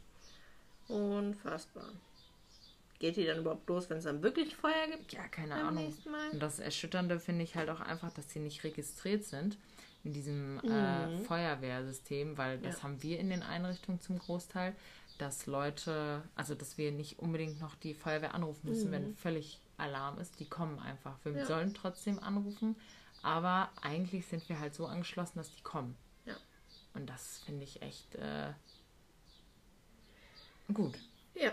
Unfassbar. 0.89 1.89
Geht 2.99 3.17
die 3.17 3.27
dann 3.27 3.39
überhaupt 3.39 3.69
los, 3.69 3.91
wenn 3.91 3.99
es 3.99 4.05
dann 4.05 4.23
wirklich 4.23 4.55
Feuer 4.57 4.87
gibt? 4.91 5.13
Ja, 5.13 5.27
keine 5.29 5.55
Ahnung. 5.57 5.93
Und 6.33 6.41
das 6.41 6.61
Erschütternde 6.61 7.19
finde 7.19 7.43
ich 7.43 7.57
halt 7.57 7.69
auch 7.69 7.81
einfach, 7.81 8.13
dass 8.13 8.29
die 8.29 8.39
nicht 8.39 8.63
registriert 8.63 9.25
sind 9.25 9.59
in 10.05 10.13
diesem 10.13 10.61
äh, 10.65 11.07
Mhm. 11.07 11.25
Feuerwehrsystem, 11.25 12.37
weil 12.39 12.59
das 12.59 12.79
Ja. 12.79 12.83
haben 12.85 13.03
wir 13.03 13.19
in 13.19 13.31
den 13.31 13.43
Einrichtungen 13.43 14.01
zum 14.01 14.19
Großteil. 14.19 14.75
dass 15.19 15.47
Leute, 15.47 16.23
also 16.35 16.55
dass 16.57 16.79
wir 16.79 16.91
nicht 16.91 17.21
unbedingt 17.21 17.61
noch 17.61 17.77
die 17.77 17.95
Feuerwehr 17.95 18.35
anrufen 18.35 18.69
müssen, 18.71 18.89
Mhm. 18.89 18.93
wenn 18.93 19.15
völlig 19.15 19.61
Alarm 19.77 20.19
ist. 20.19 20.41
Die 20.41 20.47
kommen 20.49 20.81
einfach. 20.81 21.17
Wir 21.23 21.33
Ja. 21.37 21.45
sollen 21.47 21.75
trotzdem 21.75 22.19
anrufen, 22.19 22.75
aber 23.23 23.71
eigentlich 23.83 24.27
sind 24.27 24.49
wir 24.49 24.59
halt 24.59 24.75
so 24.75 24.87
angeschlossen, 24.87 25.39
dass 25.39 25.55
die 25.55 25.61
kommen. 25.63 25.95
Ja. 26.25 26.35
Und 26.95 27.09
das 27.09 27.39
finde 27.45 27.63
ich 27.63 27.83
echt 27.83 28.17
äh, 28.17 28.53
gut. 30.73 30.99
Ja. 31.35 31.53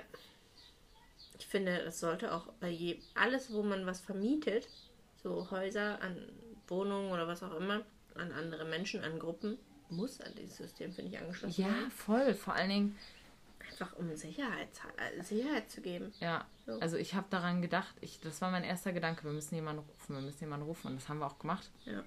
Ich 1.37 1.45
finde, 1.45 1.81
es 1.81 1.99
sollte 1.99 2.33
auch 2.33 2.47
bei 2.59 2.69
je 2.69 2.99
alles, 3.13 3.51
wo 3.53 3.61
man 3.61 3.85
was 3.85 3.99
vermietet, 4.01 4.67
so 5.21 5.51
Häuser 5.51 6.01
an 6.01 6.17
Wohnungen 6.67 7.11
oder 7.11 7.27
was 7.27 7.43
auch 7.43 7.53
immer, 7.55 7.81
an 8.19 8.31
andere 8.31 8.65
Menschen, 8.65 9.03
an 9.03 9.17
Gruppen, 9.19 9.57
muss 9.89 10.21
an 10.21 10.33
dieses 10.35 10.57
System, 10.57 10.91
finde 10.93 11.11
ich, 11.11 11.19
angeschlossen 11.19 11.61
Ja, 11.61 11.67
werden. 11.67 11.91
voll. 11.91 12.33
Vor 12.35 12.53
allen 12.53 12.69
Dingen, 12.69 12.97
Einfach 13.71 13.95
um 13.97 14.15
Sicherheit, 14.15 14.69
äh, 14.97 15.21
Sicherheit 15.21 15.69
zu 15.69 15.81
geben. 15.81 16.11
ja, 16.19 16.45
So. 16.65 16.79
also 16.79 16.97
ich 16.97 17.13
habe 17.13 17.27
daran 17.29 17.61
gedacht, 17.61 17.93
ich, 18.01 18.19
das 18.19 18.41
war 18.41 18.49
mein 18.51 18.63
erster 18.63 18.93
Gedanke, 18.93 19.23
wir 19.25 19.31
müssen 19.31 19.53
jemanden 19.55 19.83
rufen, 19.87 20.15
wir 20.15 20.21
müssen 20.21 20.39
jemanden 20.41 20.65
rufen 20.65 20.87
und 20.87 20.95
das 20.95 21.07
haben 21.07 21.19
wir 21.19 21.27
auch 21.27 21.37
gemacht. 21.39 21.69
Ja. 21.85 22.03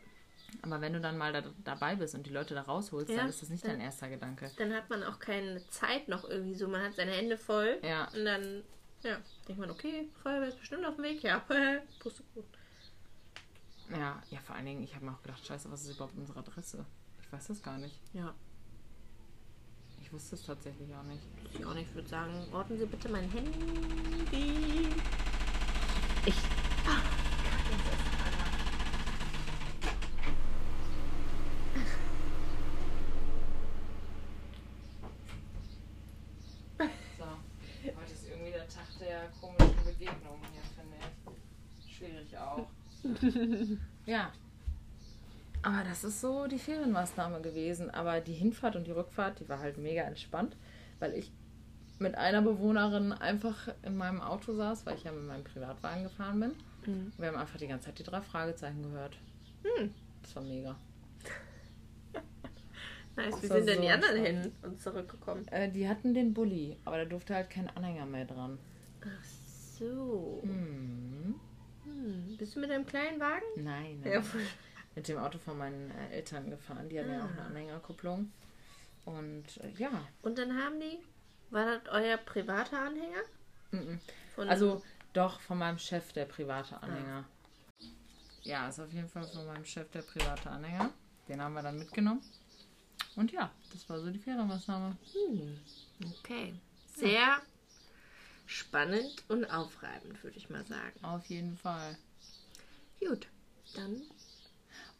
Aber 0.63 0.81
wenn 0.81 0.93
du 0.93 1.01
dann 1.01 1.17
mal 1.17 1.33
da, 1.33 1.45
dabei 1.65 1.95
bist 1.97 2.15
und 2.15 2.27
die 2.27 2.31
Leute 2.31 2.55
da 2.55 2.63
rausholst, 2.63 3.11
Ja, 3.11 3.19
dann 3.19 3.29
ist 3.29 3.41
das 3.43 3.49
nicht 3.49 3.65
dein 3.65 3.73
dann- 3.73 3.81
erster 3.81 4.09
Gedanke. 4.09 4.51
Dann 4.59 4.73
hat 4.75 4.91
man 4.91 5.03
auch 5.05 5.19
keine 5.19 5.67
Zeit 5.69 6.09
noch 6.09 6.29
irgendwie 6.29 6.55
so. 6.55 6.69
Man 6.69 6.83
hat 6.83 6.95
seine 6.95 7.13
Hände 7.13 7.39
voll. 7.39 7.79
Ja. 7.83 8.09
Und 8.13 8.25
dann, 8.25 8.63
ja, 9.03 9.19
denkt 9.49 9.61
man, 9.61 9.71
okay, 9.71 10.09
Feuerwehr 10.23 10.49
ist 10.49 10.59
bestimmt 10.59 10.85
auf 10.85 10.97
dem 10.97 11.05
Weg. 11.05 11.23
Ja, 11.23 11.39
Pustekuchen. 12.01 12.45
Ja, 13.93 14.23
ja, 14.31 14.41
vor 14.41 14.57
allen 14.57 14.65
Dingen, 14.67 14.83
ich 14.83 14.95
habe 14.95 15.05
mir 15.05 15.13
auch 15.13 15.23
gedacht, 15.23 15.45
scheiße, 15.47 15.71
was 15.71 15.83
ist 15.85 15.95
überhaupt 15.97 16.17
unsere 16.17 16.39
Adresse? 16.39 16.85
Ich 17.21 17.33
weiß 17.33 17.49
das 17.49 17.63
gar 17.63 17.79
nicht. 17.79 17.99
Ja, 18.15 18.35
Ich 20.01 20.13
wusste 20.13 20.35
es 20.35 20.45
tatsächlich 20.45 20.95
auch 20.95 21.03
nicht. 21.05 21.23
ich 21.55 21.65
auch 21.65 21.75
nicht. 21.75 21.89
Ich 21.89 21.95
würde 21.95 22.09
sagen, 22.09 22.33
orten 22.53 22.79
Sie 22.79 22.87
bitte 22.87 23.09
mein 23.09 23.31
Handy. 23.31 24.89
Ich. 26.27 26.35
Ah, 26.87 27.01
jetzt 27.71 27.87
ist 27.87 28.07
Alarm. 28.27 28.51
So, 37.19 37.25
heute 37.97 38.13
ist 38.13 38.29
irgendwie 38.29 38.51
der 38.53 38.69
Tag 38.69 38.87
der 39.01 39.29
komischen 39.41 39.85
Begegnungen 39.85 40.41
hier, 40.53 40.63
finde 40.77 40.97
ich. 41.87 41.97
Schwierig 41.97 42.37
auch. 42.39 42.67
ja. 44.07 44.33
Aber 45.63 45.85
das 45.85 46.03
ist 46.03 46.21
so 46.21 46.47
die 46.47 46.59
Ferienmaßnahme 46.59 47.41
gewesen. 47.41 47.91
Aber 47.91 48.21
die 48.21 48.33
Hinfahrt 48.33 48.77
und 48.77 48.87
die 48.87 48.93
Rückfahrt, 48.93 49.41
die 49.41 49.49
war 49.49 49.61
halt 49.61 49.79
mega 49.79 50.03
entspannt, 50.03 50.57
weil 50.99 51.15
ich 51.15 51.31
mit 51.99 52.17
einer 52.17 52.43
Bewohnerin 52.43 53.13
einfach 53.13 53.69
in 53.83 53.97
meinem 53.97 54.21
Auto 54.21 54.55
saß, 54.55 54.85
weil 54.87 54.97
ich 54.97 55.05
ja 55.05 55.13
mit 55.13 55.25
meinem 55.25 55.45
Privatwagen 55.45 56.03
gefahren 56.03 56.41
bin. 56.41 56.53
Mhm. 56.87 57.13
Wir 57.17 57.29
haben 57.29 57.37
einfach 57.37 57.59
die 57.59 57.69
ganze 57.69 57.87
Zeit 57.87 57.99
die 58.01 58.03
drei 58.03 58.21
Fragezeichen 58.21 58.83
gehört. 58.83 59.17
Hm. 59.63 59.95
Das 60.23 60.37
war 60.37 60.43
mega. 60.43 60.77
Nice, 63.17 63.43
wie 63.43 63.47
sind 63.47 63.69
denn 63.69 63.83
die 63.83 63.91
anderen 63.91 64.25
hin 64.25 64.53
und 64.63 64.81
zurückgekommen? 64.81 65.47
Äh, 65.49 65.71
die 65.71 65.87
hatten 65.87 66.15
den 66.15 66.33
Bulli, 66.33 66.79
aber 66.87 66.97
da 66.97 67.05
durfte 67.05 67.35
halt 67.35 67.51
kein 67.51 67.69
Anhänger 67.69 68.07
mehr 68.07 68.25
dran. 68.25 68.59
Ach 69.03 69.25
so. 69.79 70.41
Hm. 70.43 71.35
Hm. 72.03 72.37
Bist 72.37 72.57
du 72.57 72.61
mit 72.61 72.71
deinem 72.71 72.87
kleinen 72.87 73.21
Wagen? 73.21 73.45
Nein, 73.57 74.01
nein. 74.03 74.13
Ja. 74.13 74.23
mit 74.95 75.09
dem 75.09 75.19
Auto 75.19 75.39
von 75.39 75.57
meinen 75.59 75.91
äh, 75.91 76.17
Eltern 76.17 76.51
gefahren. 76.51 76.89
Die 76.89 76.99
haben 76.99 77.11
ja 77.11 77.25
auch 77.25 77.31
eine 77.31 77.41
Ah. 77.43 77.47
Anhängerkupplung. 77.47 78.31
Und 79.05 79.45
äh, 79.59 79.71
ja, 79.79 80.07
Und 80.23 80.39
dann 80.39 80.57
haben 80.63 80.79
die, 80.81 80.99
war 81.51 81.65
das 81.67 81.83
euer 81.91 82.17
privater 82.19 82.79
Anhänger? 82.81 83.23
mhm. 83.71 84.01
Von 84.35 84.49
also 84.49 84.83
doch 85.13 85.41
von 85.41 85.59
meinem 85.59 85.79
Chef 85.79 86.13
der 86.13 86.25
private 86.27 86.83
Anhänger. 86.83 87.25
Ja, 88.43 88.69
ist 88.69 88.81
auf 88.81 88.93
jeden 88.93 89.09
Fall 89.09 89.25
von 89.25 89.47
meinem 89.47 89.65
Chef 89.65 89.89
der 89.91 90.03
private 90.03 90.51
Anhänger. 90.51 90.91
Den 91.29 91.41
haben 91.41 91.55
wir 91.55 91.63
dann 91.63 91.79
mitgenommen. 91.79 92.23
Und 93.17 93.31
ja, 93.33 93.51
das 93.73 93.89
war 93.91 94.01
so 94.01 94.11
die 94.11 94.19
Ferienmaßnahme. 94.19 94.97
Hm. 95.13 95.59
Okay. 96.19 96.55
Sehr 96.97 97.41
spannend 98.53 99.25
und 99.29 99.45
aufreibend, 99.47 100.23
würde 100.23 100.37
ich 100.37 100.51
mal 100.51 100.65
sagen. 100.67 101.03
Auf 101.03 101.27
jeden 101.27 101.57
Fall. 101.57 101.97
Gut, 103.01 103.27
dann. 103.75 104.03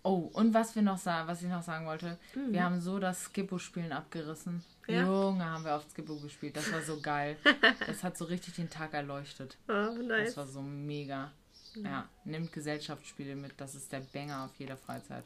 Oh, 0.03 0.31
und 0.33 0.53
was 0.53 0.75
wir 0.75 0.83
noch 0.83 0.99
sagen, 0.99 1.29
was 1.29 1.43
ich 1.43 1.49
noch 1.49 1.63
sagen 1.63 1.87
wollte, 1.87 2.19
wir 2.35 2.65
haben 2.65 2.81
so 2.81 2.99
das 2.99 3.25
Skippo-Spielen 3.25 3.93
abgerissen. 3.93 4.65
Mhm. 4.89 4.95
Ja? 4.95 5.03
Junge, 5.05 5.45
haben 5.45 5.65
wir 5.65 5.77
auf 5.77 5.89
Skippo 5.89 6.17
gespielt. 6.17 6.57
Das 6.57 6.73
war 6.73 6.83
so 6.83 7.01
geil. 7.01 7.37
das 7.87 8.03
hat 8.03 8.19
so 8.19 8.25
richtig 8.25 8.55
den 8.55 8.69
Tag 8.69 8.95
erleuchtet. 8.95 9.57
Oh, 9.69 9.73
Das 9.73 9.97
nice. 9.99 10.37
war 10.37 10.47
so 10.47 10.61
mega. 10.61 11.31
Ja, 11.75 12.09
nimmt 12.25 12.53
Gesellschaftsspiele 12.53 13.35
mit. 13.35 13.53
Das 13.57 13.75
ist 13.75 13.91
der 13.93 14.01
Banger 14.01 14.45
auf 14.45 14.51
jeder 14.59 14.77
Freizeit. 14.77 15.25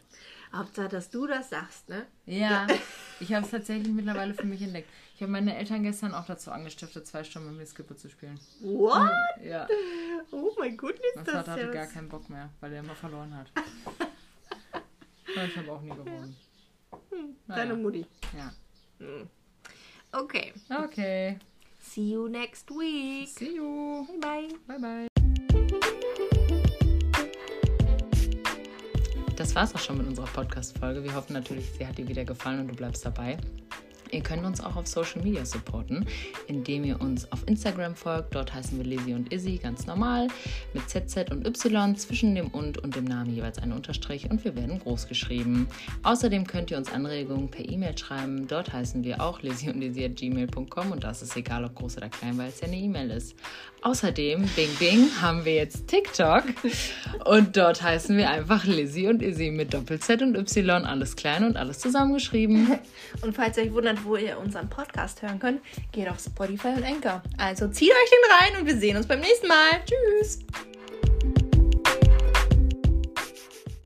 Hauptsache, 0.53 0.89
dass 0.89 1.11
du 1.11 1.27
das 1.27 1.51
sagst, 1.51 1.89
ne? 1.89 2.07
Ja, 2.25 2.67
ich 3.21 3.33
habe 3.33 3.45
es 3.45 3.51
tatsächlich 3.51 3.93
mittlerweile 3.93 4.33
für 4.35 4.47
mich 4.47 4.63
entdeckt. 4.63 4.89
Ich 5.17 5.23
habe 5.23 5.33
meine 5.33 5.57
Eltern 5.57 5.83
gestern 5.83 6.15
auch 6.15 6.27
dazu 6.27 6.51
angestiftet, 6.53 7.07
zwei 7.07 7.25
Stunden 7.25 7.49
mit 7.51 7.59
mir 7.59 7.67
Skippo 7.67 7.95
zu 7.95 8.09
spielen. 8.09 8.39
What? 8.61 9.11
Ja, 9.43 9.67
Oh 10.31 10.53
mein 10.59 10.77
Goodness, 10.77 11.15
mein 11.17 11.25
das 11.25 11.35
Vater 11.35 11.41
ist 11.43 11.49
hatte 11.51 11.67
ja 11.67 11.73
gar 11.73 11.87
keinen 11.87 12.09
Bock 12.09 12.29
mehr, 12.31 12.51
weil 12.61 12.73
er 12.73 12.81
immer 12.81 12.95
verloren 12.95 13.35
hat. 13.35 13.51
Aber 15.37 15.45
ich 15.45 15.57
habe 15.57 15.73
auch 15.73 15.81
nie 15.81 15.91
gewonnen. 15.91 16.37
Deine 17.49 17.73
Naja. 17.73 17.75
Mutti. 17.77 18.07
Ja. 18.37 18.53
Okay. 20.13 20.53
Okay. 20.71 21.39
See 21.81 22.11
you 22.13 22.29
next 22.29 22.71
week. 22.71 23.29
See 23.29 23.57
you. 23.57 24.07
Bye 24.21 24.49
bye. 24.49 24.49
Bye 24.67 24.79
bye. 24.79 25.07
Das 29.57 29.73
war's 29.73 29.81
auch 29.81 29.87
schon 29.87 29.97
mit 29.97 30.07
unserer 30.07 30.27
Podcast-Folge. 30.27 31.03
Wir 31.03 31.15
hoffen 31.15 31.33
natürlich, 31.33 31.65
sie 31.79 31.87
hat 31.87 31.97
dir 31.97 32.07
wieder 32.07 32.27
gefallen 32.27 32.61
und 32.61 32.69
du 32.69 32.75
bleibst 32.75 33.07
dabei. 33.07 33.39
Ihr 34.11 34.23
könnt 34.23 34.45
uns 34.45 34.61
auch 34.61 34.77
auf 34.77 34.87
Social 34.87 35.23
Media 35.23 35.47
supporten, 35.47 36.07
indem 36.47 36.85
ihr 36.85 37.01
uns 37.01 37.33
auf 37.33 37.43
Instagram 37.49 37.97
folgt. 37.97 38.35
Dort 38.35 38.53
heißen 38.53 38.77
wir 38.77 38.85
Lizzie 38.85 39.15
und 39.15 39.33
Izzy 39.33 39.57
ganz 39.57 39.87
normal 39.87 40.29
mit 40.75 40.89
ZZ 40.91 41.31
und 41.31 41.47
Y 41.47 41.97
zwischen 41.97 42.35
dem 42.35 42.49
und 42.49 42.77
und 42.77 42.97
dem 42.97 43.05
Namen 43.05 43.35
jeweils 43.35 43.59
ein 43.59 43.73
Unterstrich 43.73 44.31
und 44.31 44.45
wir 44.45 44.55
werden 44.55 44.79
groß 44.79 45.09
geschrieben. 45.09 45.69
Außerdem 46.03 46.47
könnt 46.47 46.71
ihr 46.71 46.77
uns 46.77 46.93
Anregungen 46.93 47.51
per 47.51 47.67
E-Mail 47.67 47.97
schreiben. 47.97 48.47
Dort 48.47 48.75
heißen 48.75 49.05
wir 49.05 49.23
auch 49.23 49.41
Lizzie 49.41 49.71
und 49.71 49.81
Izzy 49.81 50.05
at 50.05 50.17
gmail.com 50.17 50.93
und 50.93 51.03
das 51.03 51.23
ist 51.23 51.35
egal, 51.35 51.65
ob 51.65 51.75
groß 51.77 51.97
oder 51.97 52.11
klein, 52.11 52.37
weil 52.37 52.51
es 52.51 52.61
ja 52.61 52.67
eine 52.67 52.77
E-Mail 52.77 53.11
ist. 53.11 53.35
Außerdem, 53.87 54.43
Bing 54.57 54.75
Bing, 54.81 55.09
haben 55.21 55.45
wir 55.45 55.55
jetzt 55.55 55.87
TikTok 55.87 56.43
und 57.25 57.57
dort 57.57 57.85
heißen 57.85 58.17
wir 58.17 58.29
einfach 58.29 58.65
Lizzie 58.65 59.07
und 59.07 59.23
Izzy 59.23 59.53
mit 59.53 59.73
Doppel-Z 59.75 60.23
und 60.23 60.37
Y, 60.37 60.85
alles 60.85 61.15
klein 61.15 61.45
und 61.45 61.57
alles 61.57 61.79
zusammengeschrieben. 61.79 62.81
Und 63.23 63.37
falls 63.37 63.57
ihr 63.57 63.63
euch 63.63 63.73
wundert, 63.73 64.05
wo 64.05 64.17
ihr 64.17 64.39
unseren 64.39 64.69
Podcast 64.69 65.23
hören 65.23 65.39
könnt, 65.39 65.61
geht 65.93 66.09
auf 66.09 66.19
Spotify 66.19 66.69
und 66.77 66.85
Anchor. 66.85 67.23
Also 67.39 67.69
zieht 67.69 67.91
euch 67.91 68.11
den 68.11 68.55
rein 68.55 68.61
und 68.61 68.67
wir 68.67 68.77
sehen 68.77 68.97
uns 68.97 69.07
beim 69.07 69.21
nächsten 69.21 69.47
Mal. 69.47 69.71
Tschüss. 69.87 70.41